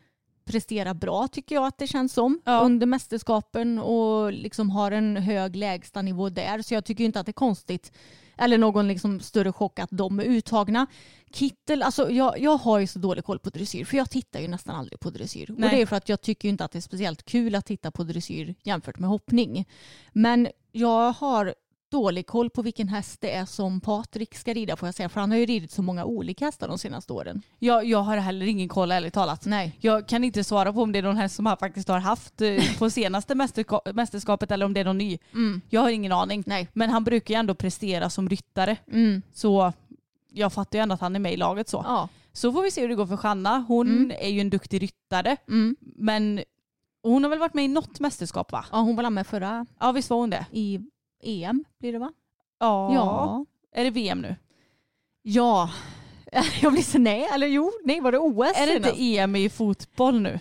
presterar 0.46 0.94
bra 0.94 1.28
tycker 1.28 1.56
jag 1.56 1.66
att 1.66 1.78
det 1.78 1.88
känns 1.88 2.14
som 2.14 2.42
Ja. 2.46 2.60
under 2.62 2.86
mästerskapen 2.86 3.80
och 3.80 4.34
liksom 4.34 4.70
har 4.70 4.92
en 4.92 5.18
hög 5.18 5.56
lägstanivå 5.56 6.30
där. 6.30 6.62
Så 6.62 6.74
jag 6.74 6.86
tycker 6.86 7.04
inte 7.04 7.20
att 7.20 7.26
det 7.26 7.30
är 7.30 7.34
konstigt 7.34 7.92
eller 8.38 8.58
någon 8.58 8.88
liksom 8.88 9.20
större 9.20 9.52
chock 9.52 9.80
att 9.80 9.90
de 9.92 10.20
är 10.20 10.24
uttagna. 10.24 10.88
Kittel, 11.34 11.84
alltså 11.84 12.12
jag, 12.12 12.40
jag 12.40 12.58
har 12.58 12.80
ju 12.80 12.88
så 12.88 13.00
dålig 13.00 13.24
koll 13.26 13.40
på 13.40 13.50
dressyr 13.50 13.86
för 13.86 13.98
jag 13.98 14.10
tittar 14.10 14.40
ju 14.40 14.48
nästan 14.48 14.76
aldrig 14.76 15.00
på 15.00 15.10
dressyr. 15.10 15.52
Och 15.52 15.60
Nej. 15.60 15.70
det 15.76 15.82
är 15.82 15.86
för 15.86 15.96
att 15.96 16.10
jag 16.10 16.22
tycker 16.22 16.50
inte 16.50 16.66
att 16.66 16.72
det 16.72 16.80
är 16.80 16.82
speciellt 16.82 17.24
kul 17.26 17.56
att 17.56 17.66
titta 17.66 17.92
på 17.92 18.04
dressyr 18.04 18.56
jämfört 18.64 19.00
med 19.00 19.10
hoppning. 19.10 19.66
Men 20.14 20.48
jag 20.72 21.12
har 21.12 21.54
dålig 21.92 22.28
koll 22.28 22.50
på 22.50 22.62
vilken 22.62 22.88
häst 22.88 23.22
det 23.22 23.32
är 23.32 23.46
som 23.46 23.82
Patrik 23.82 24.36
ska 24.36 24.54
rida 24.54 24.76
får 24.76 24.88
jag 24.88 24.96
säga. 24.96 25.10
För 25.10 25.20
han 25.22 25.32
har 25.32 25.38
ju 25.38 25.46
ridit 25.46 25.72
så 25.72 25.82
många 25.82 26.06
olika 26.06 26.46
hästar 26.46 26.68
de 26.68 26.78
senaste 26.78 27.14
åren. 27.14 27.42
Jag, 27.60 27.86
jag 27.86 28.00
har 28.02 28.18
heller 28.18 28.46
ingen 28.46 28.68
koll 28.70 28.92
ärligt 28.92 29.14
talat. 29.14 29.46
Nej. 29.46 29.78
Jag 29.80 30.08
kan 30.08 30.24
inte 30.24 30.44
svara 30.44 30.74
på 30.74 30.82
om 30.82 30.92
det 30.92 31.00
är 31.00 31.04
någon 31.04 31.18
häst 31.18 31.36
som 31.36 31.46
han 31.46 31.58
faktiskt 31.58 31.88
har 31.88 32.00
haft 32.00 32.42
eh, 32.42 32.58
på 32.80 32.90
senaste 32.90 33.34
mästerska- 33.36 33.94
mästerskapet 33.94 34.52
eller 34.52 34.66
om 34.66 34.74
det 34.74 34.80
är 34.80 34.86
någon 34.86 34.98
ny. 34.98 35.18
Jag 35.70 35.82
har 35.82 35.90
ingen 35.90 36.12
aning. 36.12 36.44
Nej. 36.48 36.68
Men 36.74 36.90
han 36.90 37.04
brukar 37.04 37.34
ju 37.34 37.40
ändå 37.40 37.56
prestera 37.56 38.10
som 38.10 38.30
ryttare. 38.30 38.78
Mm. 38.92 39.22
Så 39.34 39.74
jag 40.34 40.54
fattar 40.54 40.80
ju 40.80 40.84
ändå 40.84 40.94
att 40.96 41.02
han 41.02 41.16
är 41.16 41.20
med 41.20 41.34
i 41.34 41.38
laget 41.38 41.70
så. 41.70 41.84
Ja. 41.88 42.10
Så 42.34 42.54
får 42.54 42.62
vi 42.64 42.72
se 42.72 42.82
hur 42.82 42.90
det 42.90 42.96
går 42.96 43.06
för 43.08 43.18
Shanna. 43.18 43.66
Hon 43.68 43.88
Mm. 43.88 44.12
är 44.22 44.30
ju 44.30 44.42
en 44.42 44.50
duktig 44.50 44.82
ryttare. 44.84 45.38
Mm. 45.48 45.76
Men 45.82 46.44
hon 47.04 47.24
har 47.24 47.30
väl 47.30 47.40
varit 47.40 47.54
med 47.54 47.66
i 47.66 47.68
något 47.68 48.00
mästerskap 48.00 48.52
va? 48.52 48.66
ja, 48.72 48.78
hon 48.80 48.96
var 48.96 49.10
med 49.10 49.28
förra 49.28 49.66
Ja 49.80 49.92
visst 49.92 50.10
var 50.10 50.18
hon 50.18 50.30
det? 50.30 50.46
i 50.52 50.80
EM 51.24 51.64
blir 51.80 51.92
det 51.94 52.00
va? 52.00 52.12
Ja. 52.60 52.94
Ja. 52.94 53.46
Är 53.76 53.84
det 53.84 53.90
VM 53.90 54.22
nu? 54.22 54.36
Ja. 55.22 55.70
Jag 56.62 56.74
blir 56.74 56.84
så 56.84 56.98
nej, 56.98 57.28
eller 57.34 57.48
jo, 57.48 57.72
nej 57.84 58.00
var 58.02 58.12
det 58.12 58.18
OS 58.20 58.58
Är 58.58 58.68
det 58.68 58.76
inte? 58.76 59.04
EM 59.04 59.36
i 59.36 59.50
fotboll 59.50 60.22
nu? 60.22 60.40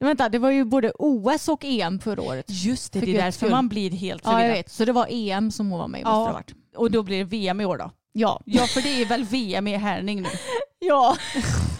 Nej, 0.00 0.08
Vänta, 0.08 0.28
det 0.28 0.38
var 0.38 0.50
ju 0.50 0.64
både 0.64 0.92
OS 0.98 1.48
och 1.48 1.64
EM 1.64 1.98
förra 2.00 2.22
året. 2.22 2.44
Just 2.48 2.92
det, 2.92 3.00
det 3.00 3.16
är 3.16 3.22
därför 3.22 3.50
man 3.50 3.68
blir 3.68 3.90
helt 3.90 4.22
Ja, 4.24 4.30
jag 4.30 4.38
förvirrad. 4.40 4.56
vet. 4.56 4.70
Så 4.70 4.84
det 4.84 4.92
var 4.92 5.06
EM 5.10 5.50
som 5.50 5.70
hon 5.70 5.78
var 5.80 5.88
med 5.88 6.00
i. 6.00 6.02
Ja, 6.02 6.32
varit. 6.32 6.54
och 6.76 6.90
då 6.90 7.02
blir 7.02 7.18
det 7.18 7.24
VM 7.24 7.60
i 7.60 7.64
år 7.64 7.78
då? 7.78 7.90
Ja. 8.12 8.40
Ja, 8.44 8.66
för 8.66 8.80
det 8.80 9.02
är 9.02 9.06
väl 9.06 9.24
VM 9.24 9.66
i 9.66 9.76
härning 9.76 10.22
nu? 10.22 10.28
Ja. 10.80 11.16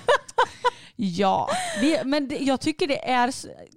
Ja, 1.01 1.49
det, 1.81 2.05
men 2.05 2.29
det, 2.29 2.37
jag 2.39 2.61
tycker 2.61 2.87
det 2.87 3.09
är, 3.09 3.33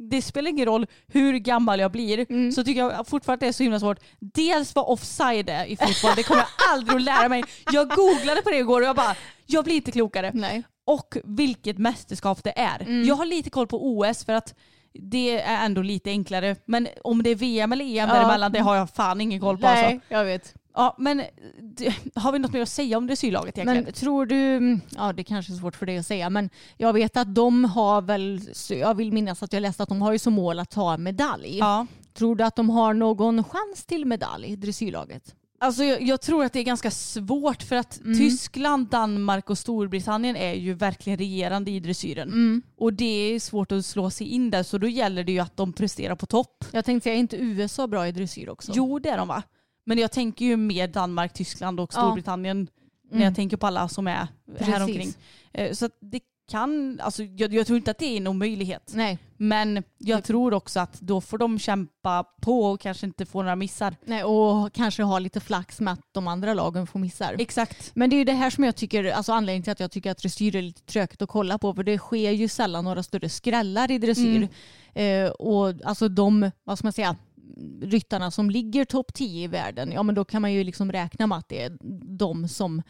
det 0.10 0.22
spelar 0.22 0.50
ingen 0.50 0.66
roll 0.66 0.86
hur 1.08 1.38
gammal 1.38 1.80
jag 1.80 1.92
blir, 1.92 2.26
Mm. 2.30 2.52
så 2.52 2.64
tycker 2.64 2.82
jag 2.82 3.08
fortfarande 3.08 3.46
det 3.46 3.50
är 3.50 3.54
så 3.54 3.64
himla 3.64 3.80
svårt. 3.80 4.00
Dels 4.20 4.76
vad 4.76 4.86
offside 4.86 5.50
är 5.50 5.66
i 5.66 5.78
fotboll, 5.78 6.12
det 6.16 6.24
kommer 6.24 6.42
jag 6.42 6.50
aldrig 6.74 6.96
att 6.96 7.02
lära 7.02 7.30
mig. 7.30 7.44
Jag 7.72 7.90
googlade 7.90 8.42
på 8.42 8.50
det 8.50 8.58
igår 8.58 8.82
och 8.82 8.88
jag 8.88 8.96
bara, 8.96 9.16
jag 9.46 9.64
blir 9.64 9.76
inte 9.76 9.92
klokare. 9.92 10.32
Nej. 10.34 10.64
Och 10.86 11.18
vilket 11.24 11.78
mästerskap 11.78 12.44
det 12.44 12.60
är. 12.60 12.82
Mm. 12.82 13.04
Jag 13.08 13.16
har 13.16 13.26
lite 13.26 13.50
koll 13.50 13.68
på 13.68 13.88
OS 13.98 14.26
för 14.26 14.34
att 14.34 14.56
det 14.94 15.42
är 15.42 15.66
ändå 15.66 15.82
lite 15.82 16.10
enklare. 16.10 16.56
Men 16.66 16.88
om 17.04 17.24
det 17.24 17.30
är 17.30 17.36
VM 17.36 17.72
eller 17.72 17.86
EM 17.86 17.92
Ja. 18.10 18.16
däremellan, 18.16 18.52
det 18.52 18.60
har 18.60 18.76
jag 18.76 18.90
fan 18.90 19.22
ingen 19.22 19.40
koll 19.40 19.58
på. 19.58 19.68
Nej, 19.68 19.86
Alltså. 19.86 20.00
jag 20.14 20.26
vet. 20.26 20.54
Ja, 20.74 20.96
men 20.98 21.20
har 22.16 22.32
vi 22.32 22.40
något 22.40 22.54
mer 22.54 22.62
att 22.62 22.70
säga 22.70 22.98
om 22.98 23.08
dressyrlaget 23.08 23.58
egentligen? 23.58 23.84
Men 23.84 23.94
tror 23.94 24.26
du, 24.26 24.80
ja 24.96 25.14
det 25.14 25.24
kanske 25.24 25.54
är 25.54 25.56
svårt 25.58 25.76
för 25.76 25.86
dig 25.86 25.98
att 25.98 26.06
säga, 26.06 26.30
men 26.30 26.50
jag 26.78 26.94
vet 26.94 27.18
att 27.18 27.36
de 27.36 27.66
har 27.66 28.02
väl, 28.02 28.42
jag 28.70 28.96
vill 28.96 29.12
minnas 29.12 29.44
att 29.44 29.54
jag 29.54 29.62
läste 29.62 29.84
att 29.84 29.90
de 29.90 30.02
har 30.02 30.12
ju 30.12 30.20
som 30.20 30.34
mål 30.34 30.60
att 30.60 30.70
ta 30.70 30.94
en 30.94 31.04
medalj. 31.04 31.58
ja. 31.58 31.88
Tror 32.14 32.36
du 32.36 32.44
att 32.44 32.56
de 32.56 32.70
har 32.70 32.94
någon 32.94 33.44
chans 33.44 33.86
till 33.86 34.06
medalj, 34.06 34.56
dressyrlaget? 34.56 35.36
Alltså 35.60 35.84
jag, 35.84 36.02
jag 36.02 36.22
tror 36.22 36.44
att 36.46 36.54
det 36.54 36.60
är 36.60 36.64
ganska 36.64 36.92
svårt 36.92 37.64
för 37.64 37.76
att 37.76 38.00
Mm. 38.00 38.18
Tyskland, 38.18 38.88
Danmark 38.88 39.50
och 39.50 39.58
Storbritannien 39.58 40.36
är 40.36 40.54
ju 40.54 40.74
verkligen 40.74 41.20
regerande 41.20 41.72
i 41.72 41.80
dressyren. 41.80 42.28
Mm. 42.28 42.62
Och 42.78 42.94
det 42.94 43.06
är 43.36 43.40
svårt 43.40 43.72
att 43.72 43.86
slå 43.86 44.10
sig 44.10 44.28
in 44.28 44.50
där 44.50 44.64
så 44.64 44.78
då 44.78 44.88
gäller 44.88 45.24
det 45.24 45.32
ju 45.32 45.40
att 45.40 45.58
de 45.58 45.74
presterar 45.74 46.16
på 46.16 46.26
topp. 46.26 46.66
Jag 46.72 46.86
tänkte 46.86 47.04
säga, 47.04 47.16
är 47.16 47.20
inte 47.20 47.38
USA 47.38 47.88
bra 47.88 48.08
i 48.08 48.12
dressyr 48.12 48.50
också? 48.50 48.72
Jo 48.76 49.00
det 49.00 49.10
är 49.10 49.18
de 49.18 49.28
va? 49.28 49.44
Men 49.86 49.98
jag 49.98 50.12
tänker 50.12 50.46
ju 50.46 50.58
mer 50.58 50.88
Danmark, 50.88 51.34
Tyskland 51.34 51.80
och 51.80 51.92
Ja. 51.94 52.00
Storbritannien 52.02 52.68
när 53.10 53.16
Mm. 53.18 53.24
jag 53.26 53.36
tänker 53.36 53.58
på 53.58 53.68
alla 53.68 53.88
som 53.88 54.08
är 54.08 54.28
Precis. 54.52 54.68
här 54.68 54.82
omkring. 54.84 55.14
Eh, 55.54 55.74
Så 55.74 55.90
det 56.00 56.20
kan, 56.52 57.00
alltså 57.04 57.24
jag, 57.24 57.54
jag 57.54 57.68
tror 57.68 57.78
inte 57.78 57.92
att 57.92 57.98
det 57.98 58.06
är 58.06 58.18
en 58.18 58.28
omöjlighet. 58.28 58.92
Nej. 58.96 59.18
Men 59.38 59.84
jag 59.98 60.24
tror 60.24 60.54
också 60.54 60.80
att 60.80 61.00
då 61.02 61.22
får 61.22 61.38
de 61.38 61.60
kämpa 61.60 62.24
på 62.42 62.64
och 62.66 62.80
kanske 62.80 63.06
inte 63.06 63.26
få 63.26 63.42
några 63.42 63.56
missar. 63.56 63.96
Nej, 64.06 64.24
och 64.24 64.74
kanske 64.74 65.04
ha 65.04 65.20
lite 65.20 65.40
flax 65.40 65.80
med 65.82 65.94
att 65.94 66.00
de 66.12 66.28
andra 66.28 66.54
lagen 66.54 66.88
får 66.88 67.00
missar. 67.00 67.36
Exakt. 67.40 67.92
Men 67.96 68.10
det 68.10 68.16
är 68.16 68.18
ju 68.18 68.24
det 68.24 68.34
här 68.34 68.50
som 68.50 68.64
jag 68.64 68.76
tycker, 68.76 69.12
alltså 69.12 69.34
anledningen 69.34 69.64
till 69.64 69.72
att 69.72 69.80
jag 69.80 69.92
tycker 69.92 70.12
att 70.12 70.18
dressyr 70.18 70.56
är 70.56 70.62
lite 70.62 70.82
tråkigt 70.82 71.22
att 71.22 71.30
kolla 71.30 71.58
på, 71.58 71.74
för 71.74 71.84
det 71.84 71.98
sker 71.98 72.32
ju 72.32 72.48
sällan 72.48 72.84
några 72.84 73.04
större 73.04 73.30
skrällar 73.30 73.92
i 73.92 73.98
dressyr. 73.98 74.48
Eh, 74.94 75.30
och 75.30 75.74
alltså 75.86 76.08
de, 76.08 76.52
vad 76.64 76.78
ska 76.78 76.86
man 76.86 76.94
säga, 76.94 77.16
ryttarna 77.82 78.32
som 78.32 78.50
ligger 78.50 78.86
topp 78.86 79.14
10 79.14 79.44
i 79.44 79.48
världen, 79.48 79.92
ja 79.92 80.04
men 80.04 80.16
då 80.16 80.26
kan 80.26 80.42
man 80.42 80.54
ju 80.54 80.64
liksom 80.64 80.92
räkna 80.92 81.28
med 81.28 81.38
att 81.38 81.50
det 81.50 81.62
är 81.62 81.78
de 82.18 82.48
som 82.48 82.82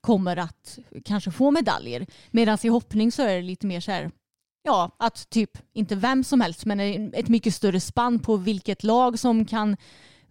kommer 0.00 0.36
att 0.36 0.78
kanske 1.04 1.30
få 1.30 1.50
medaljer. 1.50 2.06
Medan 2.30 2.58
i 2.62 2.68
hoppning 2.68 3.12
så 3.12 3.22
är 3.22 3.36
det 3.36 3.42
lite 3.42 3.66
mer 3.66 3.80
så 3.80 3.90
här, 3.90 4.10
ja 4.62 4.90
att 4.98 5.30
typ, 5.30 5.58
inte 5.72 5.94
vem 5.94 6.24
som 6.24 6.40
helst, 6.40 6.64
men 6.64 6.80
ett 7.14 7.28
mycket 7.28 7.54
större 7.54 7.80
spann 7.80 8.18
på 8.18 8.36
vilket 8.36 8.84
lag 8.84 9.18
som 9.18 9.44
kan 9.44 9.76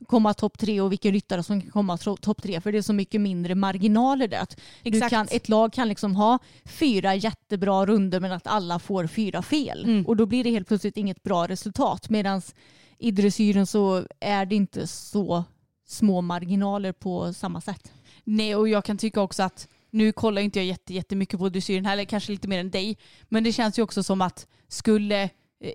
komma 0.07 0.33
topp 0.33 0.57
tre 0.57 0.81
och 0.81 0.91
vilken 0.91 1.11
ryttare 1.11 1.43
som 1.43 1.61
kan 1.61 1.71
komma 1.71 1.97
topp 1.97 2.41
tre. 2.41 2.61
För 2.61 2.71
det 2.71 2.77
är 2.77 2.81
så 2.81 2.93
mycket 2.93 3.21
mindre 3.21 3.55
marginaler 3.55 4.27
där. 4.27 4.47
Du 4.83 5.01
kan, 5.01 5.27
ett 5.31 5.49
lag 5.49 5.73
kan 5.73 5.87
liksom 5.87 6.15
ha 6.15 6.39
fyra 6.65 7.15
jättebra 7.15 7.85
runder 7.85 8.19
men 8.19 8.31
att 8.31 8.47
alla 8.47 8.79
får 8.79 9.07
fyra 9.07 9.41
fel. 9.41 9.83
Mm. 9.83 10.05
Och 10.05 10.15
då 10.15 10.25
blir 10.25 10.43
det 10.43 10.49
helt 10.49 10.67
plötsligt 10.67 10.97
inget 10.97 11.23
bra 11.23 11.47
resultat. 11.47 12.09
Medan 12.09 12.41
i 12.99 13.11
dressyren 13.11 13.67
så 13.67 14.05
är 14.19 14.45
det 14.45 14.55
inte 14.55 14.87
så 14.87 15.43
små 15.87 16.21
marginaler 16.21 16.91
på 16.91 17.33
samma 17.33 17.61
sätt. 17.61 17.93
Nej 18.23 18.55
och 18.55 18.69
jag 18.69 18.85
kan 18.85 18.97
tycka 18.97 19.21
också 19.21 19.43
att 19.43 19.67
nu 19.91 20.11
kollar 20.11 20.41
inte 20.41 20.59
jag 20.59 20.65
jätte, 20.65 20.93
jättemycket 20.93 21.39
på 21.39 21.49
dressyren 21.49 21.85
heller, 21.85 22.05
kanske 22.05 22.31
lite 22.31 22.47
mer 22.47 22.59
än 22.59 22.69
dig. 22.71 22.97
Men 23.29 23.43
det 23.43 23.51
känns 23.51 23.79
ju 23.79 23.83
också 23.83 24.03
som 24.03 24.21
att 24.21 24.47
skulle 24.67 25.23
eh, 25.23 25.29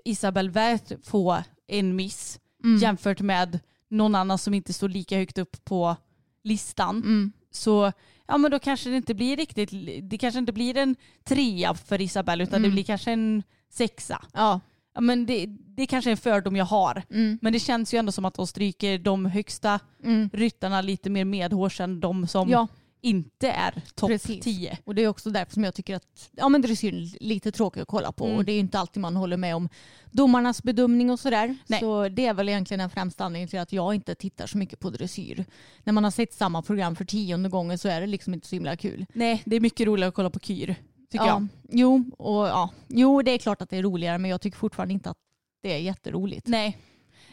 Isabel 0.05 0.49
Wert 0.49 0.91
få 1.03 1.43
en 1.67 1.95
miss 1.95 2.39
Mm. 2.63 2.77
jämfört 2.77 3.21
med 3.21 3.59
någon 3.89 4.15
annan 4.15 4.37
som 4.37 4.53
inte 4.53 4.73
står 4.73 4.89
lika 4.89 5.17
högt 5.17 5.37
upp 5.37 5.65
på 5.65 5.95
listan 6.43 6.97
Mm. 6.97 7.31
så 7.51 7.91
ja 8.27 8.37
men 8.37 8.51
då 8.51 8.59
kanske 8.59 8.89
det 8.89 8.97
inte 8.97 9.13
blir 9.13 9.37
riktigt, 9.37 9.69
det 10.09 10.17
kanske 10.17 10.39
inte 10.39 10.51
blir 10.53 10.77
en 10.77 10.95
trea 11.23 11.73
för 11.73 12.01
Isabel 12.01 12.41
utan 12.41 12.61
det 12.61 12.65
Mm. 12.67 12.71
blir 12.75 12.83
kanske 12.83 13.11
en 13.11 13.43
sexa. 13.69 14.25
Ja. 14.33 14.59
Ja, 14.95 15.01
men 15.01 15.25
det, 15.25 15.45
det 15.75 15.85
kanske 15.85 16.09
är 16.09 16.11
en 16.11 16.17
fördom 16.17 16.55
jag 16.55 16.65
har. 16.65 17.03
Mm. 17.11 17.39
Men 17.41 17.53
det 17.53 17.59
känns 17.59 17.93
ju 17.93 17.97
ändå 17.97 18.11
som 18.11 18.25
att 18.25 18.33
de 18.33 18.47
stryker 18.47 18.97
de 18.99 19.25
högsta 19.25 19.79
Mm. 20.03 20.29
ryttarna 20.33 20.81
lite 20.81 21.09
mer 21.09 21.25
medhårs 21.25 21.81
än 21.81 21.99
de 21.99 22.27
som 22.27 22.49
Ja, 22.49 22.67
inte 23.01 23.49
är 23.49 23.81
topp 23.95 24.09
Precis. 24.09 24.43
10. 24.43 24.77
och 24.85 24.95
det 24.95 25.03
är 25.03 25.07
också 25.07 25.29
därför 25.29 25.53
som 25.53 25.63
jag 25.63 25.73
tycker 25.75 25.95
att 25.95 26.29
ja, 26.31 26.49
men 26.49 26.61
dressyren 26.61 26.99
är 27.01 27.23
lite 27.23 27.51
tråkig 27.51 27.81
att 27.81 27.87
kolla 27.87 28.11
på. 28.11 28.25
Mm. 28.25 28.37
Och 28.37 28.45
det 28.45 28.51
är 28.51 28.53
ju 28.53 28.59
inte 28.59 28.79
alltid 28.79 29.01
man 29.01 29.15
håller 29.15 29.37
med 29.37 29.55
om 29.55 29.69
domarnas 30.11 30.63
bedömning 30.63 31.09
och 31.11 31.19
sådär. 31.19 31.57
Nej. 31.67 31.79
Så 31.79 32.09
det 32.09 32.25
är 32.25 32.33
väl 32.33 32.49
egentligen 32.49 32.79
den 32.79 32.89
främsta 32.89 33.23
anledningen 33.25 33.49
till 33.49 33.59
att 33.59 33.73
jag 33.73 33.95
inte 33.95 34.15
tittar 34.15 34.47
så 34.47 34.57
mycket 34.57 34.79
på 34.79 34.89
dressyr. 34.89 35.45
När 35.83 35.93
man 35.93 36.03
har 36.03 36.11
sett 36.11 36.33
samma 36.33 36.61
program 36.61 36.95
för 36.95 37.05
tionde 37.05 37.49
gången 37.49 37.77
så 37.77 37.87
är 37.89 38.01
det 38.01 38.07
liksom 38.07 38.33
inte 38.33 38.47
så 38.47 38.55
himla 38.55 38.75
kul. 38.77 39.05
Nej, 39.13 39.41
det 39.45 39.55
är 39.55 39.59
mycket 39.59 39.87
roligare 39.87 40.09
att 40.09 40.15
kolla 40.15 40.29
på 40.29 40.39
kyr. 40.39 40.75
Tycker 41.15 41.25
ja. 41.25 41.31
jag. 41.31 41.47
Jo, 41.69 42.03
och, 42.17 42.47
ja. 42.47 42.69
jo, 42.87 43.21
det 43.21 43.31
är 43.31 43.37
klart 43.37 43.61
att 43.61 43.69
det 43.69 43.77
är 43.77 43.83
roligare 43.83 44.17
men 44.17 44.31
jag 44.31 44.41
tycker 44.41 44.57
fortfarande 44.57 44.93
inte 44.93 45.09
att 45.09 45.17
det 45.63 45.73
är 45.73 45.77
jätteroligt. 45.77 46.47
Nej. 46.47 46.77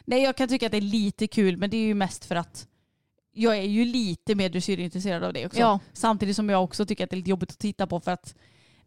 Nej, 0.05 0.23
jag 0.23 0.37
kan 0.37 0.49
tycka 0.49 0.67
att 0.67 0.73
det 0.73 0.79
är 0.79 0.81
lite 0.81 1.27
kul 1.27 1.57
men 1.57 1.71
det 1.71 1.77
är 1.77 1.87
ju 1.87 1.95
mest 1.95 2.25
för 2.25 2.37
att 2.37 2.67
jag 3.33 3.59
är 3.59 3.63
ju 3.63 3.85
lite 3.85 4.35
mer 4.35 4.49
dressyrintresserad 4.49 5.25
av 5.25 5.33
det 5.33 5.47
också. 5.47 5.59
Ja. 5.59 5.81
Samtidigt 5.93 6.37
som 6.37 6.49
jag 6.49 6.65
också 6.65 6.87
tycker 6.87 7.05
att 7.05 7.11
det 7.11 7.15
är 7.15 7.19
lite 7.19 7.31
jobbigt 7.31 7.51
att 7.51 7.59
titta 7.59 7.87
på 7.87 8.01
för 8.01 8.11
att 8.11 8.35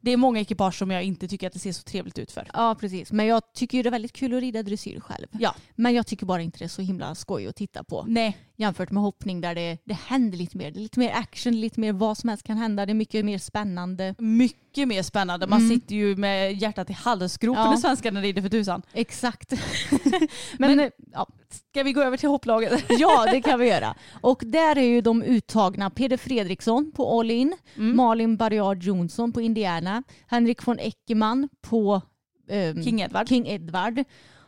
det 0.06 0.12
är 0.12 0.18
många 0.18 0.40
ekipage 0.40 0.76
som 0.76 0.92
jag 0.92 1.04
inte 1.04 1.28
tycker 1.28 1.48
att 1.48 1.54
det 1.54 1.60
ser 1.60 1.72
så 1.72 1.84
trevligt 1.84 2.20
ut 2.20 2.32
för. 2.32 2.48
Ja, 2.54 2.76
precis. 2.80 3.12
Men 3.12 3.26
jag 3.26 3.54
tycker 3.54 3.78
ju 3.78 3.84
det 3.84 3.90
är 3.90 3.92
väldigt 3.92 4.14
kul 4.14 4.34
att 4.34 4.42
rida 4.42 4.64
dressyr 4.64 5.00
själv. 5.00 5.28
Ja. 5.32 5.56
Men 5.76 5.94
jag 5.94 6.08
tycker 6.08 6.26
bara 6.26 6.42
inte 6.42 6.60
det 6.60 6.66
är 6.66 6.70
så 6.70 6.82
himla 6.82 7.16
skoj 7.16 7.48
att 7.48 7.56
titta 7.56 7.84
på. 7.84 8.06
Nej, 8.08 8.38
jämfört 8.56 8.92
med 8.92 9.04
hoppning 9.04 9.42
där 9.42 9.56
det, 9.56 9.78
det 9.84 9.94
händer 9.94 10.38
lite 10.38 10.58
mer. 10.58 10.72
Det 10.72 10.80
är 10.80 10.82
lite 10.82 11.00
mer 11.00 11.12
action, 11.12 11.60
lite 11.60 11.80
mer 11.80 11.94
vad 11.94 12.18
som 12.18 12.30
helst 12.30 12.44
kan 12.44 12.58
hända. 12.58 12.86
Det 12.86 12.92
är 12.92 12.94
mycket 12.94 13.26
mer 13.26 13.38
spännande. 13.38 14.16
mycket 14.18 14.65
mer 14.86 15.04
spännande. 15.04 15.48
Man 15.48 15.60
Mm. 15.60 15.70
sitter 15.76 15.96
ju 15.96 16.16
med 16.16 16.54
hjärtat 16.62 16.90
i 16.90 16.94
halsgropen 16.94 17.64
Ja. 17.64 17.70
när 17.70 17.78
svenskarna 17.78 18.22
rider 18.22 18.42
för 18.42 18.50
tusan. 18.50 18.82
Exakt. 18.94 19.52
Men, 20.58 20.78
Men- 20.78 20.92
ja, 21.14 21.28
Ska 21.72 21.84
vi 21.84 21.94
gå 21.94 22.02
över 22.02 22.18
till 22.18 22.30
hopplaget? 22.30 22.84
ja, 23.00 23.26
det 23.32 23.42
kan 23.42 23.60
vi 23.60 23.68
göra. 23.68 23.96
Och 24.22 24.42
där 24.46 24.78
är 24.78 24.82
ju 24.88 25.02
de 25.02 25.24
uttagna 25.24 25.90
Peder 25.90 26.18
Fredriksson 26.18 26.92
på 26.96 27.20
All 27.20 27.32
In, 27.32 27.56
Mm. 27.78 27.98
Malin 27.98 28.38
Barriard 28.38 28.84
Jonsson 28.84 29.32
på 29.34 29.42
Indiana, 29.42 30.04
Henrik 30.28 30.68
von 30.68 30.80
Eckermann 30.80 31.50
på 31.62 32.02
ehm, 32.50 32.84
King 32.84 33.02
Edward. 33.02 33.30
King 33.30 33.48
Edward 33.48 34.04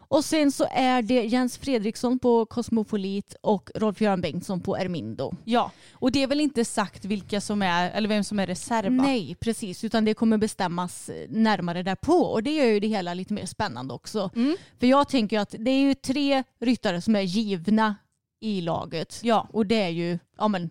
Och 0.07 0.25
sen 0.25 0.51
så 0.51 0.67
är 0.71 1.01
det 1.01 1.23
Jens 1.23 1.57
Fredriksson 1.57 2.19
på 2.19 2.45
Cosmopolit 2.45 3.35
och 3.41 3.71
Rolf-Göran 3.75 4.21
Bengtsson 4.21 4.61
på 4.61 4.77
Ermindo. 4.77 5.33
Ja, 5.43 5.71
och 5.91 6.11
det 6.11 6.23
är 6.23 6.27
väl 6.27 6.41
inte 6.41 6.65
sagt 6.65 7.05
vilka 7.05 7.41
som 7.41 7.61
är, 7.61 7.91
eller 7.91 8.09
vem 8.09 8.23
som 8.23 8.39
är 8.39 8.47
reserv 8.47 8.97
va? 8.97 9.03
Nej, 9.03 9.35
precis. 9.35 9.83
Utan 9.83 10.05
det 10.05 10.13
kommer 10.13 10.37
bestämmas 10.37 11.09
närmare 11.29 11.83
därpå. 11.83 12.13
Och 12.13 12.43
det 12.43 12.55
gör 12.55 12.65
ju 12.65 12.79
det 12.79 12.87
hela 12.87 13.13
lite 13.13 13.33
mer 13.33 13.45
spännande 13.45 13.93
också. 13.93 14.29
Mm. 14.35 14.57
För 14.79 14.87
jag 14.87 15.09
tänker 15.09 15.39
att 15.39 15.55
det 15.59 15.71
är 15.71 15.79
ju 15.79 15.93
tre 15.93 16.43
ryttare 16.59 17.01
som 17.01 17.15
är 17.15 17.21
givna 17.21 17.95
i 18.39 18.61
laget. 18.61 19.19
Ja. 19.23 19.47
Och 19.51 19.65
det 19.65 19.81
är 19.81 19.89
ju 19.89 20.19
ja, 20.37 20.47
men, 20.47 20.69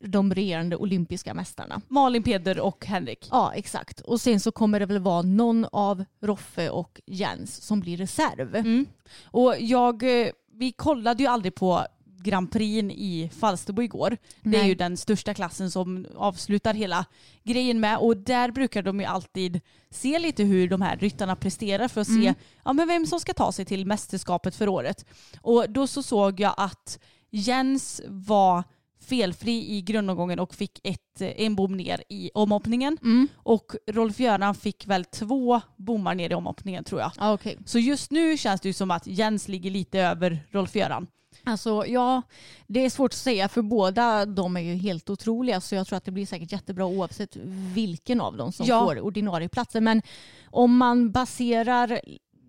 de 0.00 0.34
regerande 0.34 0.76
olympiska 0.76 1.34
mästarna. 1.34 1.80
Malin, 1.88 2.22
Peder 2.22 2.60
och 2.60 2.86
Henrik. 2.86 3.28
Ja, 3.30 3.52
exakt. 3.54 4.00
Och 4.00 4.20
sen 4.20 4.40
så 4.40 4.52
kommer 4.52 4.80
det 4.80 4.86
väl 4.86 4.98
vara 4.98 5.22
någon 5.22 5.66
av 5.72 6.04
Roffe 6.20 6.70
och 6.70 7.00
Jens 7.06 7.62
som 7.62 7.80
blir 7.80 7.96
reserv. 7.96 8.56
Mm. 8.56 8.86
Och 9.24 9.54
jag, 9.58 10.22
eh, 10.26 10.30
vi 10.52 10.72
kollade 10.72 11.22
ju 11.22 11.28
aldrig 11.28 11.54
på 11.54 11.86
Grand 12.22 12.52
Prix 12.52 12.94
i 12.94 13.30
Falsterbo 13.38 13.82
igår. 13.82 14.16
Det 14.42 14.56
är 14.56 14.60
Nej. 14.60 14.68
ju 14.68 14.74
den 14.74 14.96
största 14.96 15.34
klassen 15.34 15.70
som 15.70 16.06
avslutar 16.16 16.74
hela 16.74 17.04
grejen 17.44 17.80
med 17.80 17.98
och 17.98 18.16
där 18.16 18.50
brukar 18.50 18.82
de 18.82 19.00
ju 19.00 19.06
alltid 19.06 19.60
se 19.90 20.18
lite 20.18 20.44
hur 20.44 20.68
de 20.68 20.82
här 20.82 20.96
ryttarna 20.96 21.36
presterar 21.36 21.88
för 21.88 22.00
att 22.00 22.06
se 22.06 22.34
ja, 22.64 22.72
men 22.72 22.88
vem 22.88 23.06
som 23.06 23.20
ska 23.20 23.34
ta 23.34 23.52
sig 23.52 23.64
till 23.64 23.86
mästerskapet 23.86 24.54
för 24.54 24.68
året. 24.68 25.06
Och 25.40 25.70
då 25.70 25.86
så 25.86 26.02
såg 26.02 26.40
jag 26.40 26.54
att 26.56 26.98
Jens 27.30 28.00
var 28.06 28.64
felfri 29.00 29.76
i 29.76 29.82
grundomgången 29.82 30.38
och 30.38 30.54
fick 30.54 30.80
ett, 30.84 31.20
eh, 31.20 31.28
en 31.36 31.54
bom 31.54 31.76
ner 31.76 32.02
i 32.08 32.30
omhoppningen. 32.34 32.98
Och 33.36 33.72
Rolf-Göran 33.86 34.54
fick 34.54 34.86
väl 34.86 35.04
två 35.04 35.60
bommar 35.76 36.14
ner 36.14 36.30
i 36.30 36.34
omhoppningen 36.34 36.84
tror 36.84 37.00
jag. 37.00 37.12
Ja, 37.18 37.32
okej. 37.32 37.58
Så 37.66 37.78
just 37.78 38.10
nu 38.10 38.36
känns 38.36 38.60
det 38.60 38.68
ju 38.68 38.72
som 38.72 38.90
att 38.90 39.06
Jens 39.06 39.48
ligger 39.48 39.70
lite 39.70 39.98
över 40.00 40.46
Rolf-Göran. 40.50 41.06
Alltså 41.44 41.84
ja, 41.86 42.22
det 42.66 42.84
är 42.84 42.90
svårt 42.90 43.12
att 43.12 43.18
säga 43.18 43.48
för 43.48 43.62
båda 43.62 44.26
de 44.26 44.56
är 44.56 44.60
ju 44.60 44.74
helt 44.74 45.10
otroliga 45.10 45.60
så 45.60 45.74
jag 45.74 45.86
tror 45.86 45.96
att 45.96 46.04
det 46.04 46.10
blir 46.10 46.26
säkert 46.26 46.52
jättebra 46.52 46.86
oavsett 46.86 47.36
vilken 47.74 48.20
av 48.20 48.36
dem 48.36 48.52
som 48.52 48.66
Ja. 48.66 48.80
får 48.86 49.00
ordinarie 49.00 49.48
platser. 49.48 49.80
Men 49.80 50.02
om 50.50 50.76
man 50.76 51.10
baserar 51.12 52.00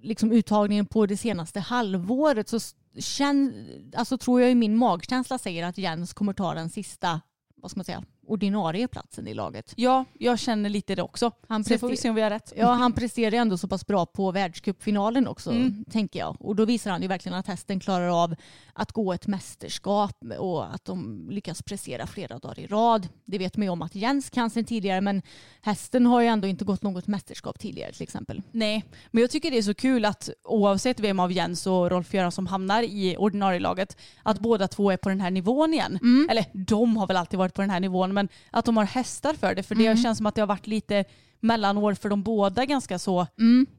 liksom 0.01 0.31
uttagningen 0.31 0.85
på 0.85 1.05
det 1.05 1.17
senaste 1.17 1.59
halvåret 1.59 2.49
så 2.49 2.59
känn, 2.97 3.67
alltså 3.95 4.17
tror 4.17 4.41
jag 4.41 4.51
i 4.51 4.55
min 4.55 4.77
magkänsla 4.77 5.37
säger 5.37 5.65
att 5.65 5.77
Jens 5.77 6.13
kommer 6.13 6.33
ta 6.33 6.53
den 6.53 6.69
sista 6.69 7.21
vad 7.61 7.71
ska 7.71 7.77
man 7.77 7.85
säga, 7.85 8.03
ordinarie 8.27 8.87
platsen 8.87 9.27
i 9.27 9.33
laget. 9.33 9.73
Ja, 9.75 10.05
jag 10.13 10.39
känner 10.39 10.69
lite 10.69 10.95
det 10.95 11.01
också. 11.01 11.31
Han 11.47 11.63
Sen 11.63 11.79
får 11.79 11.89
vi 11.89 11.97
se 11.97 12.09
om 12.09 12.15
vi 12.15 12.21
har 12.21 12.29
rätt. 12.29 12.53
Ja, 12.57 12.71
han 12.71 12.93
presterar 12.93 13.37
ändå 13.37 13.57
så 13.57 13.67
pass 13.67 13.87
bra 13.87 14.05
på 14.05 14.31
världscupfinalen 14.31 15.27
också, 15.27 15.51
Mm. 15.51 15.85
tänker 15.91 16.19
jag. 16.19 16.37
Och 16.39 16.55
då 16.55 16.65
visar 16.65 16.91
han 16.91 17.01
ju 17.01 17.07
verkligen 17.07 17.37
att 17.37 17.47
hästen 17.47 17.79
klarar 17.79 18.23
av 18.23 18.35
att 18.79 18.91
gå 18.91 19.13
ett 19.13 19.27
mästerskap 19.27 20.23
och 20.39 20.73
att 20.73 20.85
de 20.85 21.27
lyckas 21.29 21.61
prestera 21.61 22.07
flera 22.07 22.39
dagar 22.39 22.59
i 22.59 22.67
rad. 22.67 23.07
Det 23.25 23.37
vet 23.37 23.57
man 23.57 23.63
ju 23.65 23.69
om 23.69 23.81
att 23.81 23.95
Jens 23.95 24.29
kan 24.29 24.49
sen 24.49 24.65
tidigare, 24.65 25.01
men 25.01 25.21
hästen 25.61 26.05
har 26.05 26.21
ju 26.21 26.27
ändå 26.27 26.47
inte 26.47 26.65
gått 26.65 26.83
något 26.83 27.07
mästerskap 27.07 27.59
tidigare 27.59 27.91
till 27.91 28.03
exempel. 28.03 28.41
Nej, 28.51 28.85
men 29.11 29.21
jag 29.21 29.31
tycker 29.31 29.51
det 29.51 29.57
är 29.57 29.61
så 29.61 29.73
kul 29.73 30.05
att 30.05 30.29
oavsett 30.43 30.99
vem 30.99 31.19
av 31.19 31.31
Jens 31.31 31.67
och 31.67 31.91
Rolf-Göran 31.91 32.31
som 32.31 32.47
hamnar 32.47 32.83
i 32.83 33.15
ordinarie 33.17 33.59
laget, 33.59 33.97
att 34.23 34.39
båda 34.39 34.67
två 34.67 34.91
är 34.91 34.97
på 34.97 35.09
den 35.09 35.21
här 35.21 35.31
nivån 35.31 35.73
igen. 35.73 35.99
Eller 36.29 36.45
de 36.53 36.97
har 36.97 37.07
väl 37.07 37.17
alltid 37.17 37.39
varit 37.39 37.53
på 37.53 37.61
den 37.61 37.69
här 37.69 37.79
nivån, 37.79 38.13
men 38.13 38.29
att 38.51 38.65
de 38.65 38.77
har 38.77 38.85
hästar 38.85 39.33
för 39.33 39.55
det. 39.55 39.63
För 39.63 39.75
det 39.75 39.97
känns 39.97 40.17
som 40.17 40.25
att 40.25 40.35
det 40.35 40.41
har 40.41 40.47
varit 40.47 40.67
lite 40.67 41.05
mellanår 41.39 41.93
för 41.93 42.09
de 42.09 42.23
båda 42.23 42.65
ganska 42.65 42.99
så, 42.99 43.27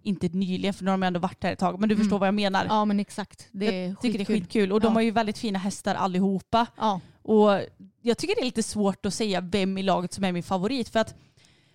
inte 0.02 0.28
nyligen 0.28 0.74
för 0.74 0.84
nu 0.84 0.90
har 0.90 0.98
de 0.98 1.02
ändå 1.02 1.20
varit 1.20 1.44
här 1.44 1.52
ett 1.52 1.58
tag, 1.58 1.80
men 1.80 1.88
du 1.88 1.96
förstår 1.96 2.18
vad 2.18 2.26
jag 2.28 2.34
menar. 2.34 2.66
Ja, 2.68 2.84
men 2.84 3.00
exakt. 3.00 3.48
Det 3.52 3.66
är 3.82 3.88
jag 3.88 4.00
tycker 4.00 4.18
det 4.18 4.22
är 4.22 4.26
skitkul. 4.26 4.40
skitkul. 4.42 4.72
Och 4.72 4.80
de 4.80 4.86
Ja. 4.86 4.92
har 4.92 5.00
ju 5.00 5.10
väldigt 5.10 5.38
fina 5.38 5.58
hästar 5.58 5.94
allihopa. 5.94 6.66
Ja. 6.76 7.00
Och 7.22 7.60
jag 8.02 8.18
tycker 8.18 8.34
det 8.34 8.40
är 8.40 8.44
lite 8.44 8.62
svårt 8.62 9.06
att 9.06 9.14
säga 9.14 9.40
vem 9.40 9.78
i 9.78 9.82
laget 9.82 10.12
som 10.12 10.24
är 10.24 10.32
min 10.32 10.42
favorit. 10.42 10.88
För 10.88 10.98
att 11.00 11.14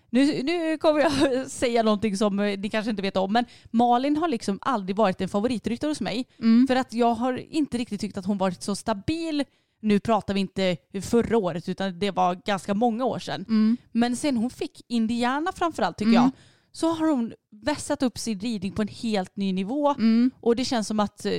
nu, 0.09 0.43
nu 0.43 0.77
kommer 0.77 0.99
jag 1.01 1.47
säga 1.51 1.83
någonting 1.83 2.17
som 2.17 2.39
eh, 2.39 2.59
ni 2.59 2.69
kanske 2.69 2.89
inte 2.89 3.01
vet 3.01 3.17
om. 3.17 3.33
Men 3.33 3.45
Malin 3.71 4.17
har 4.17 4.27
liksom 4.27 4.59
aldrig 4.61 4.95
varit 4.95 5.21
en 5.21 5.29
favoritryttare 5.29 5.91
hos 5.91 6.01
mig. 6.01 6.25
För 6.67 6.75
att 6.75 6.93
jag 6.93 7.13
har 7.15 7.43
inte 7.53 7.77
riktigt 7.77 8.01
tyckt 8.01 8.17
att 8.17 8.25
hon 8.25 8.37
varit 8.37 8.63
så 8.63 8.75
stabil. 8.75 9.43
Nu 9.85 9.99
pratar 9.99 10.33
vi 10.33 10.39
inte 10.39 10.77
förra 11.01 11.37
året 11.37 11.69
utan 11.69 11.99
det 11.99 12.11
var 12.11 12.35
ganska 12.45 12.73
många 12.73 13.05
år 13.05 13.19
sedan. 13.19 13.45
Men 13.91 14.15
sen 14.15 14.37
hon 14.37 14.49
fick 14.49 14.81
Indiana 14.87 15.51
framförallt 15.51 15.97
tycker 15.97 16.11
jag. 16.13 16.31
Så 16.71 16.93
har 16.93 17.07
hon 17.07 17.33
vässat 17.51 18.03
upp 18.03 18.17
sin 18.17 18.39
ridning 18.39 18.71
på 18.71 18.81
en 18.81 18.87
helt 18.87 19.35
ny 19.35 19.53
nivå. 19.53 19.95
Och 20.41 20.55
det 20.55 20.65
känns 20.65 20.87
som 20.87 20.99
att 20.99 21.25
eh, 21.25 21.31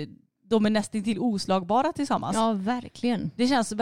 de 0.48 0.66
är 0.66 0.70
nästan 0.70 1.02
till 1.02 1.18
oslagbara 1.18 1.92
tillsammans. 1.92 2.36
ja, 2.36 2.52
verkligen. 2.52 3.30
Det 3.36 3.46
känns, 3.48 3.72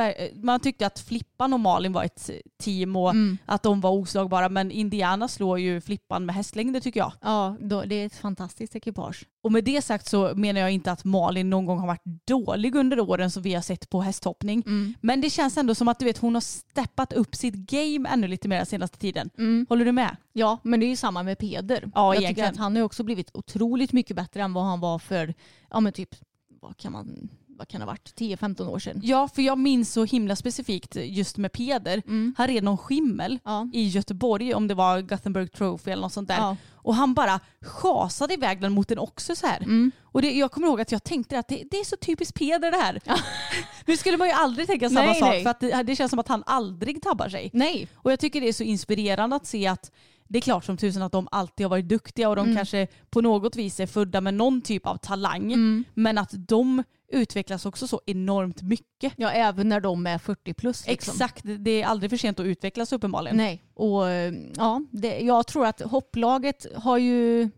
man 0.42 0.60
tyckte 0.60 0.86
att 0.86 0.98
Flippan 0.98 1.52
och 1.52 1.60
Malin 1.60 1.92
var 1.92 2.04
ett 2.04 2.30
team 2.62 2.96
och 2.96 3.10
Mm. 3.10 3.38
att 3.46 3.62
de 3.62 3.80
var 3.80 3.90
oslagbara 3.90 4.48
men 4.48 4.70
Indiana 4.70 5.28
slår 5.28 5.58
ju 5.58 5.80
Flippan 5.80 6.26
med 6.26 6.34
hästlängder 6.34 6.80
tycker 6.80 7.00
jag. 7.00 7.12
Ja, 7.22 7.56
det 7.86 7.94
är 7.94 8.06
ett 8.06 8.14
fantastiskt 8.16 8.76
ekipage. 8.76 9.24
Och 9.42 9.52
med 9.52 9.64
det 9.64 9.82
sagt 9.82 10.06
så 10.08 10.32
menar 10.34 10.60
jag 10.60 10.70
inte 10.70 10.92
att 10.92 11.04
Malin 11.04 11.50
någon 11.50 11.66
gång 11.66 11.78
har 11.78 11.86
varit 11.86 12.26
dålig 12.26 12.74
under 12.74 13.00
åren 13.00 13.30
som 13.30 13.42
vi 13.42 13.54
har 13.54 13.62
sett 13.62 13.90
på 13.90 14.00
hästhoppning. 14.00 14.62
Mm. 14.66 14.94
Men 15.00 15.20
det 15.20 15.30
känns 15.30 15.56
ändå 15.56 15.74
som 15.74 15.88
att 15.88 15.98
du 15.98 16.04
vet, 16.04 16.18
hon 16.18 16.34
har 16.34 16.40
steppat 16.40 17.12
upp 17.12 17.34
sitt 17.34 17.54
game 17.54 18.08
ännu 18.08 18.28
lite 18.28 18.48
mer 18.48 18.56
den 18.56 18.66
senaste 18.66 18.98
tiden. 18.98 19.30
Håller 19.68 19.84
du 19.84 19.92
med? 19.92 20.16
Ja, 20.32 20.58
men 20.62 20.80
det 20.80 20.86
är 20.86 20.88
ju 20.88 20.96
samma 20.96 21.22
med 21.22 21.38
Peder. 21.38 21.90
Ja, 21.94 22.06
jag 22.06 22.14
tycker 22.14 22.24
egentligen. 22.24 22.50
att 22.50 22.56
han 22.56 22.76
har 22.76 22.82
också 22.82 23.02
blivit 23.02 23.30
otroligt 23.34 23.92
mycket 23.92 24.16
bättre 24.16 24.42
än 24.42 24.52
vad 24.52 24.64
han 24.64 24.80
var 24.80 24.98
för, 24.98 25.34
ja 25.70 25.80
men 25.80 25.92
typ, 25.92 26.14
vad 26.64 26.76
kan 26.76 26.92
man, 26.92 27.28
vad 27.46 27.68
kan 27.68 27.80
det 27.80 27.84
ha 27.86 27.92
varit, 27.92 28.14
10-15 28.18 28.68
år 28.68 28.78
sedan. 28.78 29.00
Ja, 29.04 29.28
för 29.28 29.42
jag 29.42 29.58
minns 29.58 29.92
så 29.92 30.04
himla 30.04 30.36
specifikt 30.36 30.96
just 30.96 31.36
med 31.36 31.52
Peder. 31.52 32.02
Han 32.36 32.46
red 32.46 32.64
någon 32.64 32.78
skimmel 32.78 33.30
Mm. 33.30 33.40
Ja. 33.44 33.68
i 33.72 33.86
Göteborg, 33.88 34.54
om 34.54 34.68
det 34.68 34.74
var 34.74 35.00
Gothenburg 35.00 35.52
Trophy 35.52 35.90
eller 35.90 36.02
något 36.02 36.12
sånt 36.12 36.28
där. 36.28 36.36
Ja. 36.38 36.56
Och 36.74 36.94
han 36.94 37.14
bara 37.14 37.40
schasade 37.60 38.34
iväg 38.34 38.60
den 38.60 38.72
mot 38.72 38.88
den 38.88 38.98
också 38.98 39.36
så 39.36 39.46
här. 39.46 39.56
Mm. 39.62 39.92
Och 40.02 40.22
det, 40.22 40.30
jag 40.32 40.50
kommer 40.52 40.66
ihåg 40.66 40.80
att 40.80 40.92
jag 40.92 41.04
tänkte 41.04 41.38
att 41.38 41.48
det, 41.48 41.62
det 41.70 41.76
är 41.80 41.84
så 41.84 41.96
typiskt 41.96 42.38
Peder 42.38 42.70
det 42.70 42.76
här. 42.76 43.00
nu 43.86 43.96
skulle 43.96 44.16
man 44.16 44.26
ju 44.28 44.32
aldrig 44.34 44.66
tänka 44.66 44.88
samma 44.88 45.00
Nej, 45.00 45.20
sak 45.20 45.28
nej. 45.28 45.42
för 45.42 45.50
att 45.50 45.60
det, 45.60 45.82
det 45.82 45.96
känns 45.96 46.10
som 46.10 46.18
att 46.18 46.28
han 46.28 46.42
aldrig 46.46 47.02
tabbar 47.02 47.28
sig. 47.28 47.50
Nej, 47.52 47.88
Och 47.94 48.12
jag 48.12 48.20
tycker 48.20 48.40
det 48.40 48.48
är 48.48 48.52
så 48.52 48.62
inspirerande 48.62 49.36
att 49.36 49.46
se 49.46 49.66
att 49.66 49.92
det 50.34 50.38
är 50.38 50.42
klart 50.42 50.64
som 50.64 50.76
tusen 50.76 51.02
att 51.02 51.12
de 51.12 51.28
alltid 51.30 51.64
har 51.66 51.70
varit 51.70 51.88
duktiga 51.88 52.28
och 52.28 52.36
de 52.36 52.42
Mm. 52.44 52.56
kanske 52.56 52.86
på 53.10 53.20
något 53.20 53.56
vis 53.56 53.80
är 53.80 53.86
födda 53.86 54.20
med 54.20 54.34
någon 54.34 54.60
typ 54.62 54.86
av 54.86 54.96
talang. 54.96 55.52
Mm. 55.52 55.84
Men 55.94 56.18
att 56.18 56.30
de 56.48 56.82
utvecklas 57.12 57.66
också 57.66 57.86
så 57.86 58.00
enormt 58.06 58.62
mycket. 58.62 59.12
ja 59.16 59.30
även 59.30 59.68
när 59.68 59.80
de 59.80 60.06
är 60.06 60.18
40 60.18 60.54
plus. 60.54 60.86
Liksom. 60.86 61.12
Exakt, 61.12 61.42
det- 61.44 61.70
är 61.82 61.86
aldrig 61.86 62.10
för 62.10 62.16
sent 62.16 62.40
att 62.40 62.46
utvecklas 62.46 62.92
uppenbarligen. 62.92 63.36
Nej, 63.36 63.62
och 63.74 64.08
eh, 64.08 64.34
ja, 64.56 64.82
det, 64.90 65.18
jag 65.20 65.46
tror 65.46 65.66
att 65.66 65.80
hopplaget 65.80 66.66
har 66.76 66.98
ju 66.98 67.50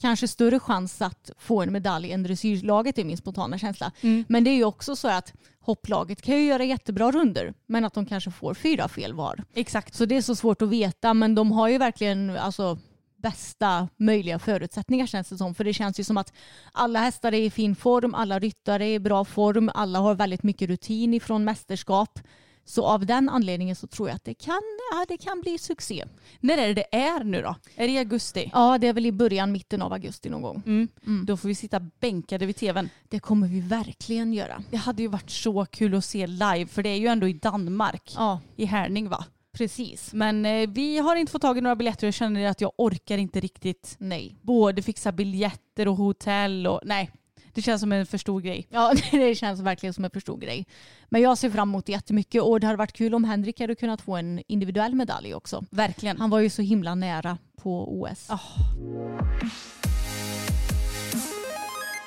kanske 0.00 0.28
större 0.28 0.60
chans 0.60 1.02
att 1.02 1.30
få 1.38 1.62
en 1.62 1.72
medalj 1.72 2.12
än 2.12 2.22
dressyrlaget 2.22 2.98
är 2.98 3.04
min 3.04 3.16
spontana 3.16 3.58
känsla. 3.58 3.92
Mm. 4.00 4.24
Men 4.28 4.44
det 4.44 4.50
är 4.50 4.56
ju 4.56 4.64
också 4.64 4.96
så 4.96 5.08
att 5.08 5.32
hopplaget 5.60 6.22
kan 6.22 6.36
ju 6.36 6.44
göra 6.44 6.64
jättebra 6.64 7.10
runder 7.10 7.54
men 7.66 7.84
att 7.84 7.94
de 7.94 8.06
kanske 8.06 8.30
får 8.30 8.54
fyra 8.54 8.88
fel 8.88 9.12
var. 9.12 9.44
Exakt. 9.54 9.94
Så 9.94 10.04
det 10.04 10.16
är 10.16 10.22
så 10.22 10.34
svårt 10.34 10.62
att 10.62 10.68
veta 10.68 11.14
men 11.14 11.34
de 11.34 11.52
har 11.52 11.68
ju 11.68 11.78
verkligen 11.78 12.30
alltså, 12.30 12.78
bästa 13.16 13.88
möjliga 13.96 14.38
förutsättningar 14.38 15.06
känns 15.06 15.28
det 15.28 15.36
som. 15.36 15.54
För 15.54 15.64
det 15.64 15.72
känns 15.72 16.00
ju 16.00 16.04
som 16.04 16.16
att 16.16 16.32
alla 16.72 16.98
hästar 16.98 17.34
är 17.34 17.40
i 17.40 17.50
fin 17.50 17.76
form, 17.76 18.14
alla 18.14 18.38
ryttare 18.38 18.86
är 18.86 18.94
i 18.94 18.98
bra 18.98 19.24
form, 19.24 19.70
alla 19.74 19.98
har 19.98 20.14
väldigt 20.14 20.42
mycket 20.42 20.68
rutin 20.68 21.14
ifrån 21.14 21.44
mästerskap. 21.44 22.20
Så 22.68 22.84
av 22.86 23.06
den 23.06 23.28
anledningen 23.28 23.76
så 23.76 23.86
tror 23.86 24.08
jag 24.08 24.16
att 24.16 24.24
det 24.24 24.34
kan, 24.34 24.62
ja, 24.92 25.04
det 25.08 25.16
kan 25.16 25.40
bli 25.40 25.58
succé. 25.58 26.04
När 26.40 26.58
är 26.58 26.66
det 26.68 26.74
det 26.74 26.96
är 26.96 27.24
nu 27.24 27.42
då? 27.42 27.54
Är 27.76 27.86
det 27.86 27.92
i 27.92 27.98
augusti? 27.98 28.50
Ja, 28.52 28.78
det 28.78 28.86
är 28.86 28.92
väl 28.92 29.06
i 29.06 29.12
början, 29.12 29.52
mitten 29.52 29.82
av 29.82 29.92
augusti 29.92 30.28
någon 30.28 30.42
gång. 30.42 30.62
Mm. 30.66 30.88
Då 31.26 31.36
får 31.36 31.48
vi 31.48 31.54
sitta 31.54 31.80
bänkade 31.80 32.46
vid 32.46 32.56
tvn. 32.56 32.88
Det 33.08 33.20
kommer 33.20 33.48
vi 33.48 33.60
verkligen 33.60 34.32
göra. 34.32 34.62
Det 34.70 34.76
hade 34.76 35.02
ju 35.02 35.08
varit 35.08 35.30
så 35.30 35.66
kul 35.66 35.94
att 35.94 36.04
se 36.04 36.26
live 36.26 36.66
för 36.66 36.82
det 36.82 36.88
är 36.88 36.96
ju 36.96 37.06
ändå 37.06 37.28
i 37.28 37.32
Danmark. 37.32 38.12
Ja, 38.16 38.40
I 38.56 38.64
Härning 38.64 39.08
va? 39.08 39.24
precis. 39.58 40.12
Men 40.12 40.46
eh, 40.46 40.68
vi 40.68 40.98
har 40.98 41.16
inte 41.16 41.32
fått 41.32 41.42
tag 41.42 41.58
i 41.58 41.60
några 41.60 41.76
biljetter 41.76 42.06
och 42.06 42.08
jag 42.08 42.14
känner 42.14 42.46
att 42.46 42.60
jag 42.60 42.72
orkar 42.76 43.18
inte 43.18 43.40
riktigt 43.40 43.96
Nej. 43.98 44.36
både 44.42 44.82
fixa 44.82 45.12
biljetter 45.12 45.88
och 45.88 45.96
hotell 45.96 46.66
och 46.66 46.80
nej. 46.84 47.10
Det 47.58 47.62
känns 47.62 47.80
som 47.80 47.92
en 47.92 48.06
för 48.06 48.18
stor 48.18 48.40
grej. 48.40 48.66
Ja, 48.70 48.94
det 49.10 49.34
känns 49.34 49.60
verkligen 49.60 49.94
som 49.94 50.04
en 50.04 50.10
för 50.10 50.20
stor 50.20 50.38
grej. 50.38 50.66
Men 51.08 51.22
jag 51.22 51.38
ser 51.38 51.50
fram 51.50 51.68
emot 51.68 51.86
det 51.86 51.92
jättemycket 51.92 52.42
och 52.42 52.60
det 52.60 52.66
hade 52.66 52.76
varit 52.76 52.92
kul 52.92 53.14
om 53.14 53.24
Henrik 53.24 53.60
hade 53.60 53.74
kunnat 53.74 54.00
få 54.00 54.16
en 54.16 54.42
individuell 54.46 54.94
medalj 54.94 55.34
också. 55.34 55.64
Verkligen. 55.70 56.18
Han 56.18 56.30
var 56.30 56.38
ju 56.38 56.50
så 56.50 56.62
himla 56.62 56.94
nära 56.94 57.38
på 57.56 58.00
OS. 58.00 58.30
Ah. 58.30 58.40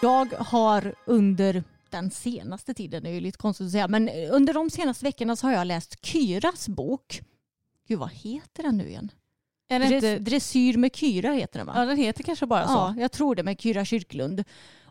Jag 0.01 0.33
har 0.39 0.95
under 1.05 1.63
den 1.89 2.11
senaste 2.11 2.73
tiden, 2.73 3.03
det 3.03 3.09
är 3.09 3.13
ju 3.13 3.19
lite 3.19 3.37
konstigt 3.37 3.65
att 3.65 3.71
säga, 3.71 3.87
men 3.87 4.09
under 4.09 4.53
de 4.53 4.69
senaste 4.69 5.05
veckorna 5.05 5.35
så 5.35 5.47
har 5.47 5.53
jag 5.53 5.67
läst 5.67 6.05
Kyras 6.05 6.69
bok. 6.69 7.21
Gud, 7.87 7.99
vad 7.99 8.11
heter 8.11 8.63
den 8.63 8.77
nu 8.77 8.87
igen? 8.87 9.11
Är 9.69 9.79
det 9.79 9.87
Dress, 9.87 10.03
inte, 10.03 10.19
Dressyr 10.19 10.77
med 10.77 10.95
Kyra 10.95 11.31
heter 11.31 11.59
den 11.59 11.67
va? 11.67 11.73
ja, 11.75 11.85
den 11.85 11.97
heter 11.97 12.23
kanske 12.23 12.45
bara 12.45 12.67
så. 12.67 12.73
Ja, 12.73 12.95
jag 12.97 13.11
tror 13.11 13.35
det 13.35 13.43
med 13.43 13.61
Kyra 13.61 13.85
Kyrklund. 13.85 14.43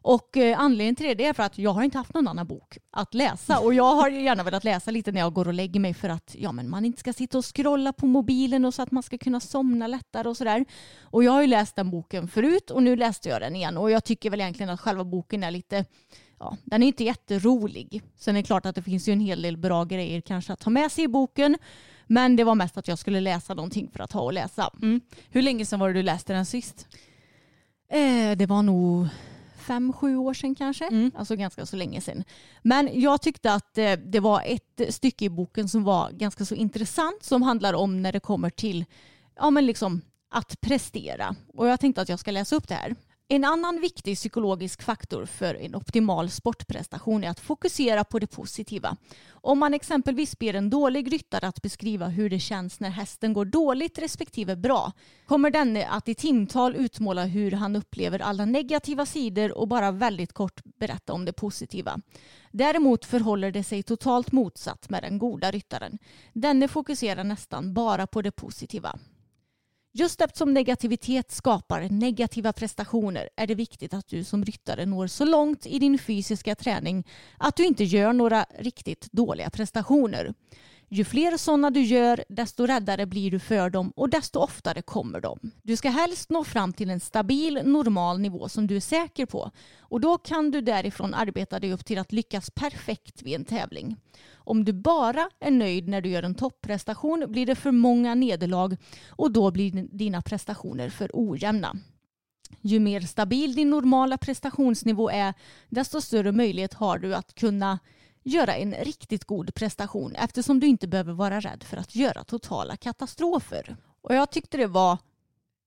Och 0.02 0.36
eh, 0.36 0.60
anledningen 0.60 0.96
till 0.96 1.16
det 1.16 1.26
är 1.26 1.32
för 1.32 1.42
att 1.42 1.58
jag 1.58 1.70
har 1.70 1.82
inte 1.82 1.98
haft 1.98 2.14
någon 2.14 2.28
annan 2.28 2.46
bok 2.46 2.78
att 2.90 3.14
läsa 3.14 3.60
och 3.60 3.74
jag 3.74 3.94
har 3.94 4.08
gärna 4.08 4.42
velat 4.42 4.64
läsa 4.64 4.90
lite 4.90 5.12
när 5.12 5.20
jag 5.20 5.32
går 5.32 5.48
och 5.48 5.54
lägger 5.54 5.80
mig 5.80 5.94
för 5.94 6.08
att 6.08 6.36
ja, 6.38 6.52
men 6.52 6.70
man 6.70 6.84
inte 6.84 7.00
ska 7.00 7.12
sitta 7.12 7.38
och 7.38 7.56
scrolla 7.56 7.92
på 7.92 8.06
mobilen 8.06 8.64
och 8.64 8.74
så 8.74 8.82
att 8.82 8.90
man 8.90 9.02
ska 9.02 9.18
kunna 9.18 9.40
somna 9.40 9.86
lättare 9.86 10.28
och 10.28 10.36
sådär. 10.36 10.64
Och 11.02 11.24
jag 11.24 11.32
har 11.32 11.40
ju 11.40 11.46
läst 11.46 11.76
den 11.76 11.90
boken 11.90 12.28
förut 12.28 12.70
och 12.70 12.82
nu 12.82 12.96
läste 12.96 13.28
jag 13.28 13.40
den 13.40 13.56
igen 13.56 13.76
och 13.76 13.90
jag 13.90 14.04
tycker 14.04 14.30
väl 14.30 14.40
egentligen 14.40 14.70
att 14.70 14.80
själva 14.80 15.04
boken 15.04 15.44
är 15.44 15.50
lite 15.50 15.84
Ja, 16.42 16.56
den 16.64 16.82
är 16.82 16.86
inte 16.86 17.04
jätterolig. 17.04 18.02
Sen 18.16 18.36
är 18.36 18.42
det 18.42 18.46
klart 18.46 18.66
att 18.66 18.74
det 18.74 18.82
finns 18.82 19.08
ju 19.08 19.12
en 19.12 19.20
hel 19.20 19.42
del 19.42 19.56
bra 19.56 19.84
grejer 19.84 20.20
kanske 20.20 20.52
att 20.52 20.60
ta 20.60 20.70
med 20.70 20.92
sig 20.92 21.04
i 21.04 21.08
boken. 21.08 21.56
Men 22.06 22.36
det 22.36 22.44
var 22.44 22.54
mest 22.54 22.76
att 22.76 22.88
jag 22.88 22.98
skulle 22.98 23.20
läsa 23.20 23.54
någonting 23.54 23.90
för 23.92 24.00
att 24.00 24.12
ha 24.12 24.20
och 24.20 24.32
läsa. 24.32 24.70
Mm. 24.82 25.00
Hur 25.30 25.42
länge 25.42 25.66
sedan 25.66 25.80
var 25.80 25.88
det 25.88 25.94
du 25.94 26.02
läste 26.02 26.32
den 26.32 26.46
sist? 26.46 26.88
Eh, 27.90 28.36
det 28.36 28.46
var 28.46 28.62
nog 28.62 29.06
fem, 29.60 29.92
sju 29.92 30.16
år 30.16 30.34
sedan 30.34 30.54
kanske. 30.54 30.86
Mm. 30.86 31.10
Alltså 31.14 31.36
ganska 31.36 31.66
så 31.66 31.76
länge 31.76 32.00
sedan. 32.00 32.24
Men 32.62 33.00
jag 33.00 33.22
tyckte 33.22 33.52
att 33.52 33.78
eh, 33.78 33.92
det 33.92 34.20
var 34.20 34.42
ett 34.46 34.94
stycke 34.94 35.24
i 35.24 35.28
boken 35.28 35.68
som 35.68 35.84
var 35.84 36.10
ganska 36.10 36.44
så 36.44 36.54
intressant 36.54 37.22
som 37.22 37.42
handlar 37.42 37.74
om 37.74 38.02
när 38.02 38.12
det 38.12 38.20
kommer 38.20 38.50
till 38.50 38.84
ja, 39.36 39.50
men 39.50 39.66
liksom 39.66 40.02
att 40.30 40.60
prestera. 40.60 41.34
Och 41.54 41.68
jag 41.68 41.80
tänkte 41.80 42.02
att 42.02 42.08
jag 42.08 42.18
ska 42.18 42.30
läsa 42.30 42.56
upp 42.56 42.68
det 42.68 42.74
här. 42.74 42.94
En 43.32 43.44
annan 43.44 43.80
viktig 43.80 44.16
psykologisk 44.16 44.82
faktor 44.82 45.26
för 45.26 45.54
en 45.54 45.74
optimal 45.74 46.30
sportprestation 46.30 47.24
är 47.24 47.30
att 47.30 47.40
fokusera 47.40 48.04
på 48.04 48.18
det 48.18 48.26
positiva. 48.26 48.96
Om 49.30 49.58
man 49.58 49.74
exempelvis 49.74 50.38
ber 50.38 50.54
en 50.54 50.70
dålig 50.70 51.12
ryttare 51.12 51.48
att 51.48 51.62
beskriva 51.62 52.06
hur 52.06 52.30
det 52.30 52.38
känns 52.38 52.80
när 52.80 52.90
hästen 52.90 53.32
går 53.32 53.44
dåligt 53.44 53.98
respektive 53.98 54.56
bra 54.56 54.92
kommer 55.26 55.50
denne 55.50 55.86
att 55.86 56.08
i 56.08 56.14
timtal 56.14 56.76
utmåla 56.76 57.24
hur 57.24 57.50
han 57.50 57.76
upplever 57.76 58.18
alla 58.18 58.44
negativa 58.44 59.06
sidor 59.06 59.58
och 59.58 59.68
bara 59.68 59.90
väldigt 59.90 60.32
kort 60.32 60.60
berätta 60.64 61.12
om 61.12 61.24
det 61.24 61.32
positiva. 61.32 62.00
Däremot 62.50 63.04
förhåller 63.04 63.50
det 63.50 63.64
sig 63.64 63.82
totalt 63.82 64.32
motsatt 64.32 64.90
med 64.90 65.02
den 65.02 65.18
goda 65.18 65.50
ryttaren. 65.50 65.98
Denne 66.32 66.68
fokuserar 66.68 67.24
nästan 67.24 67.74
bara 67.74 68.06
på 68.06 68.22
det 68.22 68.30
positiva. 68.32 68.98
Just 69.92 70.20
eftersom 70.20 70.54
negativitet 70.54 71.32
skapar 71.32 71.88
negativa 71.90 72.52
prestationer 72.52 73.28
är 73.36 73.46
det 73.46 73.54
viktigt 73.54 73.94
att 73.94 74.08
du 74.08 74.24
som 74.24 74.44
ryttare 74.44 74.86
når 74.86 75.06
så 75.06 75.24
långt 75.24 75.66
i 75.66 75.78
din 75.78 75.98
fysiska 75.98 76.54
träning 76.54 77.06
att 77.38 77.56
du 77.56 77.64
inte 77.64 77.84
gör 77.84 78.12
några 78.12 78.46
riktigt 78.58 79.12
dåliga 79.12 79.50
prestationer. 79.50 80.34
Ju 80.88 81.04
fler 81.04 81.36
sådana 81.36 81.70
du 81.70 81.80
gör, 81.80 82.24
desto 82.28 82.66
räddare 82.66 83.06
blir 83.06 83.30
du 83.30 83.38
för 83.38 83.70
dem 83.70 83.92
och 83.96 84.08
desto 84.08 84.38
oftare 84.38 84.82
kommer 84.82 85.20
de. 85.20 85.38
Du 85.62 85.76
ska 85.76 85.90
helst 85.90 86.30
nå 86.30 86.44
fram 86.44 86.72
till 86.72 86.90
en 86.90 87.00
stabil, 87.00 87.60
normal 87.64 88.20
nivå 88.20 88.48
som 88.48 88.66
du 88.66 88.76
är 88.76 88.80
säker 88.80 89.26
på 89.26 89.50
och 89.78 90.00
då 90.00 90.18
kan 90.18 90.50
du 90.50 90.60
därifrån 90.60 91.14
arbeta 91.14 91.60
dig 91.60 91.72
upp 91.72 91.84
till 91.84 91.98
att 91.98 92.12
lyckas 92.12 92.50
perfekt 92.50 93.22
vid 93.22 93.34
en 93.34 93.44
tävling. 93.44 93.96
Om 94.44 94.64
du 94.64 94.72
bara 94.72 95.30
är 95.40 95.50
nöjd 95.50 95.88
när 95.88 96.00
du 96.00 96.08
gör 96.08 96.22
en 96.22 96.34
topprestation 96.34 97.24
blir 97.28 97.46
det 97.46 97.54
för 97.54 97.70
många 97.70 98.14
nederlag 98.14 98.76
och 99.08 99.32
då 99.32 99.50
blir 99.50 99.88
dina 99.96 100.22
prestationer 100.22 100.90
för 100.90 101.10
ojämna. 101.14 101.76
Ju 102.60 102.80
mer 102.80 103.00
stabil 103.00 103.54
din 103.54 103.70
normala 103.70 104.18
prestationsnivå 104.18 105.10
är 105.10 105.34
desto 105.68 106.00
större 106.00 106.32
möjlighet 106.32 106.74
har 106.74 106.98
du 106.98 107.14
att 107.14 107.34
kunna 107.34 107.78
göra 108.22 108.56
en 108.56 108.74
riktigt 108.74 109.24
god 109.24 109.54
prestation 109.54 110.14
eftersom 110.14 110.60
du 110.60 110.66
inte 110.66 110.88
behöver 110.88 111.12
vara 111.12 111.40
rädd 111.40 111.62
för 111.62 111.76
att 111.76 111.94
göra 111.94 112.24
totala 112.24 112.76
katastrofer. 112.76 113.76
Och 114.02 114.14
jag 114.14 114.30
tyckte 114.30 114.56
det 114.56 114.66
var 114.66 114.98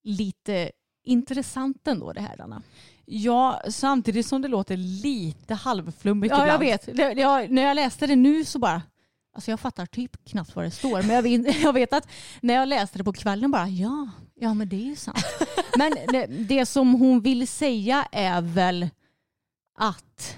lite 0.03 0.71
intressant 1.03 1.87
ändå 1.87 2.13
det 2.13 2.21
här 2.21 2.41
Anna. 2.41 2.61
Ja, 3.05 3.61
samtidigt 3.69 4.25
som 4.25 4.41
det 4.41 4.47
låter 4.47 4.77
lite 4.77 5.53
halvflummigt 5.53 6.31
Ja, 6.31 6.37
jag 6.37 6.45
ibland. 6.63 6.63
vet. 6.63 6.97
Det, 6.97 7.21
jag, 7.21 7.51
när 7.51 7.61
jag 7.61 7.75
läste 7.75 8.07
det 8.07 8.15
nu 8.15 8.45
så 8.45 8.59
bara, 8.59 8.81
alltså 9.35 9.51
jag 9.51 9.59
fattar 9.59 9.85
typ 9.85 10.25
knappt 10.25 10.55
vad 10.55 10.65
det 10.65 10.71
står. 10.71 11.01
Men 11.03 11.09
jag 11.15 11.21
vet, 11.23 11.59
jag 11.63 11.73
vet 11.73 11.93
att 11.93 12.07
när 12.41 12.53
jag 12.53 12.67
läste 12.67 12.97
det 12.97 13.03
på 13.03 13.13
kvällen 13.13 13.51
bara, 13.51 13.67
ja, 13.67 14.09
ja 14.35 14.53
men 14.53 14.69
det 14.69 14.75
är 14.75 14.85
ju 14.89 14.95
sant. 14.95 15.25
Men 15.77 15.91
det, 16.07 16.25
det 16.25 16.65
som 16.65 16.93
hon 16.93 17.21
vill 17.21 17.47
säga 17.47 18.07
är 18.11 18.41
väl 18.41 18.89
att, 19.77 20.37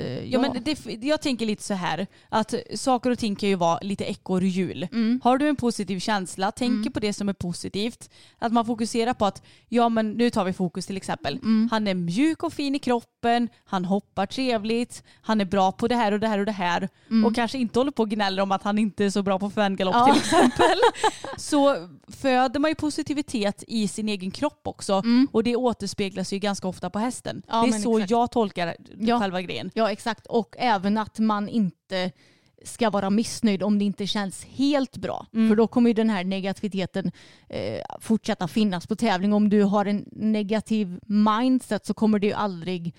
att 0.00 0.04
eh, 0.06 0.24
Ja, 0.24 0.40
men 0.40 0.62
det, 0.64 1.04
jag 1.06 1.20
tänker 1.20 1.46
lite 1.46 1.62
så 1.62 1.74
här 1.74 2.06
att 2.28 2.54
saker 2.74 3.10
och 3.10 3.18
ting 3.18 3.36
kan 3.36 3.48
ju 3.48 3.54
vara 3.54 3.78
lite 3.82 4.04
ekorrhjul. 4.04 4.88
Mm. 4.92 5.20
Har 5.24 5.38
du 5.38 5.48
en 5.48 5.56
positiv 5.56 5.98
känsla, 6.00 6.50
tänker 6.52 6.90
på 6.90 7.00
det 7.00 7.12
som 7.12 7.28
är 7.28 7.32
positivt. 7.32 8.10
Att 8.38 8.52
man 8.52 8.66
fokuserar 8.66 9.14
på 9.14 9.26
att, 9.26 9.42
ja 9.68 9.88
men 9.88 10.10
nu 10.12 10.30
tar 10.30 10.44
vi 10.44 10.52
fokus 10.52 10.86
till 10.86 10.96
exempel. 10.96 11.34
Mm. 11.36 11.68
Han 11.70 11.86
är 11.88 11.94
mjuk 11.94 12.42
och 12.42 12.52
fin 12.52 12.74
i 12.74 12.78
kroppen, 12.78 13.48
han 13.64 13.84
hoppar 13.84 14.26
trevligt, 14.26 15.02
han 15.22 15.40
är 15.40 15.44
bra 15.44 15.72
på 15.72 15.88
det 15.88 15.94
här 15.96 16.12
och 16.12 16.20
det 16.20 16.28
här 16.28 16.38
och 16.38 16.46
det 16.46 16.52
här. 16.52 16.88
Och 17.26 17.34
kanske 17.34 17.58
inte 17.58 17.78
håller 17.80 17.92
på 17.92 18.02
och 18.02 18.10
gnäller 18.10 18.42
om 18.42 18.52
att 18.52 18.62
han 18.62 18.78
inte 18.78 19.04
är 19.04 19.10
så 19.10 19.22
bra 19.22 19.38
på 19.38 19.50
färngalopp 19.50 19.94
Mm. 19.94 20.06
Ja. 20.08 20.12
till 20.14 20.22
exempel. 20.24 20.78
så 21.36 21.88
föder 22.08 22.60
man 22.60 22.70
ju 22.70 22.74
positivitet 22.74 23.64
i 23.68 23.88
sin 23.88 24.08
egen 24.08 24.30
kropp 24.30 24.60
också. 24.64 25.02
Och 25.32 25.44
det 25.44 25.56
återspeglas 25.56 26.32
ju 26.32 26.38
ganska 26.38 26.68
ofta 26.68 26.90
på 26.90 26.98
hästen. 26.98 27.30
Mm. 27.30 27.42
Ja, 27.48 27.62
det 27.62 27.76
är 27.78 27.80
så 27.82 27.98
exakt. 27.98 28.10
jag 28.10 28.30
tolkar 28.30 28.76
Ja. 28.98 29.20
själva 29.20 29.42
grejen. 29.42 29.70
Ja 29.74 29.83
exakt 29.92 30.26
och 30.26 30.54
även 30.58 30.98
att 30.98 31.18
man 31.18 31.48
inte 31.48 32.12
ska 32.64 32.90
vara 32.90 33.10
missnöjd 33.10 33.62
om 33.62 33.78
det 33.78 33.84
inte 33.84 34.06
känns 34.06 34.44
helt 34.44 34.96
bra. 34.96 35.26
För 35.32 35.56
då 35.56 35.66
kommer 35.66 35.90
ju 35.90 35.94
den 35.94 36.10
här 36.10 36.24
negativiteten 36.24 37.12
eh, 37.48 37.80
fortsätta 38.00 38.48
finnas 38.48 38.86
på 38.86 38.96
tävling. 38.96 39.32
Om 39.32 39.48
du 39.48 39.62
har 39.62 39.86
en 39.86 40.04
negativ 40.12 41.00
mindset 41.06 41.86
så 41.86 41.94
kommer 41.94 42.18
du 42.18 42.32
aldrig 42.32 42.94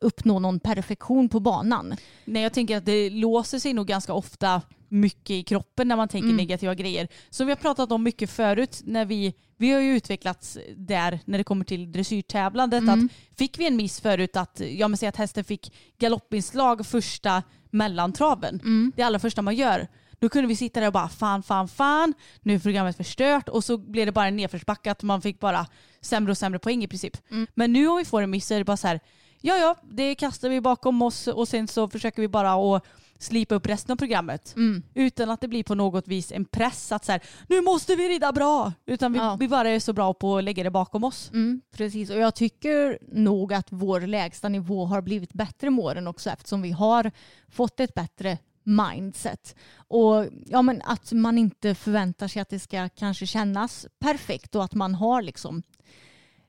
uppnå 0.00 0.38
någon 0.38 0.60
perfektion 0.60 1.28
på 1.28 1.40
banan. 1.40 1.96
Nej 2.24 2.42
jag 2.42 2.52
tänker 2.52 2.76
att 2.76 2.84
det 2.84 3.10
låser 3.10 3.58
sig 3.58 3.72
nog 3.72 3.86
ganska 3.86 4.12
ofta 4.12 4.62
mycket 4.88 5.30
i 5.30 5.42
kroppen 5.42 5.88
när 5.88 5.96
man 5.96 6.08
tänker 6.08 6.24
Mm. 6.26 6.36
negativa 6.36 6.74
grejer. 6.74 7.08
Som 7.30 7.46
vi 7.46 7.50
har 7.52 7.56
pratat 7.56 7.92
om 7.92 8.02
mycket 8.02 8.30
förut 8.30 8.80
när 8.84 9.04
vi, 9.04 9.34
vi 9.56 9.72
har 9.72 9.80
ju 9.80 9.96
utvecklats 9.96 10.58
där 10.76 11.20
när 11.24 11.38
det 11.38 11.44
kommer 11.44 11.64
till 11.64 11.92
dressyrtävlandet. 11.92 12.82
Mm. 12.82 13.04
Att 13.04 13.38
fick 13.38 13.58
vi 13.58 13.66
en 13.66 13.76
miss 13.76 14.00
förut 14.00 14.36
att, 14.36 14.60
ja 14.60 14.88
men 14.88 14.98
säg 14.98 15.08
att 15.08 15.16
hästen 15.16 15.44
fick 15.44 15.72
galoppinslag 15.98 16.86
första 16.86 17.42
mellantraven. 17.70 18.60
Mm. 18.60 18.92
Det 18.96 19.02
allra 19.02 19.18
första 19.18 19.42
man 19.42 19.54
gör. 19.54 19.88
Då 20.18 20.28
kunde 20.28 20.48
vi 20.48 20.56
sitta 20.56 20.80
där 20.80 20.86
och 20.86 20.92
bara 20.92 21.08
fan, 21.08 21.42
fan, 21.42 21.68
fan. 21.68 22.14
Nu 22.40 22.54
är 22.54 22.58
programmet 22.58 22.96
förstört 22.96 23.48
och 23.48 23.64
så 23.64 23.78
blev 23.78 24.06
det 24.06 24.12
bara 24.12 24.26
en 24.26 24.36
nedförsbacke 24.36 24.90
att 24.90 25.02
man 25.02 25.22
fick 25.22 25.40
bara 25.40 25.66
sämre 26.00 26.30
och 26.30 26.38
sämre 26.38 26.58
poäng 26.58 26.84
i 26.84 26.88
princip. 26.88 27.16
Mm. 27.30 27.46
Men 27.54 27.72
nu 27.72 27.88
om 27.88 27.96
vi 27.96 28.04
får 28.04 28.22
en 28.22 28.30
miss 28.30 28.46
så 28.46 28.54
är 28.54 28.58
det 28.58 28.64
bara 28.64 28.76
så 28.76 28.86
här, 28.86 29.00
ja 29.40 29.56
ja, 29.56 29.76
det 29.82 30.14
kastar 30.14 30.48
vi 30.48 30.60
bakom 30.60 31.02
oss 31.02 31.26
och 31.26 31.48
sen 31.48 31.68
så 31.68 31.88
försöker 31.88 32.22
vi 32.22 32.28
bara 32.28 32.76
att 32.76 32.86
slipa 33.18 33.54
upp 33.54 33.66
resten 33.66 33.92
av 33.92 33.96
programmet. 33.96 34.56
Mm. 34.56 34.82
Utan 34.94 35.30
att 35.30 35.40
det 35.40 35.48
blir 35.48 35.64
på 35.64 35.74
något 35.74 36.08
vis 36.08 36.32
en 36.32 36.44
press 36.44 36.92
att 36.92 37.04
så 37.04 37.12
här, 37.12 37.22
nu 37.48 37.60
måste 37.60 37.96
vi 37.96 38.08
rida 38.08 38.32
bra. 38.32 38.72
Utan 38.86 39.12
vi, 39.12 39.18
Ja. 39.18 39.36
vi 39.40 39.48
bara 39.48 39.68
är 39.70 39.80
så 39.80 39.92
bra 39.92 40.14
på 40.14 40.38
att 40.38 40.44
lägga 40.44 40.64
det 40.64 40.70
bakom 40.70 41.04
oss. 41.04 41.30
Mm, 41.32 41.60
precis, 41.76 42.10
och 42.10 42.16
jag 42.18 42.34
tycker 42.34 42.98
nog 43.12 43.52
att 43.52 43.66
vår 43.70 44.00
lägsta 44.00 44.48
nivå 44.48 44.84
har 44.84 45.02
blivit 45.02 45.32
bättre 45.32 45.70
med 45.70 45.84
åren 45.84 46.06
också 46.06 46.30
eftersom 46.30 46.62
vi 46.62 46.70
har 46.70 47.10
fått 47.48 47.80
ett 47.80 47.94
bättre 47.94 48.38
mindset. 48.66 49.56
Och 49.76 50.26
ja, 50.46 50.62
men 50.62 50.82
att 50.84 51.12
man 51.12 51.38
inte 51.38 51.74
förväntar 51.74 52.28
sig 52.28 52.42
att 52.42 52.48
det 52.48 52.58
ska 52.60 52.88
kanske 52.88 53.26
kännas 53.26 53.86
perfekt 53.98 54.54
och 54.54 54.64
att 54.64 54.74
man 54.74 54.94
har 54.94 55.22
liksom 55.22 55.62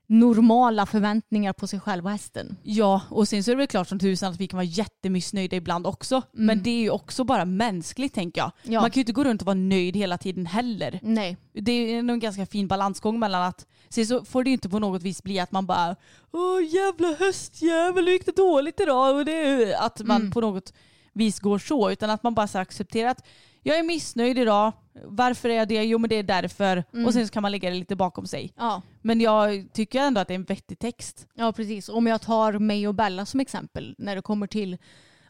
normala 0.06 0.86
förväntningar 0.86 1.52
på 1.52 1.66
sig 1.66 1.80
själv 1.80 2.04
och 2.04 2.10
hästen. 2.10 2.56
Ja, 2.62 3.02
och 3.10 3.28
sen 3.28 3.44
så 3.44 3.50
är 3.50 3.54
det 3.54 3.58
väl 3.58 3.66
klart 3.66 3.88
som 3.88 3.98
tusan 3.98 4.32
att 4.32 4.40
vi 4.40 4.46
kan 4.46 4.56
vara 4.56 4.64
jättemissnöjda 4.64 5.56
ibland 5.56 5.86
också. 5.86 6.22
Men 6.32 6.62
det 6.62 6.70
är 6.70 6.80
ju 6.80 6.90
också 6.90 7.24
bara 7.24 7.44
mänskligt 7.44 8.14
tänker 8.14 8.40
jag. 8.40 8.52
Ja. 8.62 8.80
Man 8.80 8.90
kan 8.90 9.00
ju 9.00 9.02
inte 9.02 9.12
gå 9.12 9.24
runt 9.24 9.42
och 9.42 9.46
vara 9.46 9.54
nöjd 9.54 9.96
hela 9.96 10.18
tiden 10.18 10.46
heller. 10.46 11.00
Nej. 11.02 11.36
Det 11.52 11.72
är 11.72 12.02
nog 12.02 12.14
en 12.14 12.20
ganska 12.20 12.46
fin 12.46 12.68
balansgång 12.68 13.18
mellan 13.18 13.42
att, 13.42 13.66
sen 13.88 14.06
så 14.06 14.24
får 14.24 14.44
det 14.44 14.50
ju 14.50 14.54
inte 14.54 14.68
på 14.68 14.78
något 14.78 15.02
vis 15.02 15.22
bli 15.22 15.40
att 15.40 15.52
man 15.52 15.66
bara 15.66 15.96
Åh 16.32 16.64
jävla 16.64 17.14
höstjävel, 17.14 18.04
hur 18.04 18.12
gick 18.12 18.26
det 18.26 18.36
dåligt 18.36 18.80
idag? 18.80 19.16
Och 19.16 19.24
det, 19.24 19.74
att 19.74 20.00
man 20.00 20.30
på 20.30 20.40
något 20.40 20.72
vis 21.12 21.40
går 21.40 21.58
så, 21.58 21.90
utan 21.90 22.10
att 22.10 22.22
man 22.22 22.34
bara 22.34 22.48
så 22.48 22.58
accepterar 22.58 23.10
att 23.10 23.24
jag 23.66 23.78
är 23.78 23.82
missnöjd 23.82 24.38
idag. 24.38 24.72
Varför 25.04 25.48
är 25.48 25.54
jag 25.54 25.68
det? 25.68 25.84
Jo 25.84 25.98
men 25.98 26.10
det 26.10 26.16
är 26.16 26.22
därför. 26.22 26.84
Och 27.06 27.12
sen 27.12 27.26
så 27.26 27.32
kan 27.32 27.42
man 27.42 27.52
lägga 27.52 27.70
det 27.70 27.76
lite 27.76 27.96
bakom 27.96 28.26
sig. 28.26 28.52
Ja. 28.56 28.82
Men 29.02 29.20
jag 29.20 29.68
tycker 29.72 30.00
ändå 30.00 30.20
att 30.20 30.28
det 30.28 30.34
är 30.34 30.38
en 30.38 30.44
vettig 30.44 30.78
text. 30.78 31.26
Ja, 31.34 31.52
precis. 31.52 31.88
Om 31.88 32.06
jag 32.06 32.20
tar 32.20 32.52
mig 32.52 32.88
och 32.88 32.94
Bella 32.94 33.26
som 33.26 33.40
exempel 33.40 33.94
när 33.98 34.16
det 34.16 34.22
kommer 34.22 34.46
till 34.46 34.78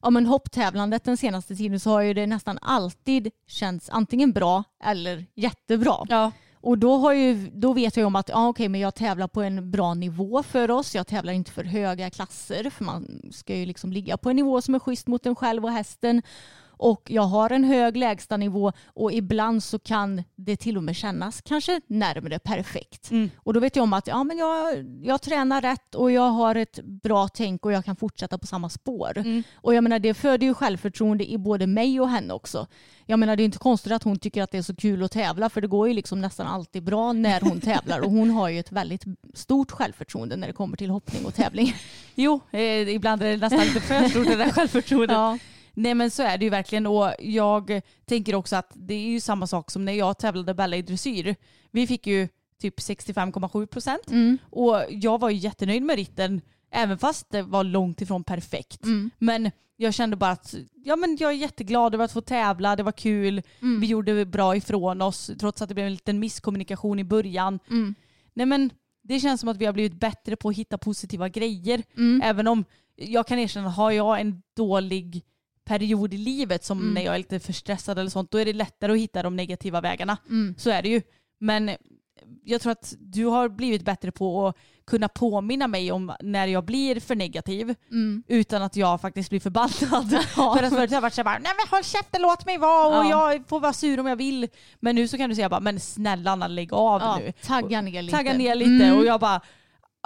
ja, 0.02 0.10
men 0.10 0.26
hopptävlandet 0.26 1.04
den 1.04 1.16
senaste 1.16 1.56
tiden 1.56 1.80
så 1.80 1.90
har 1.90 2.00
ju 2.00 2.14
det 2.14 2.26
nästan 2.26 2.58
alltid 2.62 3.30
känts 3.46 3.90
antingen 3.90 4.32
bra 4.32 4.64
eller 4.84 5.26
jättebra. 5.34 5.96
Ja. 6.08 6.32
Och 6.60 6.78
då, 6.78 6.96
har 6.96 7.12
ju, 7.12 7.50
då 7.52 7.72
vet 7.72 7.96
jag 7.96 8.02
ju 8.02 8.06
om 8.06 8.16
att 8.16 8.28
ja, 8.28 8.48
okej, 8.48 8.68
men 8.68 8.80
jag 8.80 8.94
tävlar 8.94 9.28
på 9.28 9.42
en 9.42 9.70
bra 9.70 9.94
nivå 9.94 10.42
för 10.42 10.70
oss. 10.70 10.94
Jag 10.94 11.06
tävlar 11.06 11.32
inte 11.32 11.52
för 11.52 11.64
höga 11.64 12.10
klasser 12.10 12.70
för 12.70 12.84
man 12.84 13.22
ska 13.32 13.54
ju 13.56 13.66
liksom 13.66 13.92
ligga 13.92 14.16
på 14.16 14.30
en 14.30 14.36
nivå 14.36 14.60
som 14.60 14.74
är 14.74 14.78
schysst 14.78 15.06
mot 15.06 15.26
en 15.26 15.34
själv 15.34 15.64
och 15.64 15.72
hästen. 15.72 16.22
Och 16.76 17.10
jag 17.10 17.22
har 17.22 17.50
en 17.50 17.64
hög 17.64 17.96
lägstanivå 17.96 18.72
och 18.86 19.12
ibland 19.12 19.62
så 19.62 19.78
kan 19.78 20.22
det 20.36 20.56
till 20.56 20.76
och 20.76 20.84
med 20.84 20.96
kännas 20.96 21.40
kanske 21.40 21.80
närmare 21.86 22.38
perfekt. 22.38 23.10
Mm. 23.10 23.30
Och 23.36 23.54
då 23.54 23.60
vet 23.60 23.76
jag 23.76 23.82
om 23.82 23.92
att 23.92 24.06
ja, 24.06 24.24
men 24.24 24.38
jag, 24.38 24.84
jag 25.02 25.22
tränar 25.22 25.60
rätt 25.60 25.94
och 25.94 26.10
jag 26.10 26.30
har 26.30 26.54
ett 26.54 26.80
bra 26.84 27.28
tänk 27.28 27.66
och 27.66 27.72
jag 27.72 27.84
kan 27.84 27.96
fortsätta 27.96 28.38
på 28.38 28.46
samma 28.46 28.68
spår. 28.68 29.18
Mm. 29.18 29.42
Och 29.54 29.74
jag 29.74 29.84
menar 29.84 29.98
det 29.98 30.14
föder 30.14 30.46
ju 30.46 30.54
självförtroende 30.54 31.30
i 31.30 31.38
både 31.38 31.66
mig 31.66 32.00
och 32.00 32.08
henne 32.08 32.34
också. 32.34 32.66
Jag 33.06 33.18
menar 33.18 33.36
det 33.36 33.42
är 33.42 33.44
inte 33.44 33.58
konstigt 33.58 33.92
att 33.92 34.02
hon 34.02 34.18
tycker 34.18 34.42
att 34.42 34.50
det 34.50 34.58
är 34.58 34.62
så 34.62 34.76
kul 34.76 35.02
att 35.02 35.12
tävla 35.12 35.48
för 35.50 35.60
det 35.60 35.66
går 35.66 35.88
ju 35.88 35.94
liksom 35.94 36.20
nästan 36.20 36.46
alltid 36.46 36.82
bra 36.82 37.12
när 37.12 37.40
hon 37.40 37.60
tävlar 37.60 38.00
och 38.00 38.10
hon 38.10 38.30
har 38.30 38.48
ju 38.48 38.58
ett 38.58 38.72
väldigt 38.72 39.04
stort 39.34 39.70
självförtroende 39.70 40.36
när 40.36 40.46
det 40.46 40.52
kommer 40.52 40.76
till 40.76 40.90
hoppning 40.90 41.24
och 41.26 41.34
tävling. 41.34 41.74
Jo, 42.18 42.40
eh, 42.50 42.88
ibland 42.88 43.22
är 43.22 43.26
det 43.26 43.36
nästan 43.36 43.60
lite 43.60 43.80
för 43.80 44.08
stort 44.08 44.26
det 44.26 44.36
där 44.36 44.50
självförtroendet. 44.50 45.14
Ja. 45.16 45.38
Nej 45.78 45.94
men 45.94 46.10
så 46.10 46.22
är 46.22 46.38
det 46.38 46.44
ju 46.44 46.50
verkligen 46.50 46.86
och 46.86 47.12
jag 47.18 47.80
tänker 48.04 48.34
också 48.34 48.56
att 48.56 48.70
det 48.74 48.94
är 48.94 49.08
ju 49.08 49.20
samma 49.20 49.46
sak 49.46 49.70
som 49.70 49.84
när 49.84 49.92
jag 49.92 50.18
tävlade 50.18 50.54
Bella 50.54 50.76
i 50.76 50.82
dressyr. 50.82 51.36
Vi 51.70 51.86
fick 51.86 52.06
ju 52.06 52.28
typ 52.60 52.78
65,7 52.80 53.66
procent 53.66 54.10
Mm. 54.10 54.38
och 54.50 54.82
jag 54.90 55.20
var 55.20 55.30
ju 55.30 55.36
jättenöjd 55.36 55.82
med 55.82 55.96
ritten 55.96 56.40
även 56.70 56.98
fast 56.98 57.30
det 57.30 57.42
var 57.42 57.64
långt 57.64 58.00
ifrån 58.00 58.24
perfekt. 58.24 58.84
Mm. 58.84 59.10
Men 59.18 59.50
jag 59.76 59.94
kände 59.94 60.16
bara 60.16 60.30
att 60.30 60.54
ja, 60.84 60.96
men 60.96 61.16
jag 61.20 61.30
är 61.30 61.34
jätteglad 61.36 61.94
över 61.94 62.04
att 62.04 62.12
få 62.12 62.20
tävla, 62.20 62.76
det 62.76 62.82
var 62.82 62.92
kul, 62.92 63.42
Mm. 63.62 63.80
vi 63.80 63.86
gjorde 63.86 64.24
bra 64.24 64.56
ifrån 64.56 65.02
oss 65.02 65.30
trots 65.40 65.62
att 65.62 65.68
det 65.68 65.74
blev 65.74 65.86
en 65.86 65.92
liten 65.92 66.18
misskommunikation 66.18 66.98
i 66.98 67.04
början. 67.04 67.58
Mm. 67.70 67.94
Nej 68.34 68.46
men 68.46 68.70
det 69.02 69.20
känns 69.20 69.40
som 69.40 69.48
att 69.48 69.56
vi 69.56 69.66
har 69.66 69.72
blivit 69.72 70.00
bättre 70.00 70.36
på 70.36 70.48
att 70.48 70.56
hitta 70.56 70.78
positiva 70.78 71.28
grejer. 71.28 71.82
Mm. 71.96 72.22
Även 72.24 72.46
om 72.46 72.64
jag 72.96 73.26
kan 73.26 73.38
erkänna, 73.38 73.68
har 73.70 73.90
jag 73.90 74.20
en 74.20 74.42
dålig 74.56 75.22
period 75.66 76.14
i 76.14 76.18
livet 76.18 76.64
som 76.64 76.78
Mm. 76.78 76.94
när 76.94 77.02
jag 77.02 77.14
är 77.14 77.18
lite 77.18 77.40
för 77.40 77.52
stressad 77.52 77.98
eller 77.98 78.10
sånt, 78.10 78.30
då 78.30 78.38
är 78.38 78.44
det 78.44 78.52
lättare 78.52 78.92
att 78.92 78.98
hitta 78.98 79.22
de 79.22 79.36
negativa 79.36 79.80
vägarna. 79.80 80.16
Mm. 80.28 80.54
Så 80.58 80.70
är 80.70 80.82
det 80.82 80.88
ju. 80.88 81.02
Men 81.40 81.70
jag 82.44 82.60
tror 82.60 82.72
att 82.72 82.94
du 82.98 83.24
har 83.24 83.48
blivit 83.48 83.82
bättre 83.84 84.12
på 84.12 84.46
att 84.48 84.56
kunna 84.86 85.08
påminna 85.08 85.66
mig 85.68 85.92
om 85.92 86.12
när 86.20 86.46
jag 86.46 86.64
blir 86.64 87.00
för 87.00 87.14
negativ 87.14 87.74
Mm. 87.90 88.22
utan 88.28 88.62
att 88.62 88.76
jag 88.76 89.00
faktiskt 89.00 89.30
blir 89.30 89.40
förbannad. 89.40 90.10
För 90.34 90.62
att 90.62 90.74
förut 90.74 90.90
har 90.90 90.96
jag 90.96 91.00
varit 91.00 91.14
såhär, 91.14 91.38
nej 91.40 91.52
men 91.56 91.68
håll 91.70 91.84
käften, 91.84 92.22
låt 92.22 92.46
mig 92.46 92.58
vara 92.58 92.98
och 92.98 93.04
Ja. 93.06 93.32
jag 93.32 93.48
får 93.48 93.60
vara 93.60 93.72
sur 93.72 94.00
om 94.00 94.06
jag 94.06 94.16
vill. 94.16 94.48
Men 94.80 94.94
nu 94.94 95.08
så 95.08 95.16
kan 95.16 95.28
du 95.30 95.36
säga 95.36 95.48
bara, 95.48 95.60
men 95.60 95.80
snälla 95.80 96.30
Anna 96.30 96.48
lägg 96.48 96.72
av 96.72 97.00
Ja, 97.00 97.18
nu. 97.18 97.32
tagga 97.32 97.80
ner 97.80 98.02
lite. 98.02 98.16
Tagga 98.16 98.32
ner 98.34 98.54
lite 98.54 98.84
Mm. 98.84 98.98
och 98.98 99.04
jag 99.06 99.20
bara, 99.20 99.40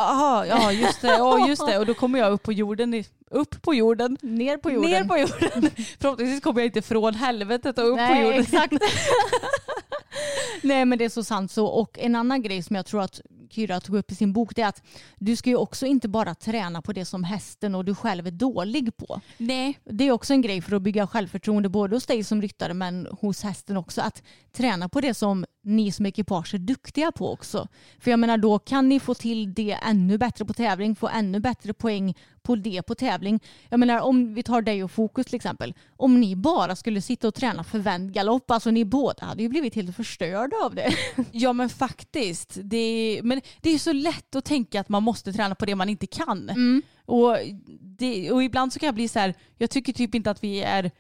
aha, 0.01 0.47
ja 0.47 0.73
just 0.73 1.01
det, 1.03 1.09
ja 1.09 1.49
just 1.49 1.67
det. 1.67 1.79
Och 1.79 1.87
då 1.87 1.95
kommer 1.95 2.19
jag 2.19 2.33
upp 2.33 2.43
på 2.43 2.53
jorden, 2.53 2.95
i- 2.95 3.07
upp 3.31 3.63
på 3.63 3.75
jorden. 3.75 4.17
Ner 4.23 4.57
på 4.57 4.71
jorden. 4.71 4.91
Ner 4.91 5.05
på 5.05 5.19
jorden. 5.19 5.71
Förhoppningsvis 6.01 6.41
kommer 6.43 6.61
jag 6.61 6.67
inte 6.67 6.83
från 6.83 7.15
helvetet 7.15 7.79
och 7.79 7.85
upp 7.85 7.91
på 7.91 7.97
Nej, 7.97 8.23
jorden. 8.23 8.41
exakt. 8.41 8.73
Nej 10.63 10.85
men 10.85 10.99
det 10.99 11.05
är 11.05 11.09
så 11.09 11.25
sant 11.25 11.51
så. 11.53 11.67
Och 11.67 11.99
en 11.99 12.15
annan 12.15 12.43
grej 12.43 12.63
som 12.63 12.77
jag 12.77 12.87
tror 12.87 13.03
att 13.03 13.21
Kyra 13.51 13.81
tog 13.81 13.97
upp 13.97 14.13
i 14.13 14.15
sin 14.15 14.33
bok 14.33 14.55
det 14.57 14.63
är 14.63 14.67
att 14.67 14.83
du 15.19 15.37
ska 15.37 15.51
ju 15.51 15.57
också 15.57 15.87
inte 15.87 16.09
bara 16.09 16.35
träna 16.35 16.83
på 16.83 16.93
det 16.93 17.05
som 17.05 17.25
hästen 17.25 17.75
och 17.75 17.85
du 17.85 17.95
själv 17.95 18.27
är 18.27 18.31
dålig 18.31 18.97
på. 18.97 19.21
Nej. 19.39 19.79
Det 19.85 20.05
är 20.05 20.13
också 20.13 20.33
en 20.33 20.43
grej 20.43 20.61
för 20.63 20.77
att 20.77 20.83
bygga 20.83 21.07
självförtroende 21.07 21.69
både 21.69 21.97
hos 21.97 22.07
dig 22.07 22.25
som 22.25 22.43
ryttare 22.43 22.75
men 22.75 23.07
hos 23.21 23.43
hästen 23.43 23.77
också. 23.77 24.01
Att 24.01 24.23
träna 24.53 24.89
på 24.89 25.01
det 25.01 25.15
som 25.15 25.45
ni 25.63 25.93
som 25.93 26.07
ekipage 26.07 26.55
är 26.55 26.59
duktiga 26.59 27.13
på 27.13 27.33
också. 27.33 27.69
För 27.99 28.11
jag 28.11 28.21
menar 28.21 28.39
då 28.39 28.59
kan 28.59 28.89
ni 28.89 29.01
få 29.01 29.15
till 29.15 29.55
det 29.55 29.79
ännu 29.83 30.19
bättre 30.19 30.45
på 30.45 30.53
tävling, 30.53 30.97
få 30.97 31.09
ännu 31.09 31.41
bättre 31.41 31.75
poäng 31.75 32.15
på 32.43 32.57
det 32.57 32.83
på 32.83 32.95
tävling. 32.95 33.41
Jag 33.69 33.81
menar 33.81 34.01
om 34.01 34.35
vi 34.35 34.43
tar 34.43 34.63
dig 34.63 34.85
och 34.85 34.91
Fokus 34.91 35.27
till 35.27 35.35
exempel. 35.35 35.75
Om 35.97 36.21
ni 36.21 36.37
bara 36.37 36.77
skulle 36.77 37.03
sitta 37.03 37.29
och 37.29 37.35
träna 37.35 37.65
för 37.65 37.79
vänd 37.79 38.13
galopp, 38.13 38.51
alltså 38.51 38.71
ni 38.71 38.85
båda 38.85 39.27
hade 39.27 39.43
ju 39.43 39.49
blivit 39.49 39.75
helt 39.75 39.97
förstörda 39.97 40.57
av 40.65 40.75
det. 40.75 40.95
Ja 41.33 41.53
men 41.53 41.69
faktiskt. 41.69 42.59
Det 42.63 42.77
är, 42.77 43.23
men 43.23 43.41
det 43.61 43.71
är 43.71 43.79
så 43.79 43.93
lätt 43.93 44.35
att 44.35 44.45
tänka 44.45 44.81
att 44.81 44.89
man 44.89 45.03
måste 45.03 45.33
träna 45.33 45.55
på 45.55 45.65
det 45.65 45.75
man 45.75 45.89
inte 45.89 46.07
kan. 46.07 46.49
Mm. 46.49 46.83
Och, 47.07 47.37
det, 47.81 48.33
och 48.33 48.43
ibland 48.43 48.73
så 48.73 48.79
kan 48.79 48.87
jag 48.87 48.95
bli 48.95 49.09
så 49.09 49.19
här, 49.19 49.35
jag 49.57 49.71
tycker 49.71 49.93
typ 49.93 50.15
inte 50.15 50.31
att 50.31 50.45
vi 50.45 50.63
är 50.63 50.91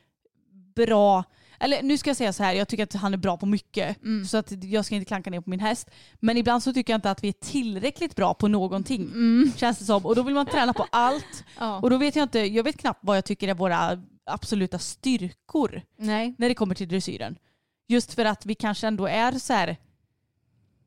bra 0.74 1.24
eller 1.60 1.82
nu 1.82 1.98
ska 1.98 2.10
jag 2.10 2.16
säga 2.16 2.32
så 2.32 2.42
här, 2.42 2.54
jag 2.54 2.68
tycker 2.68 2.84
att 2.84 2.92
han 2.92 3.14
är 3.14 3.18
bra 3.18 3.36
på 3.36 3.46
mycket. 3.46 4.02
Mm. 4.02 4.24
Så 4.24 4.36
att 4.36 4.64
jag 4.64 4.84
ska 4.84 4.94
inte 4.94 5.04
klanka 5.04 5.30
ner 5.30 5.40
på 5.40 5.50
min 5.50 5.60
häst. 5.60 5.90
Men 6.20 6.36
ibland 6.36 6.62
så 6.62 6.72
tycker 6.72 6.92
jag 6.92 6.98
inte 6.98 7.10
att 7.10 7.24
vi 7.24 7.28
är 7.28 7.32
tillräckligt 7.32 8.16
bra 8.16 8.34
på 8.34 8.48
någonting. 8.48 9.02
Mm. 9.02 9.52
Känns 9.56 9.78
det 9.78 9.84
som. 9.84 10.06
Och 10.06 10.16
då 10.16 10.22
vill 10.22 10.34
man 10.34 10.46
träna 10.46 10.72
på 10.72 10.86
allt. 10.92 11.44
Ja. 11.58 11.80
Och 11.80 11.90
då 11.90 11.96
vet 11.96 12.16
jag 12.16 12.24
inte, 12.24 12.38
jag 12.38 12.64
vet 12.64 12.78
knappt 12.78 13.00
vad 13.02 13.16
jag 13.16 13.24
tycker 13.24 13.48
är 13.48 13.54
våra 13.54 14.02
absoluta 14.24 14.78
styrkor 14.78 15.82
Nej. 15.98 16.34
när 16.38 16.48
det 16.48 16.54
kommer 16.54 16.74
till 16.74 16.88
dressyren. 16.88 17.38
Just 17.88 18.14
för 18.14 18.24
att 18.24 18.46
vi 18.46 18.54
kanske 18.54 18.86
ändå 18.86 19.06
är 19.06 19.32
så 19.32 19.52
här, 19.52 19.76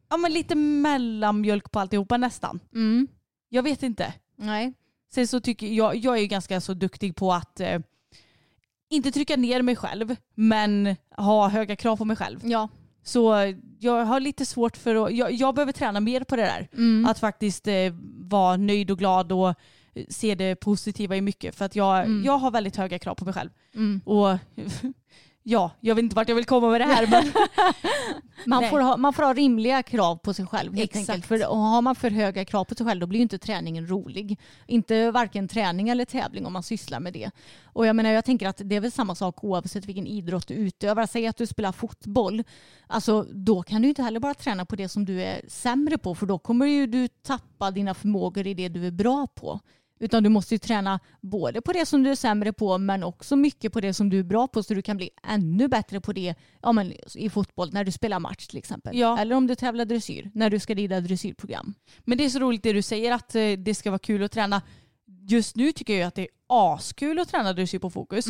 ja 0.09 0.17
men 0.17 0.33
lite 0.33 0.55
mellanmjölk 0.55 1.71
på 1.71 1.79
alltihopa 1.79 2.17
nästan. 2.17 2.59
Mm. 2.73 3.07
Jag 3.49 3.63
vet 3.63 3.83
inte. 3.83 4.13
Nej. 4.37 4.73
Sen 5.13 5.27
så 5.27 5.39
tycker 5.39 5.67
jag, 5.67 5.95
jag 5.95 6.17
är 6.17 6.21
ju 6.21 6.27
ganska 6.27 6.61
så 6.61 6.73
duktig 6.73 7.15
på 7.15 7.33
att 7.33 7.59
eh, 7.59 7.79
inte 8.93 9.11
trycka 9.11 9.35
ner 9.35 9.61
mig 9.61 9.75
själv 9.75 10.15
men 10.35 10.95
ha 11.17 11.47
höga 11.49 11.75
krav 11.75 11.97
på 11.97 12.05
mig 12.05 12.17
själv. 12.17 12.39
Ja. 12.43 12.69
Så 13.03 13.53
jag 13.79 14.05
har 14.05 14.19
lite 14.19 14.45
svårt 14.45 14.77
för 14.77 14.95
att, 15.05 15.13
jag, 15.13 15.31
jag 15.31 15.55
behöver 15.55 15.71
träna 15.71 15.99
mer 15.99 16.23
på 16.23 16.35
det 16.35 16.41
där. 16.41 16.67
Mm. 16.73 17.05
Att 17.05 17.19
faktiskt 17.19 17.67
eh, 17.67 17.93
vara 18.29 18.57
nöjd 18.57 18.91
och 18.91 18.97
glad 18.97 19.31
och 19.31 19.49
eh, 19.49 20.05
se 20.09 20.35
det 20.35 20.55
positiva 20.55 21.15
i 21.15 21.21
mycket. 21.21 21.55
För 21.55 21.65
att 21.65 21.75
jag, 21.75 21.99
Mm. 21.99 22.23
jag 22.25 22.37
har 22.37 22.51
väldigt 22.51 22.75
höga 22.75 22.99
krav 22.99 23.15
på 23.15 23.25
mig 23.25 23.33
själv. 23.33 23.49
Mm. 23.75 24.01
Och 24.05 24.37
ja, 25.43 25.71
jag 25.79 25.95
vet 25.95 26.03
inte 26.03 26.15
vart 26.15 26.29
jag 26.29 26.35
vill 26.35 26.45
komma 26.45 26.69
med 26.69 26.81
det 26.81 26.85
här 26.85 27.07
men 27.07 27.31
Man 28.45 28.69
får, 28.69 28.79
ha, 28.79 28.97
man 28.97 29.13
får 29.13 29.23
ha 29.23 29.33
rimliga 29.33 29.83
krav 29.83 30.15
på 30.15 30.33
sig 30.33 30.45
själv 30.45 30.75
helt 30.75 30.95
Exakt. 30.95 31.09
enkelt. 31.09 31.25
För 31.25 31.49
och 31.49 31.57
har 31.57 31.81
man 31.81 31.95
för 31.95 32.09
höga 32.09 32.45
krav 32.45 32.65
på 32.65 32.75
sig 32.75 32.85
själv 32.85 32.99
då 32.99 33.07
blir 33.07 33.19
ju 33.19 33.23
inte 33.23 33.37
träningen 33.37 33.87
rolig. 33.87 34.39
Inte 34.67 35.11
varken 35.11 35.47
träning 35.47 35.89
eller 35.89 36.05
tävling 36.05 36.45
om 36.45 36.53
man 36.53 36.63
sysslar 36.63 36.99
med 36.99 37.13
det. 37.13 37.31
Och 37.63 37.87
jag 37.87 37.95
menar 37.95 38.09
jag 38.09 38.25
tänker 38.25 38.47
att 38.47 38.61
det 38.63 38.75
är 38.75 38.79
väl 38.79 38.91
samma 38.91 39.15
sak 39.15 39.43
oavsett 39.43 39.85
vilken 39.85 40.07
idrott 40.07 40.47
du 40.47 40.53
utövar. 40.53 41.05
Säg 41.05 41.27
att 41.27 41.37
du 41.37 41.47
spelar 41.47 41.71
fotboll. 41.71 42.43
Alltså 42.87 43.23
då 43.31 43.63
kan 43.63 43.81
du 43.81 43.87
inte 43.87 44.03
heller 44.03 44.19
bara 44.19 44.33
träna 44.33 44.65
på 44.65 44.75
det 44.75 44.89
som 44.89 45.05
du 45.05 45.21
är 45.21 45.41
sämre 45.47 45.97
på 45.97 46.15
för 46.15 46.25
då 46.25 46.39
kommer 46.39 46.65
ju 46.65 46.87
du 46.87 47.07
tappa 47.07 47.71
dina 47.71 47.93
förmågor 47.93 48.47
i 48.47 48.53
det 48.53 48.69
du 48.69 48.87
är 48.87 48.91
bra 48.91 49.27
på. 49.27 49.59
Utan 49.99 50.23
du 50.23 50.29
måste 50.29 50.53
ju 50.53 50.57
träna 50.57 50.99
både 51.21 51.61
på 51.61 51.73
det 51.73 51.85
som 51.85 52.03
du 52.03 52.09
är 52.09 52.15
sämre 52.15 52.53
på 52.53 52.77
men 52.77 53.03
också 53.03 53.35
mycket 53.35 53.73
på 53.73 53.81
det 53.81 53.93
som 53.93 54.09
du 54.09 54.19
är 54.19 54.23
bra 54.23 54.47
på 54.47 54.63
så 54.63 54.73
du 54.73 54.81
kan 54.81 54.97
bli 54.97 55.09
ännu 55.23 55.67
bättre 55.67 56.01
på 56.01 56.13
det 56.13 56.35
ja, 56.61 56.71
men 56.71 56.93
i 57.15 57.29
fotboll 57.29 57.73
när 57.73 57.83
du 57.83 57.91
spelar 57.91 58.19
match 58.19 58.47
till 58.47 58.57
exempel. 58.57 58.97
Ja. 58.97 59.19
Eller 59.19 59.35
om 59.35 59.47
du 59.47 59.55
tävlar 59.55 59.85
dressyr 59.85 60.31
när 60.33 60.49
du 60.49 60.59
ska 60.59 60.73
rida 60.73 61.01
dressyrprogram. 61.01 61.73
Men 61.99 62.17
det 62.17 62.25
är 62.25 62.29
så 62.29 62.39
roligt 62.39 62.63
det 62.63 62.73
du 62.73 62.81
säger 62.81 63.11
att 63.11 63.35
eh, 63.35 63.51
det 63.51 63.75
ska 63.75 63.91
vara 63.91 63.99
kul 63.99 64.23
att 64.23 64.31
träna. 64.31 64.61
Just 65.29 65.55
nu 65.55 65.71
tycker 65.71 65.99
jag 65.99 66.07
att 66.07 66.15
det 66.15 66.21
är 66.21 66.27
askul 66.47 67.19
att 67.19 67.29
träna 67.29 67.53
dressyr 67.53 67.79
på 67.79 67.89
fokus. 67.89 68.25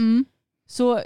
Så, 0.67 1.01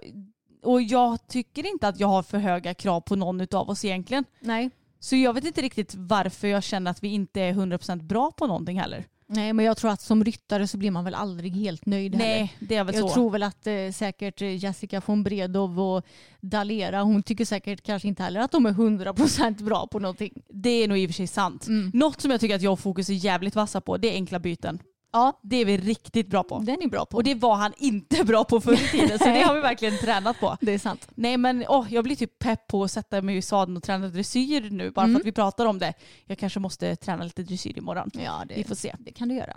och 0.64 0.82
jag 0.82 1.28
tycker 1.28 1.66
inte 1.66 1.88
att 1.88 2.00
jag 2.00 2.08
har 2.08 2.24
för 2.24 2.38
höga 2.38 2.74
krav 2.74 3.02
på 3.02 3.16
någon 3.16 3.48
av 3.52 3.70
oss 3.70 3.86
egentligen. 3.86 4.26
Nej. 4.40 4.70
Så 5.00 5.16
jag 5.16 5.34
vet 5.34 5.46
inte 5.46 5.62
riktigt 5.62 5.96
varför 5.96 6.48
jag 6.48 6.64
känner 6.64 6.92
att 6.92 7.04
vi 7.04 7.08
inte 7.08 7.42
är 7.42 7.54
100% 7.54 8.04
bra 8.04 8.32
på 8.32 8.48
någonting 8.48 8.80
heller. 8.80 9.06
Nej 9.30 9.54
men 9.54 9.66
jag 9.66 9.78
tror 9.78 9.92
att 9.92 10.02
som 10.02 10.24
ryttare 10.24 10.68
så 10.68 10.78
blir 10.78 10.92
man 10.92 11.04
väl 11.04 11.16
aldrig 11.16 11.56
helt 11.56 11.86
nöjd 11.86 12.16
heller. 12.16 12.26
Nej, 12.40 12.56
det 12.60 12.76
är 12.76 12.84
väl 12.84 12.96
Jag 12.96 13.10
så. 13.10 13.14
tror 13.14 13.32
väl 13.32 13.44
att 13.44 13.68
eh, 13.68 13.74
säkert 13.94 14.42
eh, 14.42 14.56
Jessica 14.56 15.02
von 15.06 15.24
Bredow 15.24 15.80
och 15.80 16.06
Dalera, 16.42 17.02
hon 17.02 17.24
tycker 17.24 17.46
säkert 17.46 17.84
kanske 17.84 18.08
inte 18.08 18.24
heller 18.24 18.40
att 18.40 18.52
de 18.52 18.66
är 18.66 18.72
100% 18.72 19.64
bra 19.64 19.88
på 19.88 20.00
någonting. 20.00 20.34
Det 20.50 20.70
är 20.70 20.88
nog 20.88 20.98
i 20.98 21.06
och 21.06 21.10
för 21.10 21.14
sig 21.14 21.28
sant. 21.28 21.68
Mm. 21.68 21.92
Något 21.94 22.22
som 22.22 22.32
jag 22.32 22.40
tycker 22.40 22.56
att 22.56 22.62
jag 22.62 22.74
och 22.74 22.80
Fokus 22.80 23.10
är 23.10 23.14
jävligt 23.14 23.56
vassa 23.56 23.82
på 23.82 23.98
det 23.98 24.08
är 24.08 24.14
enkla 24.14 24.40
byten. 24.40 24.80
Ja, 25.18 25.40
Det 25.44 25.56
är 25.56 25.66
vi 25.66 25.78
riktigt 25.78 26.28
bra 26.28 26.44
på. 26.44 26.60
den 26.60 26.82
är 26.82 26.88
bra 26.88 27.06
på. 27.06 27.18
Och 27.18 27.24
det 27.24 27.36
var 27.36 27.56
han 27.56 27.74
inte 27.78 28.24
bra 28.24 28.44
på 28.44 28.62
förr 28.62 28.74
i 28.74 28.78
tiden 28.92 29.20
så 29.20 29.26
det 29.26 29.42
har 29.42 29.56
vi 29.56 29.62
verkligen 29.62 29.98
tränat 29.98 30.40
på. 30.40 30.58
det 30.62 30.74
är 30.74 30.80
sant. 30.80 31.08
Nej 31.16 31.38
men 31.38 31.66
åh, 31.68 31.86
jag 31.90 32.04
blir 32.04 32.16
typ 32.16 32.40
pepp 32.40 32.68
på 32.68 32.84
att 32.84 32.92
sätta 32.92 33.22
mig 33.22 33.38
i 33.38 33.42
sadeln 33.42 33.78
och 33.78 33.84
träna 33.84 34.08
dressyr 34.08 34.70
nu 34.72 34.92
bara 34.92 35.04
Mm. 35.06 35.16
för 35.16 35.20
att 35.22 35.28
vi 35.28 35.32
pratar 35.32 35.66
om 35.66 35.80
det. 35.80 35.94
Jag 36.26 36.38
kanske 36.38 36.60
måste 36.60 36.96
träna 36.96 37.24
lite 37.24 37.44
dressyr 37.44 37.78
imorgon. 37.78 38.12
Ja, 38.14 38.44
det, 38.48 38.56
Vi 38.56 38.64
får 38.64 38.76
se. 38.76 38.96
det 39.00 39.12
kan 39.12 39.28
du 39.30 39.36
göra. 39.36 39.54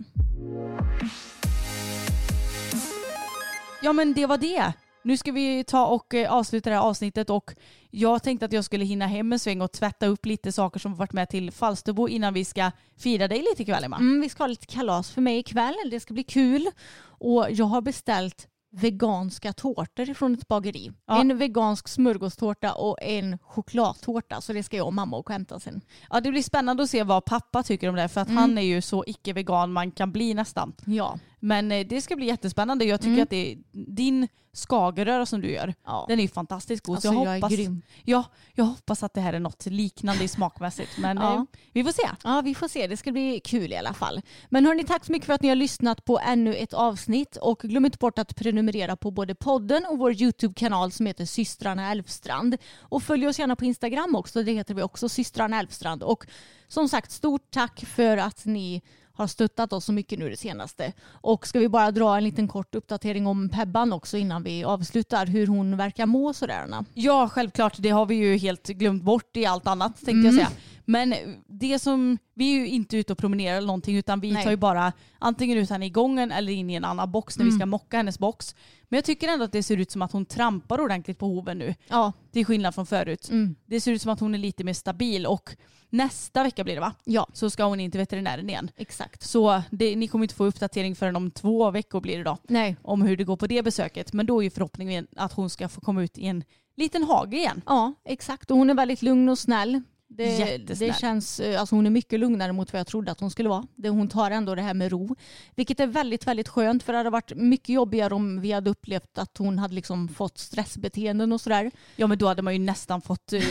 Ja 3.83 3.93
men 3.93 4.15
det 4.15 4.27
var 4.27 4.37
det. 4.39 4.73
Nu 5.03 5.17
ska 5.17 5.33
vi 5.33 5.65
ta 5.65 5.87
och 5.87 6.15
eh, 6.15 6.33
avsluta 6.33 6.71
det 6.71 6.77
här 6.77 6.83
avsnittet 6.83 7.31
och 7.31 7.55
jag 7.91 8.23
tänkte 8.23 8.47
att 8.47 8.53
jag 8.53 8.65
skulle 8.65 8.85
hinna 8.85 9.07
hem 9.07 9.33
en 9.33 9.39
sväng 9.39 9.61
och 9.61 9.73
tvätta 9.73 10.07
upp 10.07 10.27
lite 10.27 10.53
saker 10.53 10.81
som 10.81 10.95
varit 10.95 11.13
med 11.13 11.29
till 11.29 11.51
Falsterbo 11.51 12.09
innan 12.09 12.35
vi 12.35 12.45
ska 12.45 12.71
fira 12.99 13.29
dig 13.29 13.39
lite 13.39 13.63
ikväll 13.63 13.85
Emma. 13.85 13.97
Mm, 13.97 14.21
vi 14.21 14.29
ska 14.29 14.43
ha 14.43 14.49
lite 14.49 14.67
kalas 14.67 15.11
för 15.11 15.21
mig 15.21 15.39
ikväll. 15.39 15.75
Det 15.91 16.01
ska 16.01 16.15
bli 16.15 16.25
kul. 16.25 16.67
Och 17.03 17.47
jag 17.51 17.67
har 17.67 17.81
beställt 17.81 18.47
veganska 18.73 19.53
tårtor 19.53 20.15
från 20.15 20.35
ett 20.35 20.49
bageri. 20.49 20.93
Ja. 21.07 21.21
En 21.21 21.39
vegansk 21.39 21.89
smörgåstårta 21.89 22.73
och 22.73 22.97
en 23.03 23.39
chokladtårta. 23.39 24.41
Så 24.41 24.53
det 24.53 24.63
ska 24.63 24.77
jag 24.77 24.87
och 24.87 24.95
mamma 24.95 25.17
och 25.17 25.31
hämta 25.31 25.61
sen. 25.61 25.81
Ja 26.11 26.21
det 26.21 26.31
blir 26.31 26.43
spännande 26.43 26.83
att 26.83 26.91
se 26.91 27.03
vad 27.03 27.25
pappa 27.25 27.63
tycker 27.63 27.89
om 27.89 27.95
det 27.95 28.09
för 28.09 28.21
att 28.21 28.29
Mm. 28.29 28.37
han 28.39 28.59
är 28.59 28.63
ju 28.63 28.83
så 28.83 29.05
icke-vegan 29.07 29.73
man 29.73 29.91
kan 29.91 30.13
bli 30.13 30.35
nästan. 30.35 30.73
Ja. 30.87 31.19
Men 31.41 31.73
eh, 31.73 31.87
det 31.87 32.01
ska 32.03 32.17
bli 32.17 32.27
jättespännande. 32.27 32.85
Jag 32.85 33.01
tycker 33.01 33.13
Mm. 33.13 33.23
att 33.23 33.31
det 33.31 33.57
din 33.73 34.29
skagerröra 34.53 35.27
som 35.27 35.41
du 35.41 35.51
gör, 35.51 35.75
Ja. 35.87 36.05
den 36.09 36.19
är 36.19 36.23
ju 36.23 36.29
fantastiskt 36.29 36.87
god. 36.87 37.03
Så 37.03 37.09
Alltså, 37.09 37.25
jag 37.25 37.37
är 37.37 37.57
grym. 37.57 37.83
Ja, 38.05 38.25
jag 38.55 38.65
hoppas 38.65 39.03
att 39.03 39.15
det 39.15 39.21
här 39.21 39.33
är 39.33 39.41
något 39.41 39.67
liknande 39.67 40.29
smakmässigt. 40.29 40.99
Men 40.99 41.17
Ja. 41.17 41.35
eh, 41.35 41.43
vi 41.73 41.85
får 41.85 41.93
se. 41.93 42.09
Ja, 42.25 42.41
vi 42.45 42.55
får 42.55 42.69
se. 42.69 42.87
Det 42.87 42.97
ska 42.97 43.13
bli 43.13 43.41
kul 43.45 43.73
i 43.73 43.77
alla 43.77 43.93
fall. 43.93 44.21
Men 44.49 44.67
hörni, 44.67 44.85
tack 44.85 45.05
så 45.05 45.13
mycket 45.13 45.27
för 45.27 45.33
att 45.33 45.43
ni 45.43 45.49
har 45.49 45.57
lyssnat 45.57 46.05
på 46.05 46.19
ännu 46.19 46.55
ett 46.55 46.73
avsnitt. 46.73 47.37
Och 47.37 47.59
glöm 47.61 47.85
inte 47.85 47.99
bort 47.99 48.19
att 48.19 48.37
prenumerera 48.37 48.97
på 48.97 49.11
både 49.11 49.35
podden 49.35 49.87
och 49.91 49.99
vår 49.99 50.23
YouTube-kanal 50.23 50.93
som 50.93 51.07
heter 51.07 51.25
Systrarna 51.25 51.91
Elfstrand. 51.91 52.57
Och 52.81 53.03
följ 53.03 53.27
oss 53.29 53.39
gärna 53.39 53.57
på 53.57 53.65
Instagram 53.65 54.15
också. 54.15 54.43
Det 54.43 54.53
heter 54.53 54.75
vi 54.75 54.83
också, 54.83 55.09
Systrarna 55.09 55.61
Elfstrand. 55.61 56.03
Och 56.03 56.27
som 56.69 56.89
sagt, 56.89 57.11
stort 57.11 57.51
tack 57.51 57.85
för 57.87 58.17
att 58.17 58.45
ni 58.45 58.83
har 59.21 59.29
stöttat 59.29 59.73
oss 59.73 59.85
så 59.85 59.93
mycket 59.93 60.19
nu 60.19 60.31
det 60.31 60.37
senaste. 60.37 60.93
Och 61.11 61.47
ska 61.47 61.59
vi 61.59 61.69
bara 61.69 61.91
dra 61.91 62.17
en 62.17 62.25
liten 62.25 62.49
kort 62.49 62.75
uppdatering 62.75 63.27
om 63.27 63.49
Pebban 63.49 63.93
också 63.93 64.17
innan 64.17 64.43
vi 64.43 64.65
avslutar 64.65 65.27
hur 65.27 65.47
hon 65.47 65.77
verkar 65.77 66.07
må 66.07 66.33
sådär 66.33 66.63
Anna? 66.65 66.85
Ja, 66.95 67.29
självklart. 67.29 67.75
Det 67.79 67.91
har 67.91 68.07
vi 68.07 68.15
ju 68.15 68.37
helt 68.37 68.67
glömt 68.69 69.03
bort 69.03 69.37
i 69.37 69.47
allt 69.47 69.67
annat 69.67 69.95
tänkte 69.97 70.11
Mm. 70.11 70.25
jag 70.27 70.35
säga. 70.35 70.49
Men 70.85 71.15
det 71.47 71.79
som, 71.79 72.19
vi 72.35 72.51
är 72.55 72.59
ju 72.59 72.69
inte 72.69 72.97
ute 72.97 73.13
och 73.13 73.19
promenerar 73.19 73.57
eller 73.57 73.67
någonting 73.67 73.97
utan 73.97 74.21
vi 74.21 74.33
Nej. 74.33 74.45
tar 74.45 74.51
ju 74.51 74.57
bara 74.57 74.93
antingen 75.19 75.59
ut 75.59 75.71
henne 75.71 75.87
i 75.87 75.91
gången 75.91 76.33
eller 76.33 76.53
in 76.53 76.71
i 76.71 76.75
en 76.75 76.85
annan 76.85 77.11
box 77.13 77.39
när 77.39 77.45
vi 77.45 77.49
Mm. 77.51 77.59
ska 77.61 77.67
mocka 77.67 77.97
hennes 77.97 78.19
box. 78.19 78.55
Men 78.91 78.97
jag 78.97 79.05
tycker 79.05 79.29
ändå 79.29 79.45
att 79.45 79.53
det 79.53 79.63
ser 79.63 79.77
ut 79.77 79.91
som 79.91 80.03
att 80.03 80.13
hon 80.13 80.27
trampar 80.27 80.81
ordentligt 80.81 81.19
på 81.19 81.27
hoven 81.27 81.59
nu. 81.59 81.75
Ja. 81.89 82.13
Till 82.33 82.47
skillnad 82.47 82.75
från 82.75 82.87
förut. 82.87 83.29
Mm. 83.31 83.55
Det 83.67 83.81
ser 83.81 83.93
ut 83.93 84.03
som 84.03 84.13
att 84.13 84.21
hon 84.21 84.35
är 84.35 84.39
lite 84.39 84.65
mer 84.65 84.73
stabil 84.73 85.27
och 85.27 85.57
nästa 85.91 86.43
vecka 86.43 86.65
blir 86.65 86.75
det 86.75 86.81
va? 86.81 86.93
Ja, 87.05 87.27
Så 87.33 87.51
ska 87.51 87.65
hon 87.65 87.81
in 87.81 87.91
till 87.91 88.01
veterinären 88.01 88.49
igen. 88.51 88.71
exakt. 88.77 89.23
Så 89.23 89.63
det, 89.71 89.97
ni 89.97 90.09
kommer 90.09 90.25
inte 90.25 90.35
få 90.35 90.45
uppdatering 90.45 90.97
förrän 90.97 91.17
om 91.17 91.31
två 91.31 91.71
veckor 91.71 92.01
blir 92.01 92.19
det 92.19 92.25
då. 92.25 92.39
Nej. 92.49 92.77
Om 92.83 93.03
hur 93.03 93.17
det 93.17 93.25
går 93.25 93.37
på 93.37 93.47
det 93.47 93.63
besöket. 93.63 94.13
Men 94.13 94.27
då 94.27 94.39
är 94.41 94.45
ju 94.45 94.51
förhoppningen 94.51 95.07
att 95.17 95.33
hon 95.33 95.51
ska 95.51 95.69
få 95.69 95.81
komma 95.81 96.03
ut 96.03 96.19
i 96.19 96.27
en 96.27 96.45
liten 96.77 97.03
hage 97.05 97.37
igen. 97.37 97.63
Ja, 97.67 97.93
exakt. 98.05 98.51
Och 98.51 98.57
hon 98.57 98.71
är 98.71 98.75
väldigt 98.75 99.03
lugn 99.03 99.29
och 99.29 99.39
snäll. 99.39 99.83
Det, 100.13 100.57
det 100.79 100.99
känns, 101.01 101.41
eh, 101.41 101.61
alltså 101.61 101.75
hon 101.75 101.87
är 101.87 101.91
mycket 101.91 102.21
lugnare 102.21 102.53
mot 102.53 102.73
vad 102.73 102.81
jag 102.81 102.87
trodde 102.87 103.13
att 103.13 103.21
hon 103.21 103.31
skulle 103.31 103.49
vara. 103.49 103.67
Det, 103.77 103.89
hon 103.89 104.09
tar 104.09 104.31
ändå 104.31 104.55
det 104.55 104.63
här 104.63 104.75
med 104.75 104.93
ro. 104.93 105.17
Vilket 105.55 105.81
är 105.81 105.87
väldigt, 105.87 106.27
väldigt 106.27 106.49
skönt 106.49 106.83
för 106.83 106.93
det 106.93 106.99
hade 106.99 107.11
varit 107.11 107.33
mycket 107.37 107.69
jobbigare 107.69 108.15
om 108.15 108.41
vi 108.41 108.53
hade 108.53 108.71
upplevt 108.71 109.19
att 109.19 109.39
hon 109.39 109.59
hade 109.59 109.75
liksom 109.75 110.09
fått 110.09 110.39
stressbeteenden 110.39 111.33
och 111.33 111.41
sådär. 111.41 111.71
Ja 111.97 112.07
men 112.07 112.19
då 112.19 112.27
hade 112.29 112.43
man 112.43 112.53
ju 112.53 112.59
nästan 112.59 113.01
fått, 113.03 113.33
eh, 113.33 113.43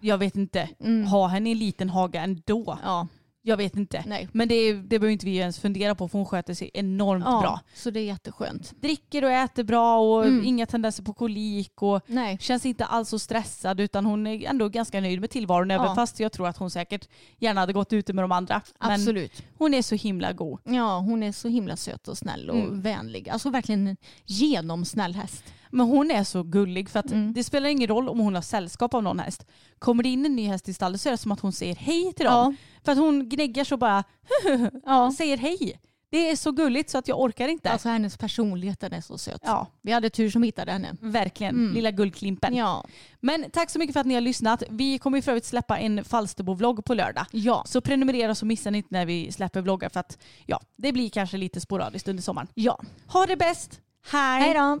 jag 0.00 0.18
vet 0.18 0.36
inte, 0.36 0.68
Mm. 0.80 1.06
ha 1.06 1.26
henne 1.26 1.48
i 1.48 1.52
en 1.52 1.58
liten 1.58 1.90
hage 1.90 2.18
ändå. 2.18 2.78
Ja, 2.82 3.08
Jag 3.48 3.56
vet 3.56 3.76
inte. 3.76 4.02
nej. 4.06 4.28
Men 4.32 4.48
det, 4.48 4.72
det 4.72 4.98
behöver 4.98 5.08
inte 5.08 5.26
vi 5.26 5.36
ens 5.36 5.58
fundera 5.58 5.94
på 5.94 6.08
för 6.08 6.18
hon 6.18 6.26
sköter 6.26 6.54
sig 6.54 6.70
enormt 6.74 7.24
Ja, 7.26 7.40
bra. 7.40 7.60
så 7.74 7.90
det 7.90 8.00
är 8.00 8.04
jätteskönt. 8.04 8.72
Dricker 8.82 9.24
och 9.24 9.30
äter 9.30 9.64
bra 9.64 9.98
och 9.98 10.26
Mm. 10.26 10.44
inga 10.44 10.66
tendenser 10.66 11.02
på 11.02 11.12
kolik 11.14 11.82
och 11.82 12.00
Nej. 12.06 12.38
känns 12.40 12.66
inte 12.66 12.84
alls 12.84 13.08
så 13.08 13.18
stressad 13.18 13.80
utan 13.80 14.06
hon 14.06 14.26
är 14.26 14.46
ändå 14.48 14.68
ganska 14.68 15.00
nöjd 15.00 15.20
med 15.20 15.30
tillvaron 15.30 15.70
även 15.70 15.86
Ja. 15.86 15.94
fast 15.94 16.20
jag 16.20 16.32
tror 16.32 16.48
att 16.48 16.56
hon 16.56 16.70
säkert 16.70 17.08
gärna 17.38 17.60
hade 17.60 17.72
gått 17.72 17.92
ute 17.92 18.12
med 18.12 18.24
de 18.24 18.32
andra. 18.32 18.60
Men 18.80 18.92
Absolut. 18.92 19.42
hon 19.58 19.74
är 19.74 19.82
så 19.82 19.94
himla 19.94 20.32
god. 20.32 20.60
Ja, 20.64 20.98
hon 20.98 21.22
är 21.22 21.32
så 21.32 21.48
himla 21.48 21.76
söt 21.76 22.08
och 22.08 22.18
snäll 22.18 22.50
och 22.50 22.56
Mm. 22.58 22.80
vänlig. 22.80 23.28
Alltså 23.28 23.50
verkligen 23.50 23.86
en 23.86 23.96
genomsnäll 24.24 25.14
häst. 25.14 25.44
Men 25.70 25.86
hon 25.86 26.10
är 26.10 26.24
så 26.24 26.42
gullig 26.42 26.90
för 26.90 27.00
att 27.00 27.10
Mm. 27.10 27.32
det 27.32 27.44
spelar 27.44 27.68
ingen 27.68 27.88
roll 27.88 28.08
om 28.08 28.18
hon 28.18 28.34
har 28.34 28.42
sällskap 28.42 28.94
av 28.94 29.02
någon 29.02 29.18
häst. 29.18 29.46
Kommer 29.78 30.02
det 30.02 30.08
in 30.08 30.26
en 30.26 30.36
ny 30.36 30.46
häst 30.46 30.68
i 30.68 30.74
stallet 30.74 31.00
så 31.00 31.08
är 31.08 31.10
det 31.10 31.18
som 31.18 31.32
att 31.32 31.40
hon 31.40 31.52
säger 31.52 31.74
hej 31.76 32.12
till 32.12 32.24
dem. 32.26 32.56
För 32.84 32.92
att 32.92 32.98
hon 32.98 33.28
gnäggar 33.28 33.64
så 33.64 33.76
bara 33.76 34.04
ja. 34.84 35.12
säger 35.18 35.36
hej. 35.36 35.80
Det 36.10 36.30
är 36.30 36.36
så 36.36 36.50
gulligt 36.52 36.90
så 36.90 36.98
att 36.98 37.08
jag 37.08 37.20
orkar 37.20 37.48
inte. 37.48 37.70
Alltså 37.70 37.88
hennes 37.88 38.16
personlighet 38.16 38.80
den 38.80 38.92
är 38.92 39.00
så 39.00 39.18
söt. 39.18 39.40
ja, 39.44 39.66
Vi 39.82 39.92
hade 39.92 40.10
tur 40.10 40.30
som 40.30 40.42
hittade 40.42 40.72
henne. 40.72 40.96
verkligen. 41.00 41.54
Mm. 41.54 41.74
Lilla 41.74 41.90
guldklimpen. 41.90 42.54
Ja. 42.56 42.84
Men 43.20 43.50
tack 43.52 43.70
så 43.70 43.78
mycket 43.78 43.92
för 43.92 44.00
att 44.00 44.06
ni 44.06 44.14
har 44.14 44.20
lyssnat. 44.20 44.62
Vi 44.70 44.98
kommer 44.98 45.18
ju 45.18 45.22
för 45.22 45.30
övrigt 45.32 45.44
släppa 45.44 45.78
en 45.78 46.04
Falsterbo-vlogg 46.04 46.84
på 46.84 46.94
lördag. 46.94 47.26
Ja. 47.32 47.62
Så 47.66 47.80
prenumerera 47.80 48.34
så 48.34 48.46
missar 48.46 48.70
ni 48.70 48.78
inte 48.78 48.88
när 48.90 49.06
vi 49.06 49.32
släpper 49.32 49.60
vloggar 49.60 49.88
för 49.88 50.00
att 50.00 50.18
ja, 50.46 50.60
det 50.76 50.92
blir 50.92 51.10
kanske 51.10 51.36
lite 51.36 51.60
sporadiskt 51.60 52.08
under 52.08 52.22
sommaren. 52.22 52.48
Ja. 52.54 52.80
Ha 53.12 53.26
det 53.26 53.36
bäst! 53.36 53.80
Hej! 54.10 54.40
Hej 54.42 54.54
då! 54.54 54.80